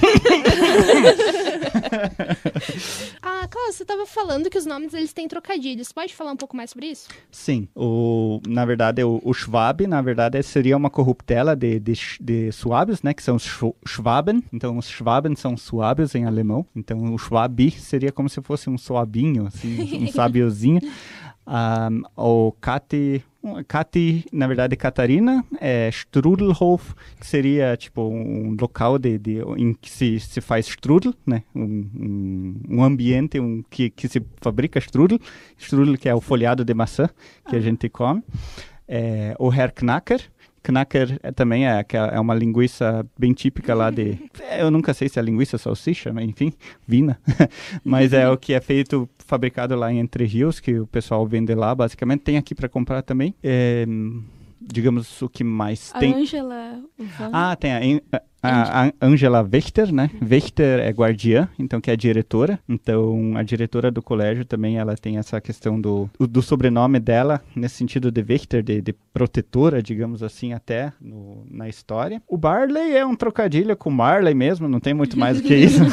Ah, 3.21 3.47
Cláudia, 3.47 3.73
você 3.73 3.86
tava 3.86 4.05
falando 4.05 4.49
que 4.49 4.58
os 4.58 4.65
nomes 4.65 4.93
eles 4.93 5.13
têm 5.13 5.27
trocadilhos. 5.27 5.91
Pode 5.91 6.13
falar 6.15 6.31
um 6.31 6.36
pouco 6.38 6.55
mais 6.55 6.69
sobre 6.71 6.88
isso? 6.88 7.08
Sim, 7.31 7.67
o, 7.75 8.39
na 8.47 8.65
verdade 8.65 9.03
o, 9.03 9.19
o 9.23 9.34
Schwab, 9.34 9.86
na 9.88 10.01
verdade 10.01 10.41
seria 10.43 10.75
uma 10.77 10.89
corruptela 10.89 11.55
de, 11.55 11.79
de, 11.79 11.93
de 12.19 12.51
suábios, 12.51 13.01
né, 13.01 13.13
que 13.13 13.23
são 13.23 13.36
os 13.36 13.43
Schw- 13.43 13.75
Schwaben, 13.86 14.43
então 14.53 14.77
os 14.77 14.88
Schwaben 14.88 15.36
são 15.36 15.55
suábios 15.58 16.15
em 16.15 16.25
alemão, 16.25 16.65
então 16.75 17.13
o 17.13 17.17
Schwabi 17.17 17.71
seria 17.71 18.12
como 18.12 18.29
se 18.29 18.41
fosse 18.41 18.69
um 18.69 18.77
suabinho, 18.77 19.47
assim, 19.47 20.03
um 20.03 20.08
sabiozinho. 20.12 20.81
Um, 21.47 22.01
o 22.15 22.51
Kati, 22.53 23.23
Kati, 23.67 24.25
na 24.31 24.47
verdade 24.47 24.75
Catarina, 24.75 25.45
é 25.62 25.89
Strudelhof, 25.89 26.95
que 27.19 27.27
seria 27.27 27.77
tipo 27.77 28.01
um 28.01 28.55
local 28.60 28.97
de, 28.97 29.19
de, 29.19 29.41
em 29.55 29.73
que 29.73 29.89
se, 29.89 30.19
se 30.19 30.41
faz 30.41 30.67
strudel, 30.67 31.13
né, 31.25 31.43
um, 31.53 31.62
um, 31.95 32.62
um 32.69 32.84
ambiente 32.84 33.39
um, 33.39 33.63
que, 33.69 33.91
que 33.91 34.08
se 34.08 34.23
fabrica 34.41 34.79
strudel, 34.79 35.19
strudel 35.58 35.97
que 35.97 36.10
é 36.10 36.15
o 36.15 36.21
folhado 36.21 36.65
de 36.65 36.73
maçã 36.73 37.08
que 37.47 37.55
a 37.55 37.62
gente 37.62 37.88
come. 37.89 38.23
É, 38.88 39.36
o 39.39 39.51
Herr 39.51 39.71
Knacker. 40.65 41.19
É, 41.21 41.32
também 41.32 41.67
é, 41.67 41.84
que 41.84 41.95
é 41.95 42.19
uma 42.19 42.34
linguiça 42.34 43.06
bem 43.17 43.34
típica 43.34 43.73
lá 43.73 43.89
de. 43.89 44.17
é, 44.39 44.62
Eu 44.65 44.71
nunca 44.71 44.93
sei 44.93 45.10
se 45.10 45.19
é 45.19 45.21
linguiça 45.21 45.58
salsicha, 45.58 46.12
mas 46.12 46.28
enfim, 46.28 46.54
vina. 46.88 47.19
mas 47.84 48.13
é 48.13 48.30
o 48.30 48.38
que 48.38 48.54
é 48.54 48.62
feito, 48.62 49.10
fabricado 49.19 49.75
lá 49.75 49.91
em 49.91 49.99
Entre 49.99 50.25
Rios, 50.25 50.60
que 50.60 50.80
o 50.80 50.88
pessoal 50.88 51.25
vende 51.28 51.54
lá, 51.54 51.73
basicamente. 51.73 52.21
Tem 52.21 52.38
aqui 52.38 52.56
para 52.56 52.69
comprar 52.69 53.01
também. 53.01 53.36
É, 53.43 53.86
digamos 54.62 55.21
o 55.21 55.30
que 55.30 55.43
mais 55.43 55.91
A 55.93 55.99
tem. 55.99 56.13
Angela. 56.13 56.82
Ah, 57.32 57.56
tem 57.56 58.01
a, 58.12 58.21
a, 58.45 58.88
a 58.88 58.91
Angela 59.01 59.41
Wächter, 59.51 59.91
né? 59.93 60.10
Wächter 60.21 60.79
é 60.79 60.89
guardiã, 60.91 61.47
então 61.60 61.79
que 61.81 61.89
é 61.89 61.93
a 61.93 61.97
diretora. 61.97 62.60
Então 62.67 63.34
a 63.36 63.43
diretora 63.43 63.91
do 63.91 64.01
colégio 64.01 64.45
também 64.45 64.77
ela 64.77 64.95
tem 64.95 65.17
essa 65.17 65.39
questão 65.41 65.79
do, 65.79 66.10
do 66.19 66.41
sobrenome 66.41 66.99
dela 66.99 67.41
nesse 67.55 67.75
sentido 67.75 68.12
de 68.12 68.21
Wächter, 68.27 68.63
de, 68.63 68.81
de 68.81 68.93
protetora, 69.13 69.81
digamos 69.81 70.21
assim, 70.23 70.53
até 70.53 70.91
no- 71.01 71.45
na 71.49 71.67
história. 71.69 72.21
O 72.27 72.38
Barley 72.38 72.95
é 72.95 73.05
um 73.05 73.15
trocadilho 73.15 73.75
com 73.75 73.89
Marley 73.89 74.34
mesmo, 74.34 74.67
não 74.67 74.79
tem 74.79 74.93
muito 74.93 75.17
mais 75.17 75.41
do 75.41 75.47
que 75.47 75.55
isso. 75.55 75.79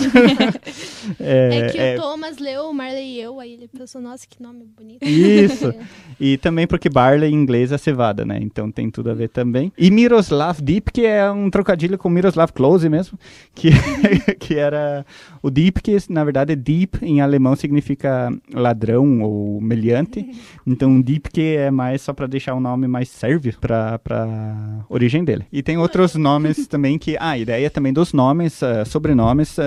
É, 1.19 1.69
que 1.73 1.79
é- 1.79 1.97
o 1.97 2.01
Thomas 2.01 2.39
leu 2.39 2.67
o 2.71 2.75
Marley 2.75 3.17
e 3.17 3.21
eu, 3.21 3.41
aí 3.41 3.55
ele 3.55 3.69
pensou, 3.69 4.01
nossa, 4.01 4.25
que 4.29 4.41
nome 4.43 4.65
bonito. 4.77 5.03
Isso. 5.05 5.73
E 6.21 6.37
também 6.37 6.69
porque 6.69 6.89
Barley 6.89 7.31
em 7.33 7.35
inglês 7.35 7.73
é 7.73 7.79
cevada, 7.79 8.25
né? 8.25 8.39
Então 8.41 8.71
tem 8.71 8.89
tudo 8.89 9.11
a 9.11 9.15
ver 9.15 9.29
também. 9.29 9.73
E 9.77 9.91
Miroslav 9.91 10.61
Deep, 10.63 10.93
que 10.93 11.05
é 11.05 11.29
um 11.29 11.51
trocadilho 11.51 11.99
com 11.99 12.09
Miroslav 12.09 12.42
Miroslav 12.43 12.53
Klose 12.53 12.89
mesmo, 12.89 13.19
que, 13.55 13.71
que 14.39 14.55
era 14.55 15.07
o 15.43 15.51
Deep, 15.51 15.81
que 15.83 15.97
na 16.09 16.25
verdade 16.25 16.57
Deep 16.57 16.99
em 17.03 17.21
alemão 17.21 17.55
significa 17.55 18.31
ladrão 18.53 19.23
ou 19.23 19.61
meliante. 19.61 20.31
Então 20.67 21.01
Deep 21.01 21.31
que 21.31 21.57
é 21.57 21.71
mais 21.71 22.03
só 22.03 22.13
para 22.13 22.27
deixar 22.27 22.55
o 22.55 22.61
nome 22.61 22.89
mais 22.89 23.09
serve 23.09 23.55
para 23.61 24.85
origem 24.89 25.25
dele. 25.25 25.47
E 25.53 25.63
tem 25.63 25.79
outros 25.79 26.15
nomes 26.15 26.67
também 26.69 26.99
que 26.99 27.17
ah, 27.19 27.31
a 27.31 27.39
ideia 27.39 27.71
também 27.71 27.93
dos 27.93 28.13
nomes, 28.13 28.61
uh, 28.63 28.85
sobrenomes, 28.87 29.59
uh, 29.59 29.63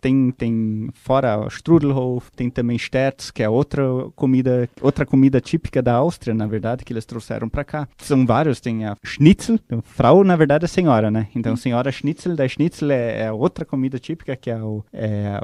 tem 0.00 0.30
tem 0.30 0.88
fora 0.92 1.46
Strudelhof, 1.48 2.30
tem 2.34 2.50
também 2.50 2.76
Sterz, 2.76 3.30
que 3.30 3.42
é 3.42 3.48
outra 3.48 3.82
comida, 4.14 4.68
outra 4.80 5.06
comida 5.06 5.40
típica 5.40 5.82
da 5.82 5.94
Áustria, 5.94 6.34
na 6.34 6.46
verdade, 6.46 6.84
que 6.84 6.92
eles 6.92 7.04
trouxeram 7.04 7.48
para 7.48 7.64
cá. 7.64 7.88
São 7.98 8.26
vários, 8.26 8.60
tem 8.60 8.84
a 8.84 8.96
Schnitzel, 9.04 9.58
então, 9.66 9.82
Frau 9.82 10.24
na 10.24 10.36
verdade 10.36 10.64
é 10.64 10.68
senhora, 10.68 11.10
né? 11.10 11.28
Então 11.34 11.56
senhora 11.56 11.90
Schnitzel, 11.90 12.07
da 12.36 12.46
Schnitzel 12.46 12.90
é, 12.90 13.22
é 13.22 13.32
outra 13.32 13.64
comida 13.64 13.98
típica 13.98 14.36
que 14.36 14.50
é, 14.50 14.56
o, 14.62 14.84
é 14.92 15.40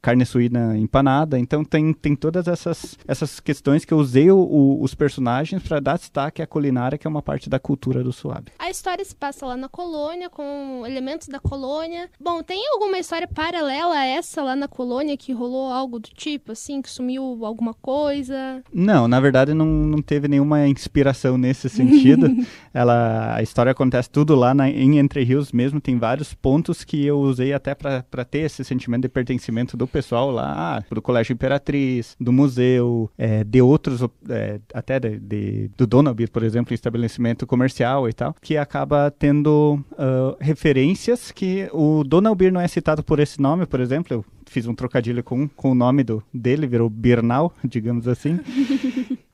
carne 0.00 0.24
suína 0.24 0.76
empanada. 0.76 1.38
Então 1.38 1.64
tem, 1.64 1.92
tem 1.92 2.14
todas 2.14 2.48
essas, 2.48 2.98
essas 3.06 3.40
questões 3.40 3.84
que 3.84 3.92
eu 3.92 3.98
usei 3.98 4.30
o, 4.30 4.38
o, 4.38 4.82
os 4.82 4.94
personagens 4.94 5.62
para 5.62 5.80
dar 5.80 5.98
destaque 5.98 6.42
à 6.42 6.46
culinária, 6.46 6.98
que 6.98 7.06
é 7.06 7.10
uma 7.10 7.22
parte 7.22 7.48
da 7.48 7.58
cultura 7.58 8.02
do 8.02 8.12
suave. 8.12 8.46
A 8.58 8.70
história 8.70 9.04
se 9.04 9.14
passa 9.14 9.46
lá 9.46 9.56
na 9.56 9.68
colônia, 9.68 10.28
com 10.30 10.82
elementos 10.86 11.28
da 11.28 11.40
colônia. 11.40 12.08
Bom, 12.20 12.42
tem 12.42 12.62
alguma 12.72 12.98
história 12.98 13.28
paralela 13.28 13.94
a 13.94 14.06
essa 14.06 14.42
lá 14.42 14.56
na 14.56 14.68
colônia 14.68 15.16
que 15.16 15.32
rolou 15.32 15.72
algo 15.72 15.98
do 15.98 16.08
tipo, 16.08 16.52
assim, 16.52 16.80
que 16.82 16.90
sumiu 16.90 17.44
alguma 17.44 17.74
coisa? 17.74 18.62
Não, 18.72 19.08
na 19.08 19.20
verdade 19.20 19.54
não, 19.54 19.66
não 19.66 20.02
teve 20.02 20.28
nenhuma 20.28 20.66
inspiração 20.66 21.36
nesse 21.38 21.68
sentido. 21.68 22.26
Ela, 22.72 23.34
a 23.34 23.42
história 23.42 23.72
acontece 23.72 24.10
tudo 24.10 24.34
lá 24.34 24.54
na, 24.54 24.68
em 24.68 24.98
Entre 24.98 25.22
Rios 25.24 25.52
mesmo, 25.52 25.80
tem 25.80 25.95
vários 25.98 26.34
pontos 26.34 26.84
que 26.84 27.04
eu 27.04 27.18
usei 27.18 27.52
até 27.52 27.74
para 27.74 28.24
ter 28.24 28.40
esse 28.40 28.64
sentimento 28.64 29.02
de 29.02 29.08
pertencimento 29.08 29.76
do 29.76 29.86
pessoal 29.86 30.30
lá, 30.30 30.84
do 30.90 31.02
Colégio 31.02 31.32
Imperatriz, 31.32 32.16
do 32.20 32.32
museu, 32.32 33.10
é, 33.16 33.44
de 33.44 33.60
outros, 33.62 34.02
é, 34.28 34.60
até 34.72 34.98
de, 34.98 35.18
de, 35.18 35.70
do 35.76 35.86
Donalby, 35.86 36.26
por 36.26 36.42
exemplo, 36.42 36.74
estabelecimento 36.74 37.46
comercial 37.46 38.08
e 38.08 38.12
tal, 38.12 38.34
que 38.40 38.56
acaba 38.56 39.10
tendo 39.10 39.82
uh, 39.92 40.36
referências 40.40 41.30
que 41.30 41.68
o 41.72 42.04
Donalby 42.04 42.50
não 42.50 42.60
é 42.60 42.68
citado 42.68 43.02
por 43.02 43.20
esse 43.20 43.40
nome, 43.40 43.66
por 43.66 43.80
exemplo, 43.80 44.14
eu 44.14 44.24
fiz 44.46 44.66
um 44.66 44.74
trocadilho 44.74 45.22
com, 45.22 45.48
com 45.48 45.72
o 45.72 45.74
nome 45.74 46.02
do, 46.02 46.22
dele, 46.32 46.66
virou 46.66 46.88
Birnal, 46.88 47.52
digamos 47.64 48.08
assim. 48.08 48.38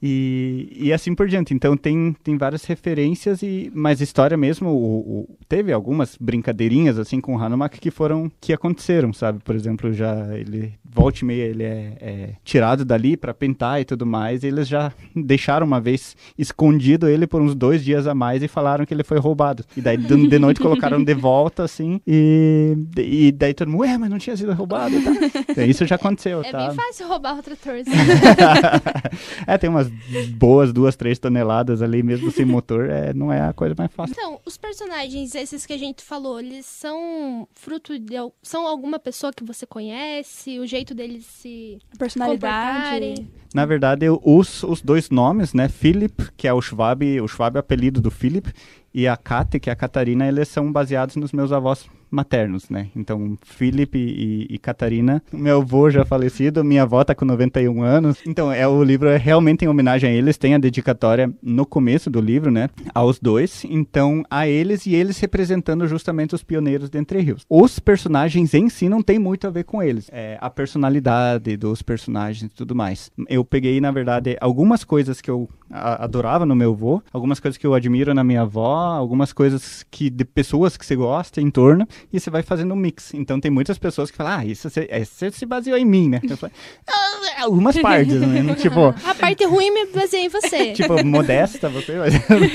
E, 0.03 0.69
e 0.75 0.93
assim 0.93 1.15
por 1.15 1.29
diante. 1.29 1.55
Então 1.55 1.77
tem, 1.77 2.17
tem 2.25 2.37
várias 2.37 2.65
referências, 2.65 3.41
e 3.43 3.71
mas 3.73 4.01
história 4.01 4.37
mesmo, 4.37 4.71
o, 4.71 4.99
o, 4.99 5.37
teve 5.49 5.73
algumas 5.73 6.17
brincadeirinhas 6.21 6.99
assim 6.99 7.21
com 7.21 7.37
o 7.37 7.39
Hanumak 7.39 7.79
que 7.79 7.91
foram, 7.91 8.31
que 8.41 8.53
aconteceram, 8.53 9.13
sabe? 9.13 9.39
Por 9.45 9.55
exemplo, 9.55 9.93
já 9.93 10.37
ele, 10.37 10.73
volta 10.85 11.21
e 11.23 11.25
meia, 11.25 11.45
ele 11.45 11.63
é, 11.63 11.97
é 12.01 12.29
tirado 12.43 12.85
dali 12.85 13.17
para 13.17 13.33
pintar 13.33 13.81
e 13.81 13.85
tudo 13.85 14.05
mais, 14.05 14.43
e 14.43 14.49
eles 14.49 14.67
já 14.67 14.93
deixaram 15.15 15.65
uma 15.65 15.81
vez 15.81 16.17
escondido 16.37 17.09
ele 17.09 17.27
por 17.27 17.41
uns 17.41 17.55
dois 17.55 17.85
dias 17.85 18.09
a 18.09 18.15
mais 18.15 18.43
e 18.43 18.49
falaram 18.49 18.85
que 18.85 18.93
ele 18.93 19.05
foi 19.05 19.19
roubado. 19.19 19.65
E 19.77 19.81
daí 19.81 19.97
de, 19.97 20.27
de 20.27 20.39
noite 20.39 20.61
colocaram 20.61 21.03
de 21.05 21.15
volta, 21.15 21.63
assim, 21.63 22.01
e, 22.05 22.77
e 22.97 23.31
daí 23.31 23.55
todo 23.55 23.71
mundo, 23.71 23.83
ué, 23.83 23.97
mas 23.97 24.11
não 24.11 24.19
tinha 24.19 24.37
sido 24.37 24.53
roubado, 24.53 24.97
tá? 25.01 25.13
Então, 25.49 25.65
isso 25.65 25.87
já 25.87 25.95
aconteceu, 25.95 26.43
é 26.43 26.51
tá? 26.51 26.67
bem 26.67 26.75
fácil 26.75 27.07
roubar 27.07 27.39
o 27.39 27.43
trator. 27.43 27.75
é, 29.47 29.59
tem 29.59 29.71
umas 29.71 29.92
boas 30.37 30.73
duas, 30.73 30.97
três 30.97 31.19
toneladas 31.19 31.83
ali, 31.83 32.03
mesmo 32.03 32.31
sem 32.31 32.45
motor, 32.45 32.89
é, 32.89 33.13
não 33.13 33.33
é 33.33 33.41
a 33.41 33.53
coisa 33.53 33.75
mais 33.77 33.93
fácil. 33.93 34.15
Então, 34.17 34.41
os 34.45 34.57
personagens, 34.57 35.35
esses 35.35 35.67
que 35.67 35.73
a 35.73 35.79
gente 35.79 36.03
falou, 36.03 36.41
eles 36.41 36.67
são 36.67 37.49
fruto 37.53 37.99
de. 37.99 38.15
são 38.43 38.67
alguma 38.67 38.99
pessoa 38.99 39.33
que 39.33 39.45
você 39.45 39.67
conhece, 39.67 40.59
o 40.59 40.67
jeito 40.67 40.95
deles 40.95 41.25
se. 41.27 41.79
Personalidade. 41.99 43.27
Na 43.55 43.67
verdade, 43.67 44.07
os, 44.09 44.63
os 44.63 44.81
dois 44.81 45.11
nomes, 45.11 45.53
né? 45.53 45.69
Philip, 45.69 46.31
que 46.37 46.49
é 46.49 46.53
o 46.53 46.61
Schwab, 46.61 47.21
o 47.21 47.29
Schwab 47.29 47.57
é 47.57 47.59
o 47.59 47.61
apelido 47.61 48.01
do 48.01 48.11
Philip, 48.11 48.53
e 48.95 49.07
a 49.07 49.17
Kate, 49.17 49.61
que 49.61 49.71
é 49.71 49.73
a 49.73 49.77
Catarina, 49.77 50.27
eles 50.27 50.49
são 50.49 50.71
baseados 50.73 51.17
nos 51.17 51.33
meus 51.33 51.53
avós 51.53 51.87
maternos, 52.13 52.69
né? 52.69 52.89
Então, 52.95 53.37
Felipe 53.43 53.99
e, 53.99 54.47
e 54.55 54.59
Catarina, 54.59 55.23
meu 55.33 55.63
avô 55.63 55.91
já 55.91 56.05
falecido, 56.05 56.63
minha 56.63 56.83
avó 56.83 57.03
tá 57.03 57.15
com 57.15 57.25
91 57.25 57.83
anos. 57.83 58.19
Então, 58.27 58.53
é 58.53 58.69
o 58.69 58.85
livro 58.85 59.09
é 59.09 59.17
realmente 59.17 59.65
em 59.65 59.69
homenagem 59.69 60.11
a 60.11 60.13
eles, 60.13 60.37
tem 60.37 60.55
a 60.55 60.59
dedicatória 60.59 61.33
no 61.43 61.65
começo 61.65 62.11
do 62.11 62.21
livro, 62.21 62.51
né? 62.51 62.69
Aos 62.95 63.19
dois. 63.19 63.65
Então, 63.65 64.23
a 64.31 64.47
eles 64.47 64.87
e 64.87 64.95
eles 64.95 65.19
representando 65.19 65.87
justamente 65.89 66.35
os 66.35 66.43
pioneiros 66.43 66.91
de 66.91 66.99
Entre 66.99 67.21
Rios. 67.21 67.47
Os 67.49 67.79
personagens 67.79 68.53
em 68.53 68.69
si 68.69 68.89
não 68.89 69.03
tem 69.03 69.19
muito 69.19 69.47
a 69.47 69.51
ver 69.51 69.65
com 69.65 69.83
eles. 69.83 70.09
É, 70.13 70.37
a 70.41 70.51
personalidade 70.51 71.57
dos 71.57 71.81
personagens 71.81 72.53
e 72.53 72.55
tudo 72.55 72.75
mais. 72.75 73.11
Eu 73.29 73.45
peguei, 73.45 73.81
na 73.81 73.91
verdade, 73.91 74.37
algumas 74.41 74.85
coisas 74.85 75.21
que 75.21 75.31
eu 75.31 75.49
adorava 75.73 76.45
no 76.45 76.55
meu 76.55 76.73
avô, 76.73 77.03
algumas 77.13 77.41
coisas 77.41 77.57
que 77.57 77.67
eu 77.67 77.75
admiro 77.75 78.13
na 78.13 78.23
minha 78.23 78.43
avó, 78.43 78.77
algumas 78.77 79.33
coisas 79.33 79.85
que 79.91 80.11
de 80.11 80.25
pessoas 80.25 80.77
que 80.77 80.85
você 80.85 80.95
gosta 80.95 81.41
em 81.41 81.51
torno, 81.51 81.87
e 82.13 82.21
você 82.21 82.31
vai 82.31 82.43
fazendo 82.43 82.75
um 82.75 82.77
mix. 82.77 83.15
Então 83.15 83.41
tem 83.41 83.51
muitas 83.51 83.79
pessoas 83.79 84.11
que 84.11 84.17
falam, 84.17 84.39
ah, 84.39 84.45
isso 84.45 84.69
você, 84.69 84.87
é, 84.91 85.05
você 85.05 85.31
se 85.31 85.47
baseou 85.47 85.79
em 85.79 85.85
mim, 85.85 86.11
né? 86.11 86.21
Eu 86.23 86.37
falo, 86.37 86.53
ah, 86.87 87.43
algumas 87.43 87.79
partes, 87.79 88.21
né? 88.21 88.55
tipo, 88.57 88.95
a 89.05 89.15
parte 89.15 89.45
ruim 89.45 89.71
me 89.71 89.87
baseia 89.87 90.27
em 90.27 90.29
você. 90.29 90.73
tipo, 90.75 91.03
modesta 91.05 91.69
você, 91.69 91.95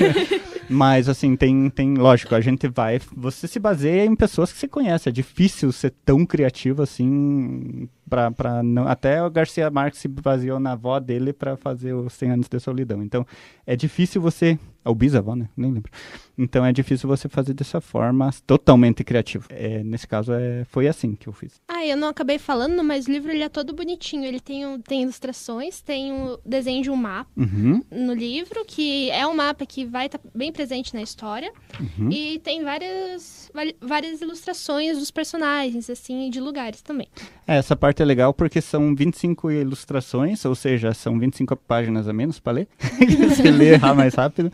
mas... 0.68 1.08
assim, 1.08 1.34
tem, 1.34 1.68
tem, 1.70 1.94
lógico, 1.94 2.34
a 2.34 2.40
gente 2.40 2.68
vai, 2.68 3.00
você 3.16 3.48
se 3.48 3.58
baseia 3.58 4.04
em 4.04 4.14
pessoas 4.14 4.52
que 4.52 4.58
você 4.58 4.68
conhece, 4.68 5.08
é 5.08 5.12
difícil 5.12 5.72
ser 5.72 5.92
tão 6.04 6.24
criativo 6.24 6.82
assim 6.82 7.88
pra 8.08 8.62
não, 8.62 8.88
até 8.88 9.22
o 9.22 9.30
Garcia 9.30 9.70
Marques 9.70 10.00
se 10.00 10.08
baseou 10.08 10.58
na 10.58 10.72
avó 10.72 10.98
dele 10.98 11.32
para 11.32 11.56
fazer 11.56 11.92
os 11.92 12.12
100 12.14 12.30
anos 12.30 12.48
de 12.48 12.58
solidão. 12.58 13.02
Então, 13.08 13.26
é 13.66 13.74
difícil 13.74 14.20
você 14.20 14.58
ou 14.88 14.94
bisavó, 14.94 15.36
né? 15.36 15.48
Nem 15.56 15.70
lembro. 15.70 15.92
Então 16.36 16.64
é 16.64 16.72
difícil 16.72 17.08
você 17.08 17.28
fazer 17.28 17.52
dessa 17.52 17.80
forma 17.80 18.30
totalmente 18.46 19.04
criativo. 19.04 19.46
É, 19.50 19.82
nesse 19.82 20.06
caso 20.06 20.32
é, 20.32 20.64
foi 20.70 20.88
assim 20.88 21.14
que 21.14 21.28
eu 21.28 21.32
fiz. 21.32 21.60
Ah, 21.68 21.84
eu 21.84 21.96
não 21.96 22.08
acabei 22.08 22.38
falando, 22.38 22.82
mas 22.82 23.06
o 23.06 23.10
livro 23.10 23.30
ele 23.30 23.42
é 23.42 23.48
todo 23.48 23.74
bonitinho. 23.74 24.24
Ele 24.24 24.40
tem, 24.40 24.64
um, 24.64 24.80
tem 24.80 25.02
ilustrações, 25.02 25.80
tem 25.82 26.12
o 26.12 26.34
um 26.34 26.38
desenho 26.46 26.82
de 26.82 26.90
um 26.90 26.96
mapa 26.96 27.28
uhum. 27.36 27.82
no 27.90 28.14
livro, 28.14 28.64
que 28.64 29.10
é 29.10 29.26
um 29.26 29.34
mapa 29.34 29.66
que 29.66 29.84
vai 29.84 30.06
estar 30.06 30.18
tá 30.18 30.28
bem 30.34 30.52
presente 30.52 30.94
na 30.94 31.02
história. 31.02 31.52
Uhum. 31.78 32.10
E 32.10 32.38
tem 32.38 32.62
várias, 32.62 33.50
várias 33.80 34.20
ilustrações 34.20 34.96
dos 34.96 35.10
personagens, 35.10 35.90
assim, 35.90 36.30
de 36.30 36.40
lugares 36.40 36.80
também. 36.80 37.08
É, 37.46 37.56
essa 37.56 37.76
parte 37.76 38.00
é 38.00 38.04
legal 38.04 38.32
porque 38.32 38.60
são 38.60 38.94
25 38.94 39.50
ilustrações, 39.50 40.44
ou 40.44 40.54
seja, 40.54 40.94
são 40.94 41.18
25 41.18 41.56
páginas 41.56 42.08
a 42.08 42.12
menos 42.12 42.38
para 42.38 42.52
ler. 42.52 42.68
você 43.28 43.50
lê 43.50 43.76
mais 43.94 44.14
rápido. 44.14 44.52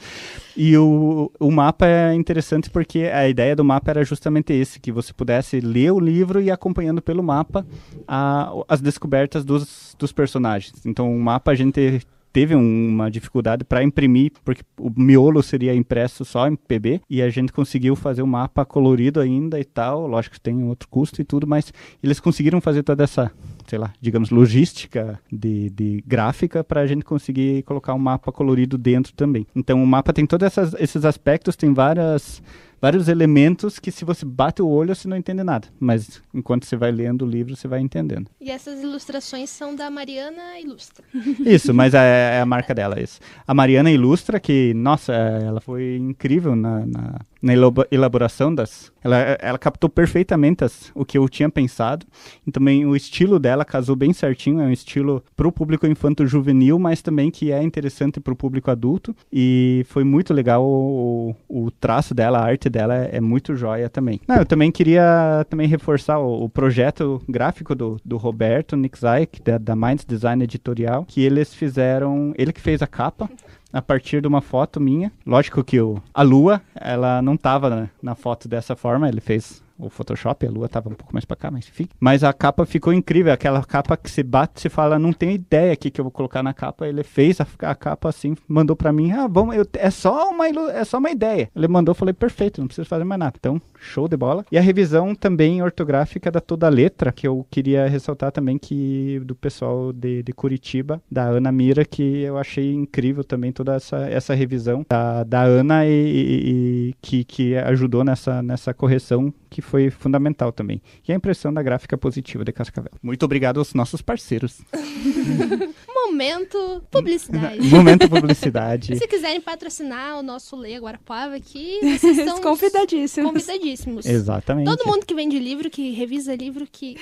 E 0.56 0.76
o, 0.76 1.30
o 1.38 1.50
mapa 1.50 1.86
é 1.86 2.14
interessante 2.14 2.70
porque 2.70 3.10
a 3.12 3.28
ideia 3.28 3.56
do 3.56 3.64
mapa 3.64 3.90
era 3.90 4.04
justamente 4.04 4.52
esse, 4.52 4.78
que 4.78 4.92
você 4.92 5.12
pudesse 5.12 5.60
ler 5.60 5.92
o 5.92 5.98
livro 5.98 6.40
e 6.40 6.50
acompanhando 6.50 7.02
pelo 7.02 7.22
mapa 7.22 7.66
a, 8.06 8.52
as 8.68 8.80
descobertas 8.80 9.44
dos, 9.44 9.96
dos 9.98 10.12
personagens. 10.12 10.84
Então 10.86 11.14
o 11.14 11.20
mapa 11.20 11.50
a 11.50 11.54
gente 11.54 12.00
teve 12.34 12.52
uma 12.52 13.08
dificuldade 13.08 13.62
para 13.62 13.84
imprimir, 13.84 14.32
porque 14.44 14.62
o 14.76 14.90
miolo 14.96 15.40
seria 15.40 15.72
impresso 15.72 16.24
só 16.24 16.48
em 16.48 16.56
PB, 16.56 17.00
e 17.08 17.22
a 17.22 17.30
gente 17.30 17.52
conseguiu 17.52 17.94
fazer 17.94 18.22
o 18.22 18.26
mapa 18.26 18.64
colorido 18.64 19.20
ainda 19.20 19.60
e 19.60 19.64
tal, 19.64 20.08
lógico 20.08 20.34
que 20.34 20.40
tem 20.40 20.64
outro 20.64 20.88
custo 20.88 21.22
e 21.22 21.24
tudo, 21.24 21.46
mas 21.46 21.72
eles 22.02 22.18
conseguiram 22.18 22.60
fazer 22.60 22.82
toda 22.82 23.04
essa, 23.04 23.30
sei 23.66 23.78
lá, 23.78 23.92
digamos, 24.00 24.30
logística 24.30 25.20
de, 25.30 25.70
de 25.70 26.04
gráfica 26.06 26.62
para 26.62 26.80
a 26.80 26.86
gente 26.86 27.04
conseguir 27.04 27.62
colocar 27.62 27.94
um 27.94 27.98
mapa 27.98 28.32
colorido 28.32 28.76
dentro 28.78 29.12
também. 29.12 29.46
Então 29.54 29.82
o 29.82 29.86
mapa 29.86 30.12
tem 30.12 30.26
todos 30.26 30.56
esses 30.78 31.04
aspectos, 31.04 31.56
tem 31.56 31.72
várias 31.72 32.42
vários 32.84 33.08
elementos 33.08 33.78
que 33.78 33.90
se 33.90 34.04
você 34.04 34.26
bate 34.26 34.60
o 34.60 34.68
olho 34.68 34.94
você 34.94 35.08
não 35.08 35.16
entende 35.16 35.42
nada, 35.42 35.68
mas 35.80 36.20
enquanto 36.34 36.66
você 36.66 36.76
vai 36.76 36.92
lendo 36.92 37.24
o 37.24 37.28
livro 37.28 37.56
você 37.56 37.66
vai 37.66 37.80
entendendo. 37.80 38.30
E 38.38 38.50
essas 38.50 38.82
ilustrações 38.82 39.48
são 39.48 39.74
da 39.74 39.88
Mariana 39.88 40.60
Ilustra. 40.60 41.02
Isso, 41.46 41.72
mas 41.72 41.94
é, 41.94 42.36
é 42.36 42.40
a 42.42 42.46
marca 42.46 42.74
dela 42.74 43.00
isso. 43.00 43.20
A 43.46 43.54
Mariana 43.54 43.90
Ilustra 43.90 44.38
que, 44.38 44.74
nossa, 44.74 45.14
ela 45.14 45.62
foi 45.62 45.96
incrível 45.96 46.54
na, 46.54 46.84
na 46.84 47.20
na 47.44 47.52
elaboração 47.90 48.54
das. 48.54 48.90
Ela, 49.02 49.18
ela 49.38 49.58
captou 49.58 49.90
perfeitamente 49.90 50.64
as, 50.64 50.90
o 50.94 51.04
que 51.04 51.18
eu 51.18 51.28
tinha 51.28 51.50
pensado. 51.50 52.06
E 52.46 52.50
também 52.50 52.86
o 52.86 52.96
estilo 52.96 53.38
dela 53.38 53.66
casou 53.66 53.94
bem 53.94 54.14
certinho. 54.14 54.60
É 54.60 54.64
um 54.64 54.72
estilo 54.72 55.22
para 55.36 55.46
o 55.46 55.52
público 55.52 55.86
infanto-juvenil, 55.86 56.78
mas 56.78 57.02
também 57.02 57.30
que 57.30 57.52
é 57.52 57.62
interessante 57.62 58.18
para 58.18 58.32
o 58.32 58.36
público 58.36 58.70
adulto. 58.70 59.14
E 59.30 59.84
foi 59.90 60.04
muito 60.04 60.32
legal 60.32 60.64
o, 60.64 61.36
o, 61.46 61.70
traço 61.70 62.14
dela, 62.14 62.38
a 62.38 62.44
arte 62.44 62.70
dela 62.70 62.96
é, 62.96 63.16
é 63.16 63.20
muito 63.20 63.54
jóia 63.54 63.90
também. 63.90 64.18
Não, 64.26 64.36
eu 64.36 64.46
também 64.46 64.72
queria 64.72 65.44
também 65.50 65.68
reforçar 65.68 66.18
o, 66.18 66.44
o 66.44 66.48
projeto 66.48 67.20
gráfico 67.28 67.74
do, 67.74 67.98
do 68.02 68.16
Roberto 68.16 68.74
Nixaik, 68.74 69.42
da, 69.42 69.58
da 69.58 69.76
Minds 69.76 70.06
Design 70.06 70.42
Editorial, 70.42 71.04
que 71.06 71.20
eles 71.20 71.52
fizeram. 71.52 72.32
Ele 72.38 72.54
que 72.54 72.60
fez 72.60 72.80
a 72.80 72.86
capa 72.86 73.28
a 73.74 73.82
partir 73.82 74.22
de 74.22 74.28
uma 74.28 74.40
foto 74.40 74.80
minha. 74.80 75.10
Lógico 75.26 75.64
que 75.64 75.80
o, 75.80 76.00
a 76.14 76.22
lua, 76.22 76.62
ela 76.76 77.20
não 77.20 77.34
estava 77.34 77.68
na, 77.68 77.88
na, 78.00 78.14
foto 78.14 78.46
dessa 78.48 78.76
forma, 78.76 79.08
ele 79.08 79.20
fez 79.20 79.60
o 79.78 79.88
Photoshop, 79.88 80.46
a 80.46 80.50
lua 80.50 80.68
tava 80.68 80.88
um 80.88 80.94
pouco 80.94 81.12
mais 81.12 81.24
para 81.24 81.36
cá, 81.36 81.50
mas 81.50 81.66
enfim. 81.68 81.88
Mas 81.98 82.22
a 82.22 82.32
capa 82.32 82.64
ficou 82.64 82.92
incrível, 82.92 83.32
aquela 83.32 83.62
capa 83.64 83.96
que 83.96 84.10
se 84.10 84.22
bate, 84.22 84.60
se 84.60 84.68
fala, 84.68 84.98
não 84.98 85.12
tem 85.12 85.32
ideia 85.34 85.72
aqui 85.72 85.90
que 85.90 86.00
eu 86.00 86.04
vou 86.04 86.12
colocar 86.12 86.42
na 86.42 86.54
capa. 86.54 86.86
Ele 86.86 87.02
fez 87.02 87.40
a, 87.40 87.46
a 87.60 87.74
capa 87.74 88.08
assim, 88.08 88.36
mandou 88.46 88.76
para 88.76 88.92
mim, 88.92 89.12
ah, 89.12 89.26
bom, 89.26 89.52
eu, 89.52 89.66
é 89.74 89.90
só 89.90 90.30
uma 90.30 90.46
é 90.46 90.84
só 90.84 90.98
uma 90.98 91.10
ideia. 91.10 91.50
Ele 91.54 91.68
mandou, 91.68 91.94
falei, 91.94 92.14
perfeito, 92.14 92.60
não 92.60 92.68
preciso 92.68 92.88
fazer 92.88 93.04
mais 93.04 93.18
nada. 93.18 93.34
Então, 93.38 93.60
show 93.80 94.08
de 94.08 94.16
bola. 94.16 94.44
E 94.50 94.58
a 94.58 94.60
revisão 94.60 95.14
também 95.14 95.62
ortográfica 95.62 96.30
da 96.30 96.40
toda 96.40 96.66
a 96.66 96.70
letra, 96.70 97.12
que 97.12 97.26
eu 97.26 97.46
queria 97.50 97.86
ressaltar 97.86 98.32
também 98.32 98.58
que 98.58 99.20
do 99.24 99.34
pessoal 99.34 99.92
de, 99.92 100.22
de 100.22 100.32
Curitiba, 100.32 101.02
da 101.10 101.24
Ana 101.24 101.50
Mira, 101.50 101.84
que 101.84 102.22
eu 102.22 102.38
achei 102.38 102.72
incrível 102.72 103.24
também 103.24 103.52
toda 103.52 103.74
essa, 103.74 104.08
essa 104.08 104.34
revisão 104.34 104.84
da, 104.88 105.24
da 105.24 105.42
Ana 105.42 105.86
e, 105.86 105.90
e, 105.90 106.88
e 106.90 106.94
que, 107.00 107.24
que 107.24 107.56
ajudou 107.56 108.04
nessa, 108.04 108.42
nessa 108.42 108.72
correção 108.72 109.32
que 109.50 109.62
foi 109.64 109.90
fundamental 109.90 110.52
também. 110.52 110.80
E 111.06 111.12
a 111.12 111.14
impressão 111.14 111.52
da 111.52 111.62
gráfica 111.62 111.96
positiva 111.98 112.44
de 112.44 112.52
Cascavel. 112.52 112.92
Muito 113.02 113.24
obrigado 113.24 113.58
aos 113.58 113.74
nossos 113.74 114.00
parceiros. 114.00 114.60
Momento 115.88 116.82
publicidade. 116.90 117.66
Momento 117.68 118.08
publicidade. 118.08 118.96
Se 118.96 119.08
quiserem 119.08 119.40
patrocinar 119.40 120.18
o 120.18 120.22
nosso 120.22 120.54
Leia 120.54 120.78
Guarapuava 120.78 121.34
aqui, 121.34 121.80
vocês 121.98 122.18
estão 122.18 122.40
convidadíssimos. 122.40 123.32
convidadíssimos. 123.32 124.06
Exatamente. 124.06 124.66
Todo 124.66 124.86
mundo 124.86 125.04
que 125.04 125.14
vende 125.14 125.38
livro, 125.38 125.68
que 125.70 125.90
revisa 125.90 126.34
livro, 126.36 126.66
que 126.70 126.96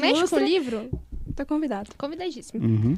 mexe 0.00 0.28
com 0.28 0.38
livro, 0.38 0.88
tá 1.34 1.44
convidado. 1.44 1.90
Convidadíssimo. 1.98 2.64
Uhum. 2.64 2.96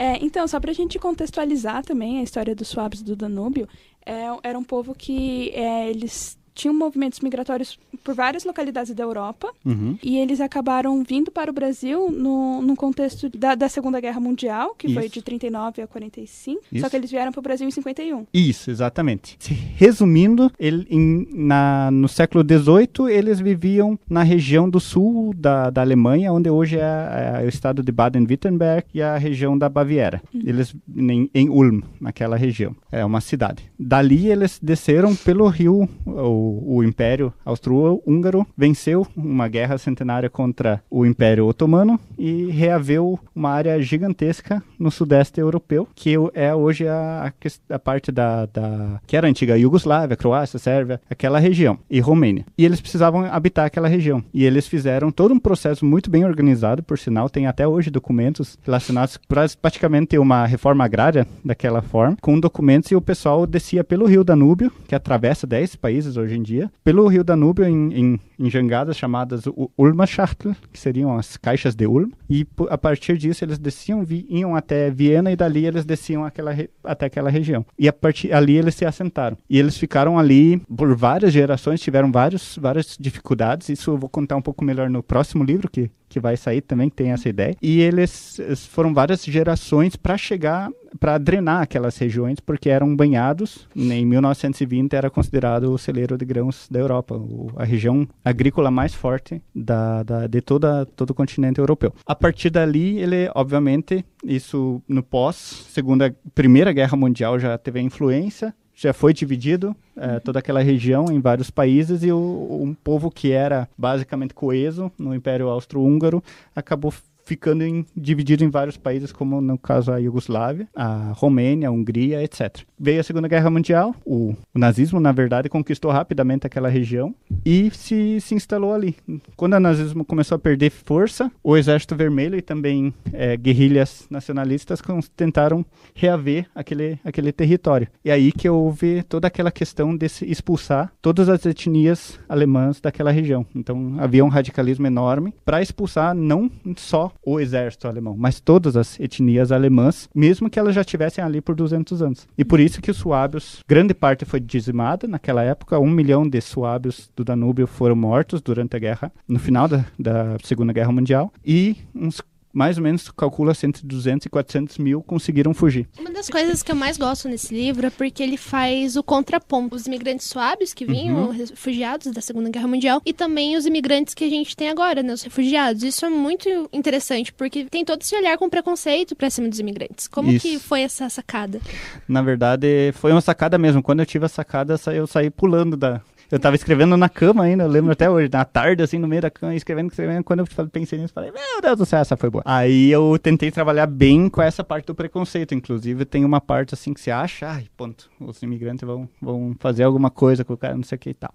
É, 0.00 0.16
então, 0.24 0.48
só 0.48 0.58
para 0.58 0.70
a 0.70 0.74
gente 0.74 0.98
contextualizar 0.98 1.84
também 1.84 2.20
a 2.20 2.22
história 2.22 2.54
dos 2.54 2.68
suabes 2.68 3.02
do 3.02 3.14
Danúbio, 3.14 3.68
é, 4.06 4.28
era 4.42 4.58
um 4.58 4.64
povo 4.64 4.94
que 4.94 5.50
é, 5.50 5.90
eles 5.90 6.38
tinham 6.60 6.74
movimentos 6.74 7.20
migratórios 7.20 7.78
por 8.04 8.14
várias 8.14 8.44
localidades 8.44 8.94
da 8.94 9.02
Europa 9.02 9.50
uhum. 9.64 9.96
e 10.02 10.18
eles 10.18 10.40
acabaram 10.40 11.02
vindo 11.02 11.30
para 11.30 11.50
o 11.50 11.54
Brasil 11.54 12.10
no, 12.10 12.60
no 12.60 12.76
contexto 12.76 13.30
da, 13.30 13.54
da, 13.54 13.68
Segunda 13.68 14.00
Guerra 14.00 14.20
Mundial, 14.20 14.74
que 14.76 14.86
Isso. 14.86 14.94
foi 14.94 15.08
de 15.08 15.22
39 15.22 15.82
a 15.82 15.86
45, 15.86 16.60
Isso. 16.70 16.82
só 16.82 16.90
que 16.90 16.96
eles 16.96 17.10
vieram 17.10 17.32
para 17.32 17.38
o 17.38 17.42
Brasil 17.42 17.66
em 17.66 17.70
51. 17.70 18.26
Isso, 18.32 18.70
exatamente. 18.70 19.38
Resumindo, 19.76 20.52
ele, 20.58 20.86
em, 20.90 21.26
na, 21.32 21.90
no 21.90 22.08
século 22.08 22.44
XVIII, 22.44 23.10
eles 23.10 23.40
viviam 23.40 23.98
na 24.08 24.22
região 24.22 24.68
do 24.68 24.80
sul 24.80 25.32
da, 25.34 25.70
da 25.70 25.80
Alemanha, 25.80 26.32
onde 26.32 26.50
hoje 26.50 26.78
é, 26.78 27.40
é 27.40 27.44
o 27.44 27.48
estado 27.48 27.82
de 27.82 27.92
Baden-Württemberg 27.92 28.86
e 28.92 29.00
a 29.00 29.16
região 29.16 29.56
da 29.56 29.68
Baviera. 29.68 30.20
Uhum. 30.34 30.42
Eles 30.44 30.74
em, 30.94 31.30
em 31.34 31.48
Ulm, 31.48 31.80
naquela 32.00 32.36
região. 32.36 32.74
É 32.90 33.04
uma 33.04 33.20
cidade. 33.20 33.62
Dali 33.78 34.28
eles 34.28 34.58
desceram 34.62 35.14
pelo 35.14 35.46
rio, 35.48 35.88
o 36.04 36.49
o, 36.50 36.82
Império 36.82 37.32
Austro-Húngaro 37.44 38.46
venceu 38.56 39.06
uma 39.16 39.48
guerra 39.48 39.78
centenária 39.78 40.28
contra 40.28 40.82
o 40.90 41.06
Império 41.06 41.46
Otomano 41.46 41.98
e 42.20 42.50
reaveu 42.50 43.18
uma 43.34 43.48
área 43.48 43.80
gigantesca 43.80 44.62
no 44.78 44.90
sudeste 44.90 45.40
europeu, 45.40 45.88
que 45.94 46.14
é 46.34 46.54
hoje 46.54 46.86
a, 46.86 47.32
a 47.70 47.78
parte 47.78 48.12
da, 48.12 48.44
da, 48.44 49.00
que 49.06 49.16
era 49.16 49.26
antiga 49.26 49.56
Iugoslávia, 49.56 50.18
Croácia, 50.18 50.58
Sérvia, 50.58 51.00
aquela 51.08 51.38
região, 51.38 51.78
e 51.88 51.98
Romênia. 51.98 52.44
E 52.58 52.64
eles 52.66 52.80
precisavam 52.80 53.24
habitar 53.24 53.64
aquela 53.64 53.88
região. 53.88 54.22
E 54.34 54.44
eles 54.44 54.68
fizeram 54.68 55.10
todo 55.10 55.32
um 55.32 55.38
processo 55.38 55.86
muito 55.86 56.10
bem 56.10 56.26
organizado, 56.26 56.82
por 56.82 56.98
sinal, 56.98 57.30
tem 57.30 57.46
até 57.46 57.66
hoje 57.66 57.90
documentos 57.90 58.58
relacionados 58.62 59.18
praticamente 59.60 60.18
uma 60.18 60.44
reforma 60.44 60.84
agrária 60.84 61.26
daquela 61.42 61.80
forma, 61.80 62.18
com 62.20 62.38
documentos 62.38 62.90
e 62.90 62.96
o 62.96 63.00
pessoal 63.00 63.46
descia 63.46 63.82
pelo 63.82 64.04
rio 64.04 64.22
Danúbio, 64.22 64.70
que 64.86 64.94
atravessa 64.94 65.46
10 65.46 65.76
países 65.76 66.18
hoje 66.18 66.36
em 66.36 66.42
dia, 66.42 66.70
pelo 66.84 67.06
rio 67.06 67.24
Danúbio 67.24 67.64
em, 67.64 67.94
em, 67.94 68.20
em 68.38 68.50
jangadas 68.50 68.98
chamadas 68.98 69.44
Ulmerschachtel, 69.78 70.54
que 70.70 70.78
seriam 70.78 71.16
as 71.16 71.38
caixas 71.38 71.74
de 71.74 71.86
Ulm, 71.86 72.09
e 72.28 72.46
a 72.68 72.78
partir 72.78 73.16
disso 73.16 73.44
eles 73.44 73.58
desciam, 73.58 74.04
iam 74.28 74.54
até 74.54 74.90
Viena 74.90 75.30
e 75.30 75.36
dali 75.36 75.66
eles 75.66 75.84
desciam 75.84 76.24
aquela, 76.24 76.56
até 76.84 77.06
aquela 77.06 77.30
região. 77.30 77.64
E 77.78 77.88
a 77.88 77.92
partir 77.92 78.32
ali 78.32 78.56
eles 78.56 78.74
se 78.74 78.84
assentaram. 78.84 79.36
E 79.48 79.58
eles 79.58 79.76
ficaram 79.76 80.18
ali 80.18 80.58
por 80.76 80.94
várias 80.94 81.32
gerações, 81.32 81.80
tiveram 81.80 82.10
vários, 82.10 82.58
várias 82.60 82.96
dificuldades, 82.98 83.68
isso 83.68 83.90
eu 83.90 83.98
vou 83.98 84.08
contar 84.08 84.36
um 84.36 84.42
pouco 84.42 84.64
melhor 84.64 84.88
no 84.88 85.02
próximo 85.02 85.44
livro, 85.44 85.70
que 85.70 85.90
que 86.10 86.18
vai 86.18 86.36
sair 86.36 86.60
também, 86.60 86.90
tem 86.90 87.12
essa 87.12 87.28
ideia. 87.28 87.56
E 87.62 87.80
eles 87.80 88.40
foram 88.68 88.92
várias 88.92 89.24
gerações 89.24 89.94
para 89.94 90.18
chegar, 90.18 90.68
para 90.98 91.18
drenar 91.18 91.62
aquelas 91.62 91.96
regiões, 91.96 92.40
porque 92.40 92.68
eram 92.68 92.94
banhados. 92.94 93.68
Em 93.76 94.04
1920 94.04 94.94
era 94.94 95.10
considerado 95.10 95.72
o 95.72 95.78
celeiro 95.78 96.16
de 96.16 96.24
grãos 96.24 96.66
da 96.70 96.78
Europa, 96.78 97.14
o, 97.14 97.50
a 97.56 97.64
região 97.64 98.08
agrícola 98.24 98.70
mais 98.70 98.94
forte 98.94 99.40
da, 99.54 100.02
da, 100.02 100.26
de 100.26 100.40
toda, 100.40 100.86
todo 100.86 101.10
o 101.10 101.14
continente 101.14 101.58
europeu. 101.58 101.92
A 102.06 102.14
partir 102.14 102.50
dali, 102.50 102.98
ele, 102.98 103.30
obviamente, 103.34 104.04
isso 104.24 104.82
no 104.88 105.02
pós 105.02 105.36
Segunda, 105.70 106.14
Primeira 106.34 106.72
Guerra 106.72 106.96
Mundial 106.96 107.38
já 107.38 107.56
teve 107.56 107.78
a 107.78 107.82
influência 107.82 108.54
já 108.80 108.94
foi 108.94 109.12
dividido 109.12 109.76
é, 109.94 110.18
toda 110.20 110.38
aquela 110.38 110.62
região 110.62 111.12
em 111.12 111.20
vários 111.20 111.50
países 111.50 112.02
e 112.02 112.10
o, 112.10 112.60
um 112.62 112.72
povo 112.72 113.10
que 113.10 113.30
era 113.30 113.68
basicamente 113.76 114.32
coeso 114.32 114.90
no 114.98 115.14
Império 115.14 115.48
Austro-Húngaro 115.48 116.24
acabou 116.56 116.90
ficando 117.30 117.62
em, 117.62 117.86
dividido 117.96 118.42
em 118.42 118.50
vários 118.50 118.76
países, 118.76 119.12
como 119.12 119.40
no 119.40 119.56
caso 119.56 119.92
a 119.92 119.98
Iugoslávia, 119.98 120.68
a 120.74 121.12
Romênia, 121.14 121.68
a 121.68 121.70
Hungria, 121.70 122.24
etc. 122.24 122.64
Veio 122.82 122.98
a 122.98 123.02
Segunda 123.04 123.28
Guerra 123.28 123.50
Mundial, 123.50 123.94
o, 124.06 124.34
o 124.54 124.58
nazismo, 124.58 124.98
na 124.98 125.12
verdade, 125.12 125.50
conquistou 125.50 125.90
rapidamente 125.90 126.46
aquela 126.46 126.70
região 126.70 127.14
e 127.44 127.70
se, 127.72 128.18
se 128.22 128.34
instalou 128.34 128.72
ali. 128.72 128.96
Quando 129.36 129.52
o 129.52 129.60
nazismo 129.60 130.02
começou 130.02 130.36
a 130.36 130.38
perder 130.38 130.70
força, 130.70 131.30
o 131.44 131.58
Exército 131.58 131.94
Vermelho 131.94 132.38
e 132.38 132.40
também 132.40 132.94
é, 133.12 133.36
guerrilhas 133.36 134.06
nacionalistas 134.08 134.80
tentaram 135.14 135.62
reaver 135.94 136.46
aquele, 136.54 136.98
aquele 137.04 137.32
território. 137.32 137.86
E 138.02 138.10
aí 138.10 138.32
que 138.32 138.48
houve 138.48 139.02
toda 139.02 139.26
aquela 139.26 139.50
questão 139.50 139.94
de 139.94 140.06
expulsar 140.22 140.90
todas 141.02 141.28
as 141.28 141.44
etnias 141.44 142.18
alemãs 142.26 142.80
daquela 142.80 143.10
região. 143.10 143.44
Então 143.54 143.96
havia 143.98 144.24
um 144.24 144.28
radicalismo 144.28 144.86
enorme 144.86 145.34
para 145.44 145.60
expulsar 145.60 146.14
não 146.14 146.50
só 146.78 147.12
o 147.22 147.38
exército 147.38 147.86
alemão, 147.86 148.16
mas 148.16 148.40
todas 148.40 148.74
as 148.74 148.98
etnias 148.98 149.52
alemãs, 149.52 150.08
mesmo 150.14 150.48
que 150.48 150.58
elas 150.58 150.74
já 150.74 150.80
estivessem 150.80 151.22
ali 151.22 151.42
por 151.42 151.54
200 151.54 152.00
anos. 152.00 152.26
E 152.38 152.42
por 152.42 152.58
isso 152.58 152.69
que 152.78 152.90
os 152.90 152.96
suábios, 152.98 153.64
grande 153.66 153.94
parte 153.94 154.24
foi 154.24 154.38
dizimada 154.38 155.08
naquela 155.08 155.42
época, 155.42 155.78
um 155.78 155.90
milhão 155.90 156.28
de 156.28 156.40
suábios 156.40 157.10
do 157.16 157.24
Danúbio 157.24 157.66
foram 157.66 157.96
mortos 157.96 158.42
durante 158.42 158.76
a 158.76 158.78
guerra, 158.78 159.12
no 159.26 159.38
final 159.38 159.66
da, 159.66 159.84
da 159.98 160.36
Segunda 160.44 160.72
Guerra 160.72 160.92
Mundial, 160.92 161.32
e 161.44 161.78
uns 161.94 162.20
mais 162.52 162.76
ou 162.76 162.82
menos 162.82 163.10
calcula 163.10 163.52
entre 163.62 163.86
200 163.86 164.26
e 164.26 164.28
400 164.28 164.78
mil 164.78 165.02
conseguiram 165.02 165.54
fugir. 165.54 165.88
Uma 165.98 166.10
das 166.10 166.28
coisas 166.28 166.62
que 166.62 166.72
eu 166.72 166.76
mais 166.76 166.96
gosto 166.96 167.28
nesse 167.28 167.54
livro 167.54 167.86
é 167.86 167.90
porque 167.90 168.22
ele 168.22 168.36
faz 168.36 168.96
o 168.96 169.02
contraponto. 169.02 169.76
Os 169.76 169.86
imigrantes 169.86 170.26
suaves 170.26 170.72
que 170.72 170.84
vinham, 170.84 171.26
uhum. 171.26 171.30
refugiados 171.30 172.12
da 172.12 172.20
Segunda 172.20 172.50
Guerra 172.50 172.68
Mundial, 172.68 173.00
e 173.04 173.12
também 173.12 173.56
os 173.56 173.66
imigrantes 173.66 174.14
que 174.14 174.24
a 174.24 174.28
gente 174.28 174.56
tem 174.56 174.68
agora, 174.68 175.02
né, 175.02 175.12
os 175.12 175.22
refugiados. 175.22 175.82
Isso 175.82 176.04
é 176.04 176.10
muito 176.10 176.48
interessante, 176.72 177.32
porque 177.32 177.64
tem 177.64 177.84
todo 177.84 178.02
esse 178.02 178.14
olhar 178.16 178.36
com 178.38 178.48
preconceito 178.48 179.14
para 179.14 179.30
cima 179.30 179.48
dos 179.48 179.58
imigrantes. 179.58 180.08
Como 180.08 180.30
Isso. 180.30 180.46
que 180.46 180.58
foi 180.58 180.82
essa 180.82 181.08
sacada? 181.08 181.60
Na 182.08 182.22
verdade, 182.22 182.92
foi 182.94 183.12
uma 183.12 183.20
sacada 183.20 183.58
mesmo. 183.58 183.82
Quando 183.82 184.00
eu 184.00 184.06
tive 184.06 184.26
a 184.26 184.28
sacada, 184.28 184.78
eu 184.92 185.06
saí 185.06 185.30
pulando 185.30 185.76
da, 185.76 186.00
eu 186.30 186.38
tava 186.38 186.54
escrevendo 186.54 186.96
na 186.96 187.08
cama 187.08 187.42
ainda, 187.42 187.64
eu 187.64 187.68
lembro 187.68 187.92
até 187.92 188.08
hoje, 188.08 188.28
na 188.32 188.44
tarde, 188.44 188.82
assim, 188.82 188.98
no 188.98 189.08
meio 189.08 189.22
da 189.22 189.30
cama, 189.30 189.54
escrevendo, 189.54 189.90
escrevendo. 189.90 190.22
Quando 190.22 190.40
eu 190.40 190.68
pensei 190.68 190.98
nisso, 190.98 191.12
falei, 191.12 191.32
meu 191.32 191.60
Deus 191.60 191.78
do 191.78 191.84
céu, 191.84 191.98
essa 191.98 192.16
foi 192.16 192.30
boa. 192.30 192.42
Aí 192.46 192.90
eu 192.90 193.18
tentei 193.20 193.50
trabalhar 193.50 193.86
bem 193.86 194.28
com 194.28 194.40
essa 194.40 194.62
parte 194.62 194.86
do 194.86 194.94
preconceito. 194.94 195.54
Inclusive, 195.54 196.04
tem 196.04 196.24
uma 196.24 196.40
parte 196.40 196.74
assim 196.74 196.94
que 196.94 197.00
se 197.00 197.10
acha, 197.10 197.48
ai, 197.48 197.66
ponto, 197.76 198.08
os 198.20 198.42
imigrantes 198.42 198.86
vão, 198.86 199.08
vão 199.20 199.56
fazer 199.58 199.82
alguma 199.82 200.10
coisa 200.10 200.44
com 200.44 200.52
o 200.52 200.56
cara, 200.56 200.76
não 200.76 200.84
sei 200.84 200.96
o 200.96 200.98
que 200.98 201.10
e 201.10 201.14
tal. 201.14 201.34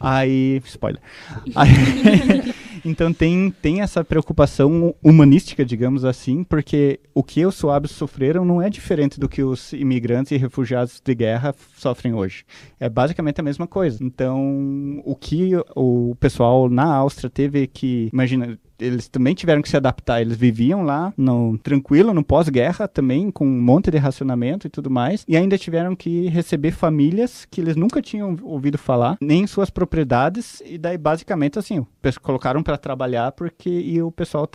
Aí, 0.00 0.62
spoiler. 0.64 1.00
Aí, 1.54 1.70
então 2.84 3.12
tem, 3.12 3.50
tem 3.50 3.80
essa 3.80 4.04
preocupação 4.04 4.94
humanística, 5.02 5.64
digamos 5.64 6.04
assim, 6.04 6.44
porque 6.44 7.00
o 7.14 7.22
que 7.22 7.44
os 7.46 7.54
suábios 7.54 7.92
sofreram 7.92 8.44
não 8.44 8.60
é 8.60 8.68
diferente 8.68 9.20
do 9.20 9.28
que 9.28 9.42
os 9.42 9.72
imigrantes 9.72 10.32
e 10.32 10.36
refugiados 10.36 11.00
de 11.04 11.14
guerra 11.14 11.54
sofrem 11.76 12.14
hoje. 12.14 12.44
É 12.80 12.88
basicamente 12.88 13.40
a 13.40 13.44
mesma 13.44 13.66
coisa. 13.66 14.02
Então, 14.02 15.00
o 15.04 15.14
que 15.14 15.52
o 15.74 16.16
pessoal 16.18 16.68
na 16.68 16.94
Áustria 16.94 17.30
teve 17.30 17.66
que, 17.66 18.08
imagina, 18.12 18.58
eles 18.82 19.08
também 19.08 19.34
tiveram 19.34 19.62
que 19.62 19.68
se 19.68 19.76
adaptar. 19.76 20.20
Eles 20.20 20.36
viviam 20.36 20.82
lá 20.82 21.12
no 21.16 21.58
tranquilo, 21.58 22.12
no 22.12 22.24
pós-guerra 22.24 22.88
também, 22.88 23.30
com 23.30 23.46
um 23.46 23.62
monte 23.62 23.90
de 23.90 23.98
racionamento 23.98 24.66
e 24.66 24.70
tudo 24.70 24.90
mais, 24.90 25.24
e 25.28 25.36
ainda 25.36 25.56
tiveram 25.56 25.94
que 25.94 26.28
receber 26.28 26.72
famílias 26.72 27.46
que 27.50 27.60
eles 27.60 27.76
nunca 27.76 28.02
tinham 28.02 28.36
ouvido 28.42 28.78
falar, 28.78 29.16
nem 29.20 29.46
suas 29.46 29.70
propriedades, 29.70 30.62
e 30.64 30.76
daí 30.78 30.98
basicamente 30.98 31.58
assim, 31.58 31.86
colocaram 32.20 32.62
para 32.62 32.76
trabalhar 32.76 33.32
porque 33.32 33.70
e 33.70 34.02
o 34.02 34.10
pessoal 34.10 34.48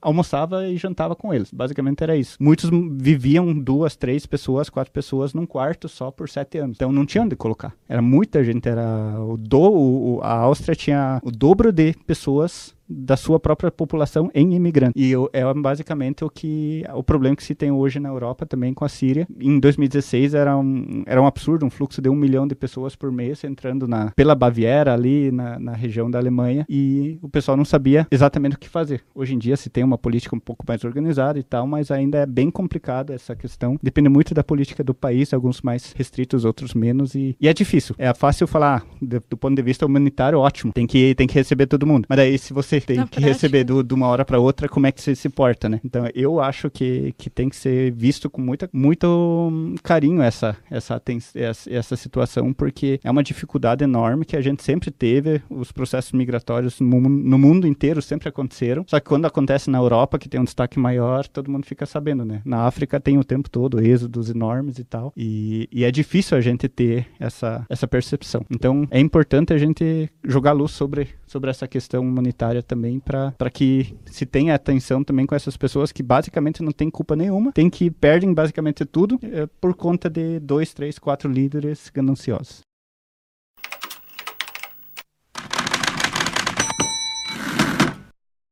almoçava 0.00 0.66
e 0.66 0.76
jantava 0.76 1.14
com 1.14 1.32
eles. 1.32 1.50
Basicamente 1.52 2.02
era 2.02 2.16
isso. 2.16 2.36
Muitos 2.40 2.70
viviam 2.92 3.52
duas, 3.52 3.96
três 3.96 4.26
pessoas, 4.26 4.68
quatro 4.68 4.92
pessoas 4.92 5.32
num 5.32 5.46
quarto 5.46 5.88
só 5.88 6.10
por 6.10 6.28
sete 6.28 6.58
anos. 6.58 6.76
Então 6.76 6.92
não 6.92 7.06
tinha 7.06 7.22
onde 7.22 7.36
colocar. 7.36 7.72
Era 7.88 8.02
muita 8.02 8.42
gente, 8.42 8.68
era 8.68 9.16
o 9.20 9.36
do 9.36 9.60
o, 9.60 10.20
a 10.22 10.32
Áustria 10.32 10.74
tinha 10.74 11.20
o 11.22 11.30
dobro 11.30 11.72
de 11.72 11.94
pessoas 12.06 12.74
da 12.90 13.16
sua 13.16 13.38
própria 13.38 13.70
população 13.70 14.30
em 14.34 14.54
imigrantes. 14.54 15.00
E 15.00 15.12
é 15.32 15.54
basicamente 15.54 16.24
o 16.24 16.30
que 16.30 16.84
o 16.92 17.02
problema 17.02 17.36
que 17.36 17.44
se 17.44 17.54
tem 17.54 17.70
hoje 17.70 18.00
na 18.00 18.08
Europa 18.08 18.44
também 18.44 18.74
com 18.74 18.84
a 18.84 18.88
Síria. 18.88 19.26
Em 19.40 19.60
2016 19.60 20.34
era 20.34 20.56
um, 20.56 21.04
era 21.06 21.22
um 21.22 21.26
absurdo, 21.26 21.64
um 21.64 21.70
fluxo 21.70 22.02
de 22.02 22.08
um 22.08 22.14
milhão 22.14 22.46
de 22.46 22.54
pessoas 22.54 22.96
por 22.96 23.12
mês 23.12 23.44
entrando 23.44 23.86
na, 23.86 24.10
pela 24.10 24.34
Baviera, 24.34 24.92
ali 24.92 25.30
na, 25.30 25.58
na 25.58 25.72
região 25.72 26.10
da 26.10 26.18
Alemanha, 26.18 26.66
e 26.68 27.18
o 27.22 27.28
pessoal 27.28 27.56
não 27.56 27.64
sabia 27.64 28.06
exatamente 28.10 28.56
o 28.56 28.58
que 28.58 28.68
fazer. 28.68 29.02
Hoje 29.14 29.34
em 29.34 29.38
dia 29.38 29.56
se 29.56 29.70
tem 29.70 29.84
uma 29.84 29.98
política 29.98 30.34
um 30.34 30.40
pouco 30.40 30.64
mais 30.66 30.84
organizada 30.84 31.38
e 31.38 31.42
tal, 31.42 31.66
mas 31.66 31.90
ainda 31.90 32.18
é 32.18 32.26
bem 32.26 32.50
complicado 32.50 33.12
essa 33.12 33.36
questão. 33.36 33.78
Depende 33.82 34.08
muito 34.08 34.34
da 34.34 34.42
política 34.42 34.82
do 34.82 34.94
país, 34.94 35.32
alguns 35.32 35.60
mais 35.60 35.92
restritos, 35.96 36.44
outros 36.44 36.74
menos, 36.74 37.14
e, 37.14 37.36
e 37.40 37.46
é 37.46 37.52
difícil. 37.52 37.94
É 37.98 38.12
fácil 38.14 38.46
falar, 38.46 38.84
do, 39.00 39.22
do 39.30 39.36
ponto 39.36 39.54
de 39.54 39.62
vista 39.62 39.86
humanitário, 39.86 40.38
ótimo, 40.38 40.72
tem 40.72 40.86
que, 40.86 41.14
tem 41.14 41.26
que 41.26 41.34
receber 41.34 41.66
todo 41.66 41.86
mundo. 41.86 42.06
Mas 42.08 42.16
daí, 42.16 42.38
se 42.38 42.52
você 42.52 42.79
tem 42.80 42.96
Na 42.96 43.04
que 43.04 43.10
prática. 43.12 43.32
receber 43.32 43.64
do, 43.64 43.82
de 43.82 43.94
uma 43.94 44.06
hora 44.06 44.24
para 44.24 44.38
outra, 44.38 44.68
como 44.68 44.86
é 44.86 44.92
que 44.92 45.00
você 45.00 45.14
se 45.14 45.28
porta, 45.28 45.68
né? 45.68 45.80
Então, 45.84 46.08
eu 46.14 46.40
acho 46.40 46.70
que, 46.70 47.14
que 47.16 47.30
tem 47.30 47.48
que 47.48 47.56
ser 47.56 47.92
visto 47.92 48.28
com 48.28 48.40
muita, 48.40 48.68
muito 48.72 49.74
carinho 49.82 50.22
essa, 50.22 50.56
essa, 50.70 51.00
essa, 51.34 51.72
essa 51.72 51.96
situação, 51.96 52.52
porque 52.52 53.00
é 53.02 53.10
uma 53.10 53.22
dificuldade 53.22 53.84
enorme 53.84 54.24
que 54.24 54.36
a 54.36 54.40
gente 54.40 54.62
sempre 54.62 54.90
teve, 54.90 55.42
os 55.48 55.72
processos 55.72 56.12
migratórios 56.12 56.80
no, 56.80 57.00
no 57.00 57.38
mundo 57.38 57.66
inteiro 57.66 58.00
sempre 58.02 58.28
aconteceram, 58.28 58.84
só 58.86 58.98
que 59.00 59.06
quando 59.06 59.26
acontece 59.26 59.70
na 59.70 59.78
Europa, 59.78 60.18
que 60.18 60.28
tem 60.28 60.40
um 60.40 60.44
destaque 60.44 60.78
maior, 60.78 61.26
todo 61.26 61.50
mundo 61.50 61.66
fica 61.66 61.86
sabendo, 61.86 62.24
né? 62.24 62.42
Na 62.44 62.66
África 62.66 63.00
tem 63.00 63.18
o 63.18 63.24
tempo 63.24 63.48
todo 63.48 63.80
êxodos 63.80 64.30
enormes 64.30 64.78
e 64.78 64.84
tal, 64.84 65.12
e, 65.16 65.68
e 65.72 65.84
é 65.84 65.90
difícil 65.90 66.36
a 66.36 66.40
gente 66.40 66.68
ter 66.68 67.06
essa, 67.18 67.64
essa 67.68 67.86
percepção. 67.86 68.44
Então, 68.50 68.86
é 68.90 69.00
importante 69.00 69.52
a 69.52 69.58
gente 69.58 70.08
jogar 70.24 70.52
luz 70.52 70.72
sobre, 70.72 71.08
sobre 71.26 71.50
essa 71.50 71.66
questão 71.66 72.02
humanitária 72.02 72.62
também, 72.70 73.00
para 73.00 73.50
que 73.52 73.96
se 74.06 74.24
tenha 74.24 74.54
atenção 74.54 75.02
também 75.02 75.26
com 75.26 75.34
essas 75.34 75.56
pessoas 75.56 75.90
que 75.90 76.04
basicamente 76.04 76.62
não 76.62 76.70
têm 76.70 76.88
culpa 76.88 77.16
nenhuma, 77.16 77.50
tem 77.50 77.68
que 77.68 77.90
perdem 77.90 78.32
basicamente 78.32 78.84
tudo 78.84 79.18
é, 79.24 79.46
por 79.60 79.74
conta 79.74 80.08
de 80.08 80.38
dois, 80.38 80.72
três, 80.72 80.96
quatro 80.96 81.28
líderes 81.28 81.90
gananciosos. 81.92 82.60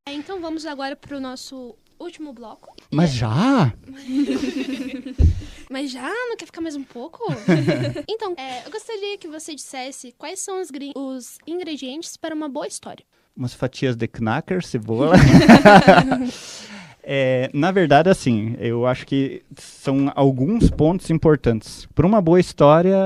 Então 0.08 0.40
vamos 0.40 0.66
agora 0.66 0.96
para 0.96 1.16
o 1.16 1.20
nosso 1.20 1.76
último 2.00 2.32
bloco. 2.32 2.74
Mas 2.90 3.12
já? 3.12 3.72
Mas 5.70 5.92
já? 5.92 6.08
Não 6.08 6.36
quer 6.36 6.46
ficar 6.46 6.60
mais 6.60 6.74
um 6.74 6.82
pouco? 6.82 7.22
então, 8.08 8.34
é, 8.36 8.66
eu 8.66 8.70
gostaria 8.72 9.16
que 9.16 9.28
você 9.28 9.54
dissesse 9.54 10.12
quais 10.18 10.40
são 10.40 10.60
os, 10.60 10.70
os 10.96 11.38
ingredientes 11.46 12.16
para 12.16 12.34
uma 12.34 12.48
boa 12.48 12.66
história. 12.66 13.04
Umas 13.38 13.54
fatias 13.54 13.96
de 13.96 14.08
knacker, 14.08 14.64
cebola. 14.64 15.16
É, 17.10 17.48
na 17.54 17.70
verdade, 17.70 18.10
assim, 18.10 18.54
eu 18.58 18.86
acho 18.86 19.06
que 19.06 19.40
são 19.56 20.12
alguns 20.14 20.68
pontos 20.68 21.08
importantes. 21.08 21.88
Para 21.94 22.06
uma 22.06 22.20
boa 22.20 22.38
história, 22.38 22.98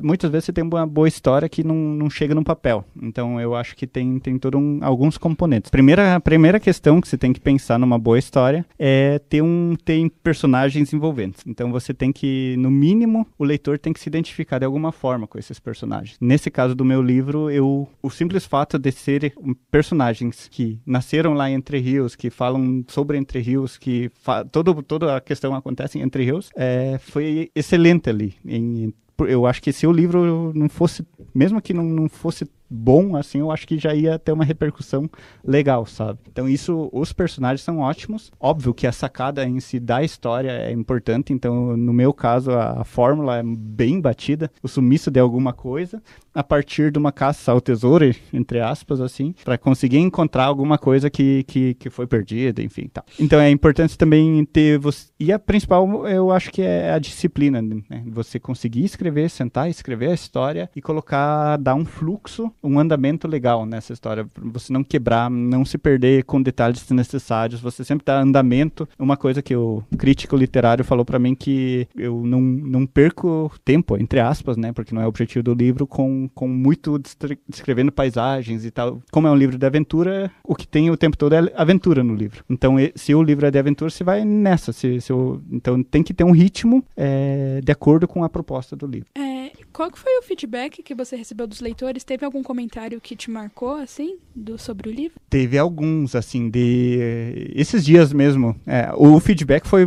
muitas 0.00 0.30
vezes 0.30 0.44
você 0.44 0.52
tem 0.52 0.62
uma 0.62 0.86
boa 0.86 1.08
história 1.08 1.48
que 1.48 1.64
não, 1.64 1.74
não 1.74 2.08
chega 2.08 2.36
no 2.36 2.44
papel. 2.44 2.84
Então, 3.02 3.40
eu 3.40 3.56
acho 3.56 3.74
que 3.74 3.84
tem, 3.84 4.20
tem 4.20 4.38
todo 4.38 4.56
um, 4.56 4.78
alguns 4.80 5.18
componentes. 5.18 5.72
Primeira, 5.72 6.14
a 6.14 6.20
primeira 6.20 6.60
questão 6.60 7.00
que 7.00 7.08
você 7.08 7.18
tem 7.18 7.32
que 7.32 7.40
pensar 7.40 7.80
numa 7.80 7.98
boa 7.98 8.16
história 8.16 8.64
é 8.78 9.18
ter, 9.28 9.42
um, 9.42 9.74
ter 9.84 10.08
personagens 10.22 10.92
envolventes. 10.92 11.42
Então, 11.44 11.72
você 11.72 11.92
tem 11.92 12.12
que, 12.12 12.54
no 12.58 12.70
mínimo, 12.70 13.26
o 13.36 13.42
leitor 13.42 13.76
tem 13.76 13.92
que 13.92 13.98
se 13.98 14.08
identificar 14.08 14.60
de 14.60 14.66
alguma 14.66 14.92
forma 14.92 15.26
com 15.26 15.36
esses 15.36 15.58
personagens. 15.58 16.16
Nesse 16.20 16.48
caso 16.48 16.76
do 16.76 16.84
meu 16.84 17.02
livro, 17.02 17.50
eu, 17.50 17.88
o 18.00 18.08
simples 18.08 18.46
fato 18.46 18.78
de 18.78 18.92
serem 18.92 19.32
personagens 19.68 20.46
que 20.48 20.78
nasceram 20.86 21.34
lá 21.34 21.50
em 21.50 21.54
Entre 21.54 21.80
Rios, 21.80 22.14
que 22.14 22.30
falam 22.30 22.84
sobre 22.86 23.18
Entre 23.18 23.40
Rios, 23.40 23.47
rios, 23.48 23.78
que 23.78 24.10
todo, 24.52 24.82
toda 24.82 25.16
a 25.16 25.20
questão 25.20 25.54
acontece 25.54 25.98
entre 25.98 26.24
rios, 26.24 26.50
é, 26.56 26.98
foi 26.98 27.50
excelente 27.54 28.10
ali. 28.10 28.34
Em, 28.46 28.92
eu 29.26 29.46
acho 29.46 29.62
que 29.62 29.72
se 29.72 29.86
o 29.86 29.92
livro 29.92 30.52
não 30.54 30.68
fosse, 30.68 31.04
mesmo 31.34 31.60
que 31.60 31.74
não, 31.74 31.84
não 31.84 32.08
fosse 32.08 32.46
bom, 32.70 33.16
assim, 33.16 33.38
eu 33.38 33.50
acho 33.50 33.66
que 33.66 33.78
já 33.78 33.94
ia 33.94 34.18
ter 34.18 34.32
uma 34.32 34.44
repercussão 34.44 35.08
legal, 35.44 35.86
sabe? 35.86 36.18
Então 36.30 36.48
isso, 36.48 36.88
os 36.92 37.12
personagens 37.12 37.62
são 37.62 37.78
ótimos. 37.78 38.30
Óbvio 38.38 38.74
que 38.74 38.86
a 38.86 38.92
sacada 38.92 39.44
em 39.44 39.60
si 39.60 39.80
da 39.80 40.02
história 40.02 40.50
é 40.50 40.72
importante, 40.72 41.32
então 41.32 41.76
no 41.76 41.92
meu 41.92 42.12
caso 42.12 42.52
a, 42.52 42.80
a 42.80 42.84
fórmula 42.84 43.38
é 43.38 43.42
bem 43.42 44.00
batida, 44.00 44.50
o 44.62 44.68
sumiço 44.68 45.10
de 45.10 45.20
alguma 45.20 45.52
coisa, 45.52 46.02
a 46.34 46.44
partir 46.44 46.92
de 46.92 46.98
uma 46.98 47.10
caça 47.10 47.50
ao 47.50 47.60
tesouro, 47.60 48.14
entre 48.32 48.60
aspas, 48.60 49.00
assim, 49.00 49.34
para 49.44 49.58
conseguir 49.58 49.98
encontrar 49.98 50.44
alguma 50.44 50.78
coisa 50.78 51.10
que, 51.10 51.42
que, 51.44 51.74
que 51.74 51.90
foi 51.90 52.06
perdida, 52.06 52.62
enfim, 52.62 52.88
tá. 52.92 53.02
Então 53.18 53.40
é 53.40 53.50
importante 53.50 53.98
também 53.98 54.44
ter 54.44 54.78
você, 54.78 55.08
e 55.18 55.32
a 55.32 55.38
principal 55.38 56.06
eu 56.06 56.30
acho 56.30 56.50
que 56.50 56.62
é 56.62 56.92
a 56.92 56.98
disciplina, 56.98 57.60
né? 57.60 58.04
Você 58.06 58.38
conseguir 58.38 58.84
escrever, 58.84 59.28
sentar, 59.30 59.68
escrever 59.68 60.10
a 60.10 60.14
história 60.14 60.70
e 60.76 60.80
colocar, 60.80 61.56
dar 61.56 61.74
um 61.74 61.84
fluxo 61.84 62.52
um 62.62 62.78
andamento 62.78 63.28
legal 63.28 63.64
nessa 63.64 63.92
história, 63.92 64.28
você 64.36 64.72
não 64.72 64.82
quebrar, 64.82 65.30
não 65.30 65.64
se 65.64 65.78
perder 65.78 66.24
com 66.24 66.40
detalhes 66.40 66.82
desnecessários, 66.82 67.60
você 67.60 67.84
sempre 67.84 68.04
dá 68.04 68.20
andamento. 68.20 68.88
Uma 68.98 69.16
coisa 69.16 69.42
que 69.42 69.54
o 69.54 69.82
crítico 69.96 70.36
literário 70.36 70.84
falou 70.84 71.04
para 71.04 71.18
mim 71.18 71.34
que 71.34 71.86
eu 71.96 72.22
não, 72.24 72.40
não 72.40 72.86
perco 72.86 73.50
tempo, 73.64 73.96
entre 73.96 74.20
aspas, 74.20 74.56
né, 74.56 74.72
porque 74.72 74.94
não 74.94 75.02
é 75.02 75.04
o 75.04 75.08
objetivo 75.08 75.42
do 75.42 75.54
livro, 75.54 75.86
com, 75.86 76.28
com 76.34 76.48
muito 76.48 77.00
descrevendo 77.48 77.92
paisagens 77.92 78.64
e 78.64 78.70
tal. 78.70 79.00
Como 79.10 79.26
é 79.26 79.30
um 79.30 79.36
livro 79.36 79.58
de 79.58 79.66
aventura, 79.66 80.30
o 80.44 80.54
que 80.54 80.66
tem 80.66 80.90
o 80.90 80.96
tempo 80.96 81.16
todo 81.16 81.34
é 81.34 81.52
aventura 81.54 82.02
no 82.02 82.14
livro. 82.14 82.44
Então, 82.48 82.76
se 82.94 83.14
o 83.14 83.22
livro 83.22 83.46
é 83.46 83.50
de 83.50 83.58
aventura, 83.58 83.90
você 83.90 84.04
vai 84.04 84.24
nessa. 84.24 84.72
Se, 84.72 85.00
se 85.00 85.12
eu, 85.12 85.40
então, 85.50 85.82
tem 85.82 86.02
que 86.02 86.14
ter 86.14 86.24
um 86.24 86.32
ritmo 86.32 86.84
é, 86.96 87.60
de 87.62 87.72
acordo 87.72 88.06
com 88.08 88.24
a 88.24 88.28
proposta 88.28 88.76
do 88.76 88.86
livro. 88.86 89.08
É, 89.16 89.37
qual 89.78 89.92
que 89.92 89.98
foi 90.00 90.18
o 90.18 90.22
feedback 90.22 90.82
que 90.82 90.92
você 90.92 91.14
recebeu 91.14 91.46
dos 91.46 91.60
leitores? 91.60 92.02
Teve 92.02 92.24
algum 92.24 92.42
comentário 92.42 93.00
que 93.00 93.14
te 93.14 93.30
marcou, 93.30 93.76
assim, 93.76 94.18
do, 94.34 94.58
sobre 94.58 94.88
o 94.88 94.92
livro? 94.92 95.20
Teve 95.30 95.56
alguns, 95.56 96.16
assim, 96.16 96.50
de... 96.50 97.52
Esses 97.54 97.84
dias 97.84 98.12
mesmo. 98.12 98.60
É, 98.66 98.90
o 98.96 99.20
feedback 99.20 99.68
foi 99.68 99.86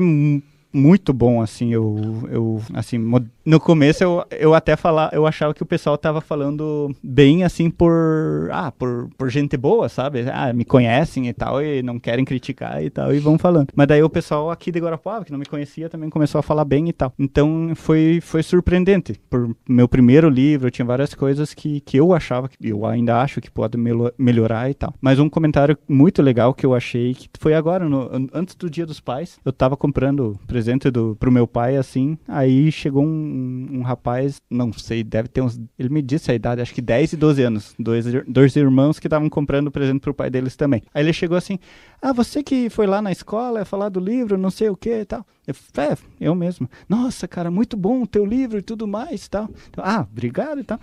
muito 0.73 1.13
bom, 1.13 1.41
assim, 1.41 1.73
eu, 1.73 2.27
eu 2.29 2.61
assim, 2.73 2.97
no 3.45 3.59
começo 3.59 4.03
eu, 4.03 4.23
eu 4.31 4.53
até 4.53 4.75
falar, 4.75 5.09
eu 5.13 5.25
achava 5.25 5.53
que 5.53 5.63
o 5.63 5.65
pessoal 5.65 5.97
tava 5.97 6.21
falando 6.21 6.95
bem, 7.03 7.43
assim, 7.43 7.69
por, 7.69 8.49
ah, 8.51 8.71
por, 8.71 9.09
por 9.17 9.29
gente 9.29 9.57
boa, 9.57 9.89
sabe? 9.89 10.25
Ah, 10.31 10.53
me 10.53 10.65
conhecem 10.65 11.27
e 11.27 11.33
tal, 11.33 11.61
e 11.61 11.81
não 11.81 11.99
querem 11.99 12.23
criticar 12.25 12.83
e 12.83 12.89
tal, 12.89 13.13
e 13.13 13.19
vão 13.19 13.37
falando. 13.37 13.69
Mas 13.75 13.87
daí 13.87 14.01
o 14.01 14.09
pessoal 14.09 14.49
aqui 14.49 14.71
de 14.71 14.79
Guarapuava, 14.79 15.25
que 15.25 15.31
não 15.31 15.39
me 15.39 15.45
conhecia, 15.45 15.89
também 15.89 16.09
começou 16.09 16.39
a 16.39 16.43
falar 16.43 16.65
bem 16.65 16.89
e 16.89 16.93
tal. 16.93 17.13
Então 17.19 17.73
foi, 17.75 18.19
foi 18.21 18.43
surpreendente. 18.43 19.19
Por 19.29 19.55
meu 19.67 19.87
primeiro 19.87 20.29
livro, 20.29 20.71
tinha 20.71 20.85
várias 20.85 21.13
coisas 21.13 21.53
que, 21.53 21.81
que 21.81 21.97
eu 21.97 22.13
achava, 22.13 22.47
que 22.47 22.57
eu 22.67 22.85
ainda 22.85 23.21
acho 23.21 23.41
que 23.41 23.51
pode 23.51 23.77
melhorar 24.17 24.69
e 24.69 24.73
tal. 24.73 24.93
Mas 25.01 25.19
um 25.19 25.29
comentário 25.29 25.77
muito 25.87 26.21
legal 26.21 26.53
que 26.53 26.65
eu 26.65 26.73
achei, 26.73 27.13
que 27.13 27.29
foi 27.39 27.53
agora, 27.53 27.87
no, 27.87 28.09
antes 28.33 28.55
do 28.55 28.69
Dia 28.69 28.85
dos 28.85 28.99
Pais, 28.99 29.39
eu 29.43 29.51
tava 29.51 29.75
comprando 29.75 30.39
presente 30.47 30.60
do, 30.91 31.15
pro 31.15 31.31
meu 31.31 31.47
pai, 31.47 31.77
assim, 31.77 32.17
aí 32.27 32.71
chegou 32.71 33.03
um, 33.03 33.67
um 33.71 33.81
rapaz, 33.81 34.41
não 34.49 34.71
sei, 34.73 35.03
deve 35.03 35.27
ter 35.27 35.41
uns, 35.41 35.59
ele 35.77 35.89
me 35.89 36.01
disse 36.01 36.31
a 36.31 36.35
idade, 36.35 36.61
acho 36.61 36.73
que 36.73 36.81
10 36.81 37.13
e 37.13 37.17
12 37.17 37.43
anos, 37.43 37.75
dois, 37.77 38.05
dois 38.27 38.55
irmãos 38.55 38.99
que 38.99 39.07
estavam 39.07 39.29
comprando 39.29 39.71
presente 39.71 40.01
pro 40.01 40.13
pai 40.13 40.29
deles 40.29 40.55
também. 40.55 40.83
Aí 40.93 41.03
ele 41.03 41.13
chegou 41.13 41.37
assim, 41.37 41.59
ah, 42.01 42.13
você 42.13 42.43
que 42.43 42.69
foi 42.69 42.87
lá 42.87 43.01
na 43.01 43.11
escola 43.11 43.65
falar 43.65 43.89
do 43.89 43.99
livro, 43.99 44.37
não 44.37 44.49
sei 44.49 44.69
o 44.69 44.75
que 44.75 45.01
e 45.01 45.05
tal. 45.05 45.25
Eu, 45.47 45.55
é, 45.81 45.97
eu 46.19 46.35
mesmo. 46.35 46.69
Nossa, 46.87 47.27
cara, 47.27 47.49
muito 47.49 47.75
bom 47.75 48.03
o 48.03 48.07
teu 48.07 48.25
livro 48.25 48.59
e 48.59 48.61
tudo 48.61 48.87
mais 48.87 49.27
tal. 49.27 49.49
Então, 49.69 49.83
ah, 49.85 50.07
obrigado 50.09 50.59
e 50.59 50.63
tal. 50.63 50.79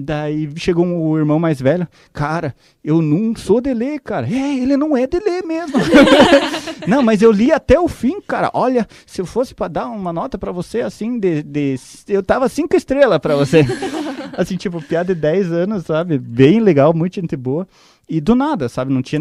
Daí 0.00 0.48
chegou 0.54 0.86
um, 0.86 0.96
o 0.96 1.18
irmão 1.18 1.40
mais 1.40 1.60
velho. 1.60 1.88
Cara, 2.12 2.54
eu 2.84 3.02
não 3.02 3.34
sou 3.34 3.60
de 3.60 3.74
ler, 3.74 3.98
cara. 3.98 4.28
É, 4.32 4.56
ele 4.56 4.76
não 4.76 4.96
é 4.96 5.08
de 5.08 5.18
ler 5.18 5.42
mesmo. 5.42 5.76
não, 6.86 7.02
mas 7.02 7.20
eu 7.20 7.32
li 7.32 7.50
até 7.50 7.80
o 7.80 7.88
fim, 7.88 8.20
cara. 8.20 8.48
Olha, 8.54 8.86
se 9.04 9.20
eu 9.20 9.26
fosse 9.26 9.56
para 9.56 9.66
dar 9.66 9.86
uma 9.88 10.12
nota 10.12 10.38
para 10.38 10.52
você, 10.52 10.82
assim, 10.82 11.18
de, 11.18 11.42
de, 11.42 11.74
eu 12.06 12.22
tava 12.22 12.48
cinco 12.48 12.76
estrelas 12.76 13.18
para 13.18 13.34
você. 13.34 13.66
assim, 14.38 14.56
tipo, 14.56 14.80
piada 14.80 15.12
de 15.12 15.20
10 15.20 15.50
anos, 15.50 15.84
sabe? 15.84 16.16
Bem 16.16 16.60
legal, 16.60 16.94
muito 16.94 17.16
gente 17.16 17.34
boa. 17.34 17.66
e 18.08 18.20
do 18.20 18.36
nada, 18.36 18.68
sabe? 18.68 18.94
Não 18.94 19.02
tinha. 19.02 19.20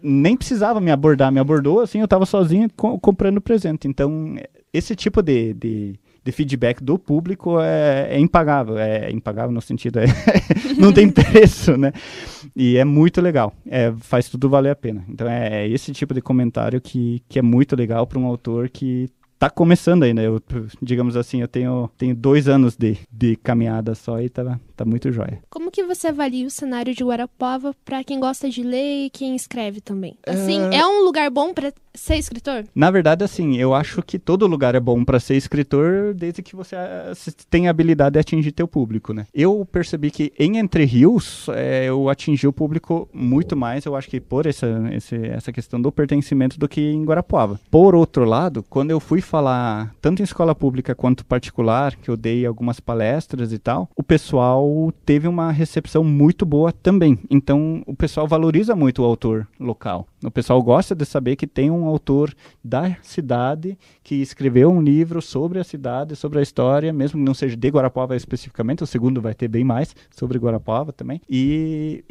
Nem 0.00 0.36
precisava 0.36 0.80
me 0.80 0.92
abordar, 0.92 1.32
me 1.32 1.40
abordou, 1.40 1.80
assim, 1.80 2.00
eu 2.00 2.06
tava 2.06 2.24
sozinho 2.26 2.70
co 2.76 2.96
comprando 3.00 3.40
presente. 3.40 3.88
Então, 3.88 4.36
esse 4.72 4.94
tipo 4.94 5.20
de, 5.20 5.52
de, 5.54 6.00
de 6.22 6.32
feedback 6.32 6.82
do 6.82 6.98
público 6.98 7.60
é, 7.60 8.08
é, 8.10 8.18
impagável. 8.18 8.78
É 8.78 9.10
impagável 9.10 9.52
no 9.52 9.60
sentido, 9.60 10.00
é 10.00 10.04
não 10.78 10.92
tem 10.92 11.08
preço, 11.08 11.76
né? 11.76 11.92
E 12.54 12.76
é 12.76 12.84
muito 12.84 13.20
legal. 13.20 13.54
É, 13.66 13.92
faz 14.00 14.28
tudo 14.28 14.48
valer 14.48 14.70
a 14.70 14.76
pena. 14.76 15.04
Então, 15.08 15.28
é, 15.28 15.62
é 15.64 15.68
esse 15.68 15.92
tipo 15.92 16.14
de 16.14 16.20
comentário 16.20 16.80
que, 16.80 17.22
que 17.28 17.38
é 17.38 17.42
muito 17.42 17.74
legal 17.74 18.06
para 18.06 18.18
um 18.18 18.26
autor 18.26 18.68
que 18.68 19.08
tá 19.40 19.48
começando 19.48 20.02
ainda. 20.02 20.22
Eu, 20.22 20.40
digamos 20.82 21.16
assim, 21.16 21.40
eu 21.40 21.48
tenho, 21.48 21.90
tenho 21.96 22.14
dois 22.14 22.46
anos 22.46 22.76
de, 22.76 22.98
de 23.10 23.36
caminhada 23.36 23.94
só 23.94 24.20
e 24.20 24.28
tá, 24.28 24.60
tá 24.76 24.84
muito 24.84 25.10
jóia. 25.10 25.42
Como 25.48 25.70
que 25.70 25.82
você 25.82 26.08
avalia 26.08 26.46
o 26.46 26.50
cenário 26.50 26.94
de 26.94 27.02
Guarapava 27.02 27.74
para 27.82 28.04
quem 28.04 28.20
gosta 28.20 28.50
de 28.50 28.62
ler 28.62 29.06
e 29.06 29.10
quem 29.10 29.34
escreve 29.34 29.80
também? 29.80 30.14
Assim, 30.26 30.60
uh... 30.60 30.72
é 30.72 30.86
um 30.86 31.02
lugar 31.02 31.30
bom 31.30 31.54
para 31.54 31.72
ser 31.94 32.16
escritor? 32.16 32.64
Na 32.74 32.90
verdade, 32.90 33.24
assim, 33.24 33.56
eu 33.56 33.74
acho 33.74 34.02
que 34.02 34.18
todo 34.18 34.46
lugar 34.46 34.74
é 34.74 34.80
bom 34.80 35.04
para 35.04 35.18
ser 35.18 35.36
escritor 35.36 36.14
desde 36.14 36.42
que 36.42 36.54
você 36.54 36.76
tenha 37.48 37.70
habilidade 37.70 38.14
de 38.14 38.18
atingir 38.18 38.52
teu 38.52 38.68
público, 38.68 39.12
né? 39.12 39.26
Eu 39.34 39.66
percebi 39.70 40.10
que 40.10 40.32
em 40.38 40.58
Entre 40.58 40.84
Rios 40.84 41.48
é, 41.48 41.86
eu 41.86 42.08
atingi 42.08 42.46
o 42.46 42.52
público 42.52 43.08
muito 43.12 43.56
mais, 43.56 43.86
eu 43.86 43.96
acho 43.96 44.08
que 44.08 44.20
por 44.20 44.46
essa, 44.46 44.68
esse, 44.92 45.16
essa 45.16 45.50
questão 45.50 45.80
do 45.80 45.90
pertencimento 45.90 46.58
do 46.58 46.68
que 46.68 46.80
em 46.80 47.04
Guarapuava. 47.04 47.58
Por 47.70 47.94
outro 47.94 48.24
lado, 48.24 48.62
quando 48.68 48.90
eu 48.90 49.00
fui 49.00 49.20
falar 49.30 49.94
tanto 50.00 50.20
em 50.20 50.24
escola 50.24 50.54
pública 50.54 50.94
quanto 50.94 51.24
particular, 51.24 51.94
que 51.94 52.10
eu 52.10 52.16
dei 52.16 52.44
algumas 52.44 52.80
palestras 52.80 53.52
e 53.52 53.58
tal, 53.58 53.88
o 53.94 54.02
pessoal 54.02 54.92
teve 55.06 55.28
uma 55.28 55.52
recepção 55.52 56.02
muito 56.02 56.44
boa 56.44 56.72
também. 56.72 57.16
Então, 57.30 57.82
o 57.86 57.94
pessoal 57.94 58.26
valoriza 58.26 58.74
muito 58.74 59.02
o 59.02 59.04
autor 59.04 59.46
local. 59.58 60.08
O 60.22 60.30
pessoal 60.30 60.62
gosta 60.62 60.94
de 60.94 61.06
saber 61.06 61.34
que 61.36 61.46
tem 61.46 61.70
um 61.70 61.86
autor 61.86 62.34
da 62.62 62.94
cidade 63.02 63.78
que 64.04 64.16
escreveu 64.16 64.70
um 64.70 64.80
livro 64.80 65.22
sobre 65.22 65.58
a 65.58 65.64
cidade, 65.64 66.14
sobre 66.14 66.38
a 66.38 66.42
história, 66.42 66.92
mesmo 66.92 67.18
que 67.18 67.24
não 67.24 67.32
seja 67.32 67.56
de 67.56 67.68
Guarapuava 67.68 68.14
especificamente, 68.14 68.82
o 68.82 68.86
segundo 68.86 69.20
vai 69.20 69.34
ter 69.34 69.48
bem 69.48 69.64
mais 69.64 69.96
sobre 70.10 70.38
Guarapuava 70.38 70.92
também. 70.92 71.22
E 71.28 72.04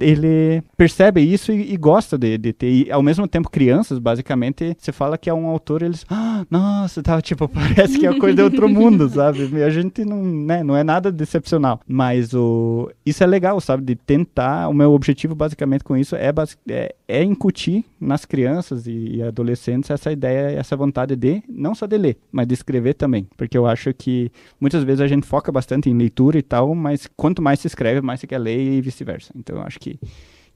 ele 0.00 0.62
percebe 0.76 1.20
isso 1.20 1.50
e, 1.50 1.72
e 1.72 1.76
gosta 1.76 2.16
de, 2.16 2.38
de, 2.38 2.52
ter. 2.52 2.70
E, 2.70 2.92
ao 2.92 3.02
mesmo 3.02 3.26
tempo, 3.26 3.50
crianças, 3.50 3.98
basicamente, 3.98 4.76
você 4.78 4.92
fala 4.92 5.18
que 5.18 5.28
é 5.28 5.34
um 5.34 5.46
autor, 5.46 5.82
eles, 5.82 6.06
ah, 6.08 6.46
nossa, 6.48 7.02
tá, 7.02 7.20
tipo, 7.22 7.48
parece 7.48 7.98
que 7.98 8.06
é 8.06 8.16
coisa 8.16 8.36
de 8.36 8.42
outro 8.42 8.68
mundo, 8.68 9.08
sabe? 9.10 9.48
E 9.52 9.62
a 9.62 9.70
gente 9.70 10.04
não, 10.04 10.22
né, 10.22 10.62
não 10.62 10.76
é 10.76 10.84
nada 10.84 11.10
decepcional. 11.10 11.80
Mas 11.88 12.32
o, 12.32 12.88
isso 13.04 13.24
é 13.24 13.26
legal, 13.26 13.60
sabe? 13.60 13.82
De 13.82 13.96
tentar, 13.96 14.68
o 14.68 14.72
meu 14.72 14.92
objetivo 14.92 15.34
basicamente 15.34 15.82
com 15.82 15.96
isso 15.96 16.14
é, 16.14 16.32
é, 16.68 16.94
é 17.08 17.24
incutir 17.24 17.55
incutir 17.56 17.84
nas 17.98 18.26
crianças 18.26 18.86
e, 18.86 19.16
e, 19.16 19.22
adolescentes 19.22 19.90
essa 19.90 20.12
ideia, 20.12 20.58
essa 20.58 20.76
vontade 20.76 21.16
de, 21.16 21.42
não 21.48 21.74
só 21.74 21.86
de 21.86 21.96
ler, 21.96 22.18
mas 22.30 22.46
de 22.46 22.54
escrever 22.54 22.94
também. 22.94 23.26
Porque 23.36 23.56
eu 23.56 23.66
acho 23.66 23.92
que 23.94 24.30
muitas 24.60 24.84
vezes 24.84 25.00
a 25.00 25.06
gente 25.06 25.26
foca 25.26 25.50
bastante 25.50 25.88
em 25.88 25.96
leitura 25.96 26.38
e 26.38 26.42
tal, 26.42 26.74
mas 26.74 27.08
quanto 27.16 27.40
mais 27.40 27.60
se 27.60 27.66
escreve, 27.66 28.02
mais 28.02 28.20
se 28.20 28.26
quer 28.26 28.38
ler 28.38 28.58
e 28.58 28.80
vice-versa. 28.82 29.32
Então 29.34 29.56
eu 29.56 29.62
acho 29.62 29.80
que, 29.80 29.98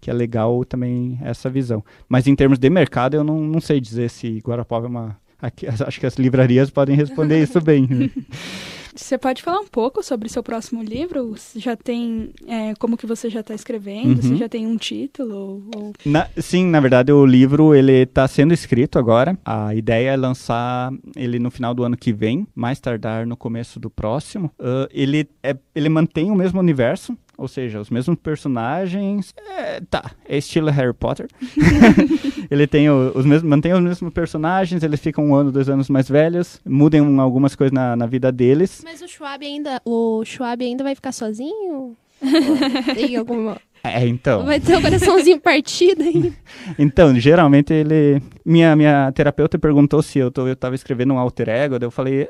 que 0.01 0.11
é 0.11 0.13
legal 0.13 0.63
também 0.65 1.19
essa 1.23 1.49
visão. 1.49 1.83
Mas 2.09 2.27
em 2.27 2.37
termos 2.37 2.59
de 2.59 2.69
mercado, 2.69 3.15
eu 3.15 3.25
não, 3.25 3.41
não 3.41 3.61
sei 3.61 3.81
dizer 3.81 4.11
se 4.11 4.39
Guarapava 4.45 4.87
é 4.87 4.89
uma. 4.89 5.17
Aqui, 5.41 5.67
acho 5.87 5.99
que 5.99 6.07
as 6.07 6.17
livrarias 6.17 6.71
podem 6.71 6.95
responder 6.95 7.43
isso 7.43 7.61
bem. 7.61 7.89
Você 9.01 9.19
pode 9.19 9.43
falar 9.43 9.61
um 9.61 9.67
pouco 9.67 10.03
sobre 10.03 10.29
seu 10.29 10.43
próximo 10.43 10.83
livro? 10.83 11.35
Já 11.57 11.75
tem 11.75 12.33
é, 12.47 12.75
como 12.79 12.97
que 12.97 13.07
você 13.07 13.31
já 13.31 13.41
está 13.41 13.55
escrevendo? 13.55 14.17
Uhum. 14.17 14.23
Você 14.23 14.37
já 14.37 14.49
tem 14.49 14.67
um 14.67 14.77
título? 14.77 15.65
Ou... 15.75 15.93
Na, 16.05 16.29
sim, 16.37 16.67
na 16.67 16.79
verdade 16.81 17.11
o 17.11 17.25
livro 17.25 17.75
ele 17.75 18.03
está 18.03 18.29
sendo 18.29 18.53
escrito 18.53 18.99
agora. 18.99 19.37
A 19.45 19.75
ideia 19.75 20.11
é 20.11 20.17
lançar 20.17 20.93
ele 21.17 21.39
no 21.39 21.51
final 21.51 21.75
do 21.75 21.83
ano 21.83 21.97
que 21.97 22.13
vem, 22.13 22.47
mais 22.55 22.79
tardar 22.79 23.27
no 23.27 23.37
começo 23.37 23.81
do 23.81 23.91
próximo. 23.91 24.51
Uh, 24.59 24.87
ele 24.93 25.29
é, 25.43 25.57
ele 25.75 25.89
mantém 25.89 26.31
o 26.31 26.35
mesmo 26.35 26.61
universo. 26.61 27.17
Ou 27.41 27.49
seja, 27.49 27.81
os 27.81 27.89
mesmos 27.89 28.19
personagens. 28.19 29.35
É, 29.49 29.81
tá, 29.81 30.11
é 30.29 30.37
estilo 30.37 30.71
Harry 30.71 30.93
Potter. 30.93 31.27
ele 32.51 32.67
tem 32.67 32.91
o, 32.91 33.13
os 33.15 33.25
mesmos, 33.25 33.49
mantém 33.49 33.73
os 33.73 33.81
mesmos 33.81 34.13
personagens, 34.13 34.83
eles 34.83 35.01
ficam 35.01 35.25
um 35.25 35.35
ano, 35.35 35.51
dois 35.51 35.67
anos 35.67 35.89
mais 35.89 36.07
velhos, 36.07 36.61
mudam 36.67 37.19
algumas 37.19 37.55
coisas 37.55 37.73
na, 37.73 37.97
na 37.97 38.05
vida 38.05 38.31
deles. 38.31 38.83
Mas 38.85 39.01
o 39.01 39.09
Schwab 39.09 39.43
ainda. 39.43 39.81
O 39.87 40.23
Schwab 40.23 40.63
ainda 40.63 40.85
vai 40.85 40.95
ficar 40.95 41.13
sozinho? 41.13 41.97
tem 42.95 43.17
alguma. 43.17 43.57
É, 43.83 44.07
então. 44.07 44.45
Vai 44.45 44.61
ter 44.61 44.75
o 44.75 44.79
um 44.79 44.83
coraçãozinho 44.83 45.41
partido 45.41 46.03
aí. 46.03 46.35
então, 46.79 47.19
geralmente 47.19 47.73
ele. 47.73 48.21
Minha, 48.45 48.77
minha 48.77 49.11
terapeuta 49.13 49.59
perguntou 49.59 50.03
se 50.03 50.19
eu, 50.19 50.31
tô, 50.31 50.47
eu 50.47 50.55
tava 50.55 50.75
escrevendo 50.75 51.15
um 51.15 51.19
alter 51.19 51.49
ego, 51.49 51.79
daí 51.79 51.87
eu 51.87 51.91
falei. 51.91 52.29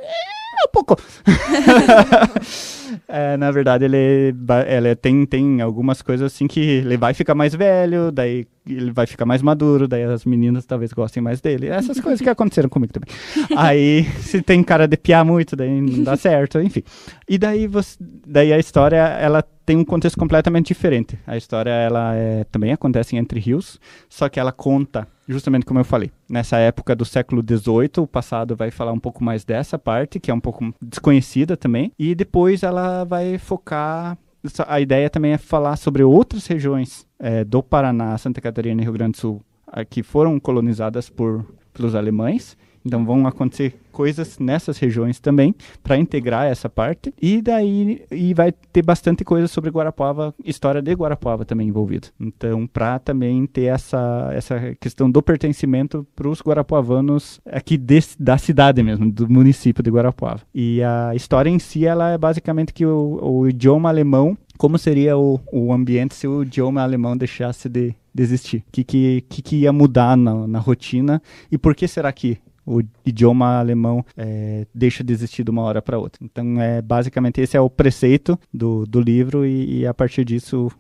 Um 0.67 0.71
pouco. 0.73 0.97
É, 3.07 3.37
na 3.37 3.51
verdade, 3.51 3.85
ele, 3.85 4.35
ele 4.67 4.95
tem, 4.97 5.27
tem 5.27 5.61
algumas 5.61 6.03
coisas 6.03 6.33
assim 6.33 6.47
que 6.47 6.61
ele 6.61 6.97
vai 6.97 7.15
ficar 7.15 7.35
mais 7.35 7.55
velho, 7.55 8.11
daí 8.11 8.47
ele 8.67 8.91
vai 8.93 9.07
ficar 9.07 9.25
mais 9.25 9.43
maduro, 9.43 9.89
daí 9.89 10.05
as 10.05 10.25
meninas 10.25 10.65
talvez 10.65 10.93
gostem 10.93 11.23
mais 11.23 11.41
dele. 11.41 11.69
Essas 11.69 11.99
coisas 12.01 12.21
que 12.21 12.29
aconteceram 12.29 12.69
comigo 12.69 12.93
também. 12.93 13.09
Aí, 13.57 14.05
se 14.21 14.43
tem 14.43 14.63
cara 14.63 14.87
de 14.87 14.97
piar 14.97 15.25
muito, 15.25 15.57
daí 15.57 15.81
não 15.81 16.05
dá 16.05 16.17
certo, 16.17 16.61
enfim. 16.61 16.83
E 17.29 17.39
daí, 17.39 17.67
você, 17.67 17.97
daí 18.27 18.53
a 18.53 18.59
história, 18.59 18.97
ela 18.97 19.45
tem 19.71 19.77
um 19.77 19.85
contexto 19.85 20.19
completamente 20.19 20.67
diferente. 20.67 21.17
A 21.25 21.37
história, 21.37 21.71
ela 21.71 22.13
é, 22.17 22.43
também 22.43 22.73
acontece 22.73 23.15
em 23.15 23.21
Entre 23.21 23.39
Rios, 23.39 23.79
só 24.09 24.29
que 24.29 24.41
ela 24.41 24.51
conta 24.51 25.07
justamente 25.29 25.65
como 25.65 25.79
eu 25.79 25.85
falei, 25.85 26.11
nessa 26.29 26.59
época 26.59 26.97
do 26.97 27.05
século 27.05 27.41
XVIII, 27.41 28.03
o 28.03 28.07
passado 28.09 28.57
vai 28.57 28.73
falar 28.73 28.91
um 28.91 28.99
pouco 28.99 29.23
mais 29.23 29.45
dessa 29.45 29.79
parte, 29.79 30.19
que 30.19 30.29
é 30.29 30.35
um 30.35 30.41
pouco 30.41 30.75
desconhecida 30.83 31.57
também, 31.57 31.93
e 31.97 32.17
depois 32.17 32.65
ela 32.65 33.05
vai 33.05 33.39
focar. 33.39 34.19
A 34.67 34.81
ideia 34.81 35.09
também 35.09 35.35
é 35.35 35.39
falar 35.39 35.77
sobre 35.77 36.03
outras 36.03 36.49
regiões 36.49 37.07
é, 37.17 37.45
do 37.45 37.63
Paraná, 37.63 38.19
Santa 38.19 38.41
Catarina 38.41 38.83
e 38.83 38.85
Rio 38.85 38.95
Grande 38.95 39.13
do 39.13 39.19
Sul 39.19 39.45
que 39.89 40.03
foram 40.03 40.41
colonizadas 40.41 41.09
por, 41.09 41.47
pelos 41.73 41.95
alemães 41.95 42.57
então 42.85 43.05
vão 43.05 43.27
acontecer 43.27 43.79
coisas 43.93 44.39
nessas 44.39 44.79
regiões 44.79 45.19
também 45.19 45.55
para 45.83 45.99
integrar 45.99 46.47
essa 46.47 46.69
parte 46.69 47.13
e 47.21 47.43
daí 47.43 48.03
e 48.11 48.33
vai 48.33 48.53
ter 48.53 48.83
bastante 48.83 49.25
coisa 49.25 49.47
sobre 49.47 49.71
Guarapuava, 49.71 50.35
história 50.45 50.81
de 50.81 50.93
Guarapuava 50.95 51.45
também 51.45 51.69
envolvida. 51.69 52.09
Então 52.19 52.67
para 52.67 52.99
também 52.99 53.47
ter 53.47 53.65
essa 53.65 54.31
essa 54.33 54.75
questão 54.81 55.11
do 55.11 55.23
pertencimento 55.23 56.07
para 56.15 56.29
os 56.29 56.41
guarapuavanos 56.41 57.41
aqui 57.47 57.79
da 58.19 58.39
cidade 58.39 58.83
mesmo, 58.83 59.11
do 59.11 59.29
município 59.29 59.83
de 59.83 59.91
Guarapuava. 59.91 60.41
E 60.55 60.83
a 60.83 61.15
história 61.15 61.51
em 61.51 61.59
si 61.59 61.85
ela 61.85 62.11
é 62.11 62.19
basicamente 62.19 62.73
que 62.73 62.87
o, 62.87 63.19
o 63.23 63.49
idioma 63.49 63.89
alemão 63.89 64.37
como 64.61 64.77
seria 64.77 65.17
o, 65.17 65.41
o 65.51 65.73
ambiente 65.73 66.15
se 66.15 66.29
o 66.29 66.43
idioma 66.43 66.83
alemão 66.83 67.17
deixasse 67.17 67.67
de, 67.67 67.95
de 68.15 68.23
existir? 68.23 68.59
O 68.59 68.71
que, 68.71 68.85
que, 68.85 69.23
que, 69.23 69.57
ia 69.57 69.73
mudar 69.73 70.19
na, 70.19 70.47
na 70.47 70.59
rotina? 70.59 71.23
E 71.51 71.57
por 71.57 71.75
que 71.75 71.89
será 71.89 72.13
que 72.13 72.37
o 72.71 72.83
idioma 73.05 73.59
alemão 73.59 74.05
é, 74.17 74.67
deixa 74.73 75.03
de 75.03 75.13
existir 75.13 75.43
de 75.43 75.51
uma 75.51 75.63
hora 75.63 75.83
para 75.83 75.99
outra. 75.99 76.25
Então, 76.25 76.61
é, 76.61 76.81
basicamente, 76.81 77.41
esse 77.41 77.57
é 77.57 77.61
o 77.61 77.69
preceito 77.69 78.39
do, 78.53 78.87
do 78.87 79.01
livro, 79.01 79.45
e, 79.45 79.81
e 79.81 79.87
a 79.87 79.93
partir 79.93 80.25
disso 80.25 80.71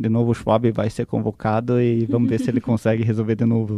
de 0.00 0.08
novo 0.08 0.30
o 0.30 0.34
Schwab 0.34 0.70
vai 0.72 0.88
ser 0.88 1.04
convocado 1.04 1.80
e 1.80 2.06
vamos 2.06 2.28
ver 2.28 2.40
se 2.40 2.50
ele 2.50 2.60
consegue 2.60 3.04
resolver 3.04 3.36
de 3.36 3.44
novo. 3.44 3.76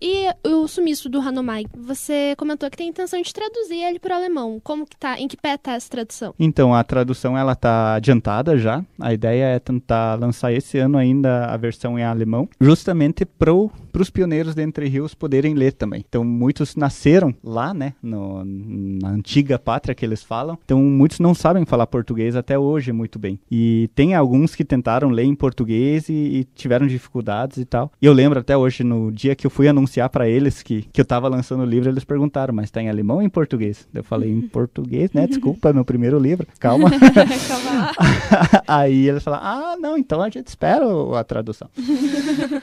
E 0.00 0.28
o 0.46 0.68
sumiço 0.68 1.08
do 1.08 1.18
Hanomai, 1.18 1.64
você 1.74 2.34
comentou 2.36 2.70
que 2.70 2.76
tem 2.76 2.88
intenção 2.88 3.20
de 3.20 3.32
traduzir 3.32 3.82
ele 3.82 3.98
para 3.98 4.14
o 4.14 4.18
alemão. 4.18 4.60
Como 4.62 4.86
que 4.86 4.96
tá? 4.96 5.18
Em 5.18 5.26
que 5.26 5.36
pé 5.36 5.56
tá 5.56 5.72
essa 5.72 5.88
tradução? 5.88 6.34
Então, 6.38 6.74
a 6.74 6.84
tradução 6.84 7.36
ela 7.38 7.54
tá 7.54 7.94
adiantada 7.94 8.58
já. 8.58 8.84
A 9.00 9.14
ideia 9.14 9.44
é 9.46 9.58
tentar 9.58 10.16
lançar 10.16 10.52
esse 10.52 10.78
ano 10.78 10.98
ainda 10.98 11.46
a 11.46 11.56
versão 11.56 11.98
em 11.98 12.02
alemão, 12.02 12.48
justamente 12.60 13.24
pro 13.24 13.70
para 13.94 14.02
os 14.02 14.10
pioneiros 14.10 14.56
de 14.56 14.62
Entre 14.62 14.88
Rios 14.88 15.14
poderem 15.14 15.54
ler 15.54 15.72
também. 15.72 16.04
Então, 16.08 16.24
muitos 16.24 16.74
nasceram 16.74 17.32
lá, 17.44 17.72
né, 17.72 17.94
no, 18.02 18.44
na 18.44 19.10
antiga 19.10 19.56
pátria 19.56 19.94
que 19.94 20.04
eles 20.04 20.20
falam. 20.20 20.58
Então, 20.64 20.82
muitos 20.82 21.20
não 21.20 21.32
sabem 21.32 21.64
falar 21.64 21.86
português 21.86 22.34
até 22.34 22.58
hoje 22.58 22.90
muito 22.90 23.20
bem. 23.20 23.38
E 23.48 23.88
tem 23.94 24.16
alguns 24.16 24.56
que 24.56 24.64
tentaram 24.64 25.10
ler 25.10 25.22
em 25.22 25.34
português 25.34 25.53
português 25.54 26.08
e, 26.08 26.12
e, 26.12 26.44
tiveram 26.54 26.86
dificuldades 26.86 27.58
e 27.58 27.64
tal. 27.64 27.92
E 28.02 28.06
eu 28.06 28.12
lembro 28.12 28.40
até 28.40 28.56
hoje, 28.56 28.82
no 28.82 29.12
dia 29.12 29.36
que 29.36 29.46
eu 29.46 29.50
fui 29.50 29.68
anunciar 29.68 30.10
para 30.10 30.28
eles 30.28 30.62
que, 30.62 30.82
que 30.92 31.00
eu 31.00 31.04
tava 31.04 31.28
lançando 31.28 31.62
o 31.62 31.66
livro, 31.66 31.88
eles 31.88 32.04
perguntaram, 32.04 32.52
mas 32.52 32.70
tá 32.70 32.82
em 32.82 32.88
alemão 32.88 33.16
ou 33.16 33.22
em 33.22 33.28
português? 33.28 33.86
Eu 33.94 34.02
falei, 34.02 34.30
em 34.30 34.40
português, 34.48 35.12
né? 35.12 35.26
Desculpa, 35.26 35.70
é 35.70 35.72
meu 35.72 35.84
primeiro 35.84 36.18
livro, 36.18 36.46
calma. 36.58 36.90
calma 36.90 37.92
Aí 38.66 39.08
eles 39.08 39.22
falaram, 39.22 39.44
ah, 39.46 39.76
não, 39.78 39.96
então 39.96 40.20
a 40.20 40.28
gente 40.28 40.48
espera 40.48 40.84
a 41.18 41.22
tradução. 41.22 41.68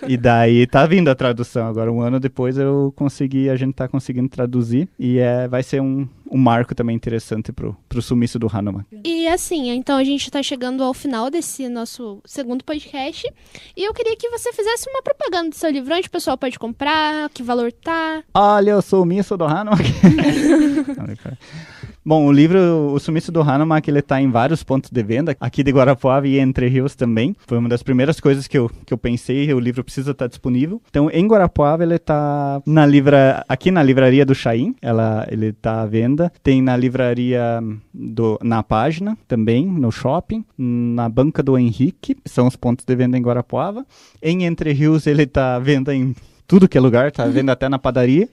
e 0.08 0.18
daí 0.18 0.68
tá 0.68 0.86
vindo 0.86 1.10
a 1.10 1.16
tradução. 1.16 1.68
Agora, 1.68 1.92
um 1.92 2.02
ano 2.02 2.20
depois 2.20 2.58
eu 2.58 2.94
consegui, 2.96 3.50
a 3.50 3.56
gente 3.56 3.74
tá 3.74 3.88
conseguindo 3.88 4.28
traduzir 4.28 4.90
e 5.00 5.18
é, 5.18 5.48
vai 5.48 5.64
ser 5.64 5.82
um, 5.82 6.08
um 6.32 6.38
marco 6.38 6.74
também 6.74 6.96
interessante 6.96 7.52
pro, 7.52 7.76
pro 7.90 8.02
sumiço 8.02 8.40
do 8.40 8.50
Hanuman. 8.52 8.86
E 9.04 9.28
assim, 9.28 9.70
então 9.70 9.98
a 9.98 10.04
gente 10.04 10.32
tá 10.32 10.42
chegando 10.42 10.82
ao 10.82 10.94
final 10.94 11.30
desse 11.30 11.68
nosso 11.68 12.22
segundo 12.26 12.64
podcast. 12.64 13.28
E 13.76 13.84
eu 13.84 13.94
queria 13.94 14.16
que 14.16 14.30
você 14.30 14.54
fizesse 14.54 14.90
uma 14.90 15.02
propaganda 15.02 15.50
do 15.50 15.56
seu 15.56 15.70
livro, 15.70 15.94
onde 15.94 16.08
o 16.08 16.12
pessoal 16.12 16.38
pode 16.38 16.58
comprar, 16.58 17.30
que 17.30 17.44
valor 17.44 17.72
tá. 17.74 18.24
Olha, 18.34 18.78
o 18.78 18.82
sumiço 18.82 19.36
do 19.36 19.44
Hanuman. 19.44 19.78
Bom, 22.04 22.26
o 22.26 22.32
livro 22.32 22.60
O 22.94 23.00
Sumiço 23.00 23.32
do 23.32 23.42
Hanuman, 23.42 23.80
ele 23.86 24.00
está 24.00 24.20
em 24.20 24.32
vários 24.32 24.64
pontos 24.64 24.90
de 24.90 25.04
venda, 25.04 25.38
aqui 25.40 25.62
de 25.62 25.72
Guarapuava 25.72 26.28
e 26.28 26.40
Entre 26.40 26.68
Rios 26.68 26.96
também. 26.96 27.36
Foi 27.46 27.60
uma 27.60 27.70
das 27.70 27.84
primeiras 27.84 28.20
coisas 28.20 28.48
que 28.48 28.58
eu, 28.58 28.72
que 28.88 28.92
eu 28.92 28.98
pensei, 28.98 29.54
o 29.54 29.60
livro 29.60 29.84
precisa 29.84 30.10
estar 30.10 30.26
tá 30.26 30.28
disponível. 30.28 30.82
Então, 30.90 31.12
em 31.12 31.28
Guarapuava, 31.28 31.84
ele 31.84 31.94
está 31.94 32.60
na 32.66 32.88
livra, 32.88 33.46
aqui 33.48 33.70
na 33.70 33.84
livraria 33.84 34.26
do 34.26 34.34
Chaim, 34.34 34.76
ela, 34.82 35.28
ele 35.30 35.50
está 35.50 35.84
à 35.84 35.86
venda. 35.86 36.34
Tem 36.42 36.60
na 36.60 36.76
livraria 36.76 37.62
do, 37.94 38.40
na 38.42 38.64
página 38.64 39.16
também, 39.28 39.68
no 39.68 39.92
shopping, 39.92 40.44
na 40.58 41.08
banca 41.08 41.44
do 41.44 41.56
Henrique, 41.56 42.18
são 42.26 42.48
os 42.48 42.56
pontos 42.56 42.84
de 42.84 42.96
venda 42.96 43.16
em 43.16 43.22
Guarapuava. 43.22 43.86
Em 44.20 44.46
Entre 44.46 44.74
Rios, 44.74 45.06
ele 45.06 45.24
está 45.24 45.56
à 45.56 45.60
venda 45.60 45.94
em 45.94 46.16
tudo 46.52 46.68
que 46.68 46.78
é 46.78 46.82
lugar, 46.82 47.14
tá 47.14 47.26
vendo 47.28 47.50
até 47.50 47.70
na 47.70 47.80
padaria. 47.80 48.28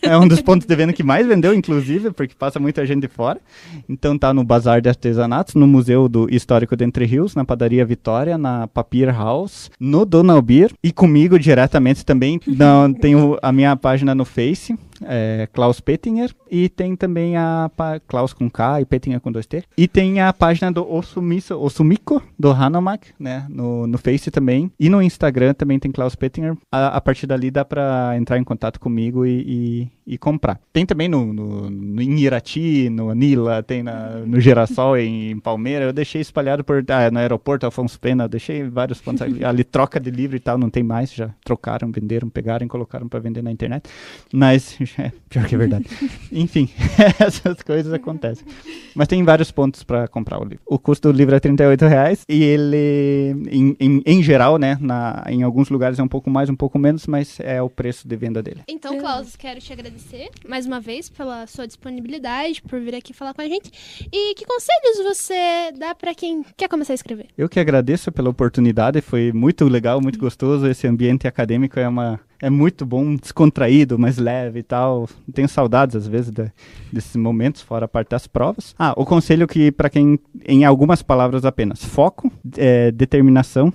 É 0.00 0.16
um 0.16 0.26
dos 0.26 0.40
pontos 0.40 0.66
de 0.66 0.74
venda 0.74 0.94
que 0.94 1.02
mais 1.02 1.26
vendeu, 1.26 1.52
inclusive, 1.52 2.10
porque 2.10 2.34
passa 2.34 2.58
muita 2.58 2.86
gente 2.86 3.02
de 3.02 3.08
fora. 3.08 3.38
Então 3.86 4.16
tá 4.16 4.32
no 4.32 4.42
Bazar 4.42 4.80
de 4.80 4.88
Artesanatos, 4.88 5.54
no 5.54 5.66
Museu 5.66 6.08
do 6.08 6.26
Histórico 6.34 6.74
de 6.74 6.86
Entre 6.86 7.04
Rios, 7.04 7.34
na 7.34 7.44
Padaria 7.44 7.84
Vitória, 7.84 8.38
na 8.38 8.66
Papier 8.66 9.14
House, 9.14 9.70
no 9.78 10.06
Donald 10.06 10.40
Beer 10.40 10.72
e 10.82 10.90
comigo 10.90 11.38
diretamente 11.38 12.02
também. 12.02 12.40
Não, 12.46 12.90
tenho 12.94 13.36
a 13.42 13.52
minha 13.52 13.76
página 13.76 14.14
no 14.14 14.24
Face, 14.24 14.74
é, 15.02 15.48
Klaus 15.52 15.80
Pettinger, 15.80 16.34
e 16.50 16.68
tem 16.68 16.96
também 16.96 17.36
a 17.36 17.70
Klaus 18.06 18.32
com 18.32 18.50
K 18.50 18.80
e 18.80 18.84
Pettinger 18.84 19.20
com 19.20 19.30
dois 19.30 19.46
T. 19.46 19.62
E 19.76 19.86
tem 19.86 20.20
a 20.20 20.32
página 20.32 20.70
do 20.72 20.90
Osumiso, 20.90 21.58
Osumiko, 21.58 22.22
do 22.38 22.50
Hanomak, 22.50 23.12
né, 23.18 23.46
no, 23.48 23.86
no 23.86 23.98
Face 23.98 24.30
também. 24.30 24.70
E 24.78 24.88
no 24.88 25.00
Instagram 25.00 25.54
também 25.54 25.78
tem 25.78 25.92
Klaus 25.92 26.14
Pettinger. 26.14 26.56
A, 26.70 26.88
a 26.96 27.00
partir 27.00 27.26
dali 27.26 27.50
dá 27.50 27.64
para 27.64 28.14
entrar 28.16 28.38
em 28.38 28.44
contato 28.44 28.80
comigo 28.80 29.24
e, 29.24 29.88
e, 30.06 30.14
e 30.14 30.18
comprar. 30.18 30.60
Tem 30.72 30.84
também 30.84 31.08
no, 31.08 31.32
no, 31.32 31.70
no, 31.70 32.02
Irati, 32.02 32.88
no 32.90 33.10
Anila, 33.10 33.62
tem 33.62 33.82
na, 33.82 34.10
no 34.26 34.40
Girassol, 34.40 34.96
em, 34.98 35.30
em 35.30 35.38
Palmeira. 35.38 35.84
Eu 35.84 35.92
deixei 35.92 36.20
espalhado 36.20 36.64
por, 36.64 36.84
ah, 36.88 37.10
no 37.10 37.18
aeroporto 37.18 37.66
Afonso 37.66 37.98
Pena, 38.00 38.24
eu 38.24 38.28
deixei 38.28 38.64
vários 38.64 39.00
pontos 39.00 39.22
ali, 39.22 39.44
ali, 39.44 39.64
troca 39.64 40.00
de 40.00 40.10
livro 40.10 40.36
e 40.36 40.40
tal, 40.40 40.58
não 40.58 40.70
tem 40.70 40.82
mais, 40.82 41.12
já 41.12 41.30
trocaram, 41.44 41.90
venderam, 41.90 42.28
pegaram, 42.28 42.66
colocaram 42.66 43.08
para 43.08 43.20
vender 43.20 43.42
na 43.42 43.52
internet. 43.52 43.88
Mas 44.32 44.76
é, 44.98 45.12
pior 45.28 45.46
que 45.46 45.54
é 45.54 45.58
verdade. 45.58 45.86
Enfim, 46.32 46.68
essas 47.18 47.62
coisas 47.62 47.92
acontecem. 47.92 48.46
Mas 48.94 49.08
tem 49.08 49.22
vários 49.24 49.50
pontos 49.50 49.82
para 49.82 50.08
comprar 50.08 50.38
o 50.40 50.44
livro. 50.44 50.60
O 50.66 50.78
custo 50.78 51.12
do 51.12 51.16
livro 51.16 51.34
é 51.34 51.40
38 51.40 51.86
reais 51.86 52.24
e 52.28 52.42
ele, 52.42 53.34
em, 53.50 53.76
em, 53.78 54.02
em, 54.04 54.22
geral, 54.22 54.58
né, 54.58 54.76
na, 54.80 55.24
em 55.28 55.42
alguns 55.42 55.68
lugares 55.68 55.98
é 55.98 56.02
um 56.02 56.08
pouco 56.08 56.30
mais, 56.30 56.48
um 56.48 56.56
pouco 56.56 56.78
menos, 56.78 57.06
mas 57.06 57.38
é 57.40 57.60
o 57.62 57.70
preço 57.70 58.06
de 58.06 58.16
venda 58.16 58.42
dele. 58.42 58.62
Então, 58.68 58.98
Klaus, 58.98 59.36
quero 59.36 59.60
te 59.60 59.72
agradecer 59.72 60.30
mais 60.48 60.66
uma 60.66 60.80
vez 60.80 61.08
pela 61.08 61.46
sua 61.46 61.66
disponibilidade, 61.66 62.62
por 62.62 62.80
vir 62.80 62.94
aqui 62.94 63.12
falar 63.12 63.34
com 63.34 63.42
a 63.42 63.48
gente. 63.48 63.70
E 64.12 64.34
que 64.34 64.44
conselhos 64.44 65.02
você 65.04 65.72
dá 65.78 65.94
para 65.94 66.14
quem 66.14 66.44
quer 66.56 66.68
começar 66.68 66.92
a 66.92 66.94
escrever? 66.94 67.26
Eu 67.36 67.48
que 67.48 67.60
agradeço 67.60 68.10
pela 68.12 68.30
oportunidade, 68.30 69.00
foi 69.00 69.32
muito 69.32 69.66
legal, 69.66 70.00
muito 70.00 70.18
gostoso. 70.18 70.66
Esse 70.66 70.86
ambiente 70.86 71.26
acadêmico 71.26 71.78
é 71.78 71.88
uma 71.88 72.20
é 72.42 72.48
muito 72.48 72.86
bom, 72.86 73.14
descontraído, 73.16 73.98
mais 73.98 74.16
leve 74.16 74.60
e 74.60 74.62
tal. 74.62 75.08
Tenho 75.32 75.48
saudades, 75.48 75.94
às 75.94 76.06
vezes, 76.06 76.30
de, 76.30 76.50
desses 76.92 77.14
momentos, 77.16 77.60
fora 77.60 77.84
a 77.84 77.88
parte 77.88 78.10
das 78.10 78.26
provas. 78.26 78.74
Ah, 78.78 78.94
o 78.96 79.04
conselho 79.04 79.46
que, 79.46 79.70
para 79.70 79.90
quem, 79.90 80.18
em 80.46 80.64
algumas 80.64 81.02
palavras 81.02 81.44
apenas, 81.44 81.84
foco, 81.84 82.32
é, 82.56 82.90
determinação, 82.90 83.72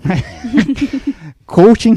coaching. 1.46 1.96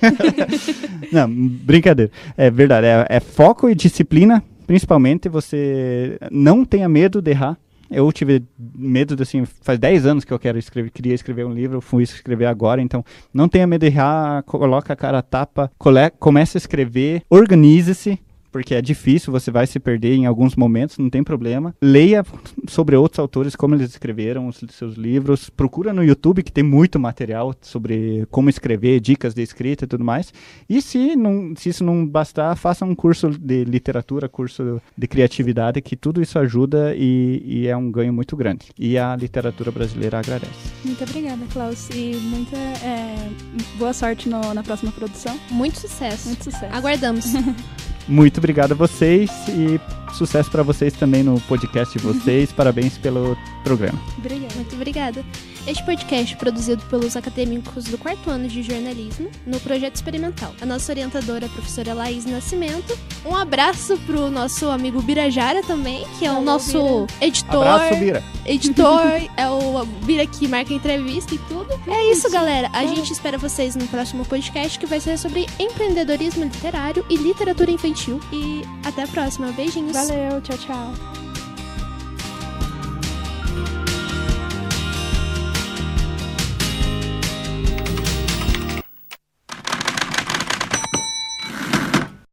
Não, 1.12 1.28
brincadeira. 1.30 2.10
É 2.36 2.50
verdade, 2.50 2.86
é, 2.86 3.06
é 3.08 3.20
foco 3.20 3.68
e 3.68 3.74
disciplina, 3.74 4.42
principalmente. 4.66 5.28
Você 5.28 6.18
não 6.30 6.64
tenha 6.64 6.88
medo 6.88 7.22
de 7.22 7.30
errar 7.30 7.58
eu 7.90 8.10
tive 8.12 8.44
medo 8.58 9.14
de, 9.16 9.22
assim, 9.22 9.44
faz 9.44 9.78
10 9.78 10.06
anos 10.06 10.24
que 10.24 10.32
eu 10.32 10.38
quero 10.38 10.58
escrever, 10.58 10.90
queria 10.90 11.14
escrever 11.14 11.44
um 11.46 11.52
livro, 11.52 11.80
fui 11.80 12.02
escrever 12.02 12.46
agora, 12.46 12.80
então 12.80 13.04
não 13.32 13.48
tenha 13.48 13.66
medo 13.66 13.80
de 13.80 13.86
errar, 13.86 14.42
coloca 14.44 14.92
a 14.92 14.96
cara 14.96 15.18
a 15.18 15.22
tapa, 15.22 15.70
comece 16.18 16.56
a 16.56 16.60
escrever, 16.60 17.22
organize-se, 17.30 18.18
porque 18.56 18.74
é 18.74 18.80
difícil, 18.80 19.30
você 19.30 19.50
vai 19.50 19.66
se 19.66 19.78
perder 19.78 20.14
em 20.14 20.24
alguns 20.24 20.56
momentos, 20.56 20.96
não 20.96 21.10
tem 21.10 21.22
problema. 21.22 21.74
Leia 21.78 22.24
sobre 22.66 22.96
outros 22.96 23.18
autores, 23.18 23.54
como 23.54 23.74
eles 23.74 23.90
escreveram 23.90 24.48
os 24.48 24.64
seus 24.70 24.94
livros. 24.94 25.50
Procura 25.50 25.92
no 25.92 26.02
YouTube, 26.02 26.42
que 26.42 26.50
tem 26.50 26.64
muito 26.64 26.98
material 26.98 27.54
sobre 27.60 28.26
como 28.30 28.48
escrever, 28.48 28.98
dicas 28.98 29.34
de 29.34 29.42
escrita 29.42 29.84
e 29.84 29.86
tudo 29.86 30.02
mais. 30.02 30.32
E 30.70 30.80
se, 30.80 31.14
não, 31.14 31.54
se 31.54 31.68
isso 31.68 31.84
não 31.84 32.06
bastar, 32.06 32.56
faça 32.56 32.82
um 32.86 32.94
curso 32.94 33.28
de 33.28 33.62
literatura, 33.64 34.26
curso 34.26 34.80
de 34.96 35.06
criatividade, 35.06 35.82
que 35.82 35.94
tudo 35.94 36.22
isso 36.22 36.38
ajuda 36.38 36.94
e, 36.96 37.42
e 37.44 37.66
é 37.66 37.76
um 37.76 37.90
ganho 37.90 38.14
muito 38.14 38.34
grande. 38.34 38.68
E 38.78 38.96
a 38.96 39.14
literatura 39.14 39.70
brasileira 39.70 40.18
agradece. 40.18 40.72
Muito 40.82 41.04
obrigada, 41.04 41.44
Klaus. 41.52 41.90
E 41.90 42.16
muita 42.16 42.56
é, 42.56 43.30
boa 43.76 43.92
sorte 43.92 44.30
no, 44.30 44.54
na 44.54 44.62
próxima 44.62 44.90
produção. 44.92 45.38
Muito 45.50 45.78
sucesso. 45.78 46.28
Muito 46.28 46.44
sucesso. 46.44 46.74
Aguardamos. 46.74 47.26
Muito 48.08 48.38
obrigado 48.38 48.72
a 48.72 48.74
vocês 48.74 49.30
e 49.48 49.80
sucesso 50.14 50.50
para 50.50 50.62
vocês 50.62 50.94
também 50.94 51.22
no 51.22 51.40
podcast 51.42 51.98
de 51.98 52.04
vocês. 52.04 52.52
Parabéns 52.52 52.96
pelo 52.96 53.36
programa. 53.64 53.98
Obrigada. 54.18 54.54
Muito 54.54 54.74
obrigada. 54.74 55.24
Este 55.66 55.82
podcast 55.82 56.32
é 56.32 56.36
produzido 56.36 56.80
pelos 56.84 57.16
acadêmicos 57.16 57.84
do 57.86 57.98
quarto 57.98 58.30
ano 58.30 58.46
de 58.46 58.62
jornalismo 58.62 59.28
no 59.44 59.58
projeto 59.58 59.96
experimental. 59.96 60.54
A 60.60 60.66
nossa 60.66 60.92
orientadora 60.92 61.46
é 61.46 61.48
a 61.48 61.50
professora 61.50 61.92
Laís 61.92 62.24
Nascimento. 62.24 62.96
Um 63.24 63.34
abraço 63.34 63.98
pro 64.06 64.30
nosso 64.30 64.68
amigo 64.68 65.02
Birajara 65.02 65.62
também, 65.64 66.06
que 66.18 66.24
é 66.24 66.30
o 66.30 66.40
nosso 66.40 67.06
Bira. 67.06 67.06
editor. 67.20 67.66
Abraço, 67.66 67.96
Bira. 67.96 68.24
Editor, 68.44 69.00
é 69.36 69.48
o 69.48 69.84
Bira 70.04 70.24
que 70.24 70.46
marca 70.46 70.72
entrevista 70.72 71.34
e 71.34 71.38
tudo. 71.38 71.68
É 71.88 72.12
isso, 72.12 72.30
galera. 72.30 72.70
A 72.72 72.86
gente 72.86 73.12
espera 73.12 73.36
vocês 73.36 73.74
no 73.74 73.88
próximo 73.88 74.24
podcast 74.24 74.78
que 74.78 74.86
vai 74.86 75.00
ser 75.00 75.18
sobre 75.18 75.46
empreendedorismo 75.58 76.44
literário 76.44 77.04
e 77.10 77.16
literatura 77.16 77.72
infantil. 77.72 78.20
E 78.32 78.62
até 78.84 79.02
a 79.02 79.08
próxima. 79.08 79.50
Beijinhos. 79.50 79.92
Valeu, 79.92 80.40
tchau, 80.42 80.58
tchau. 80.58 81.25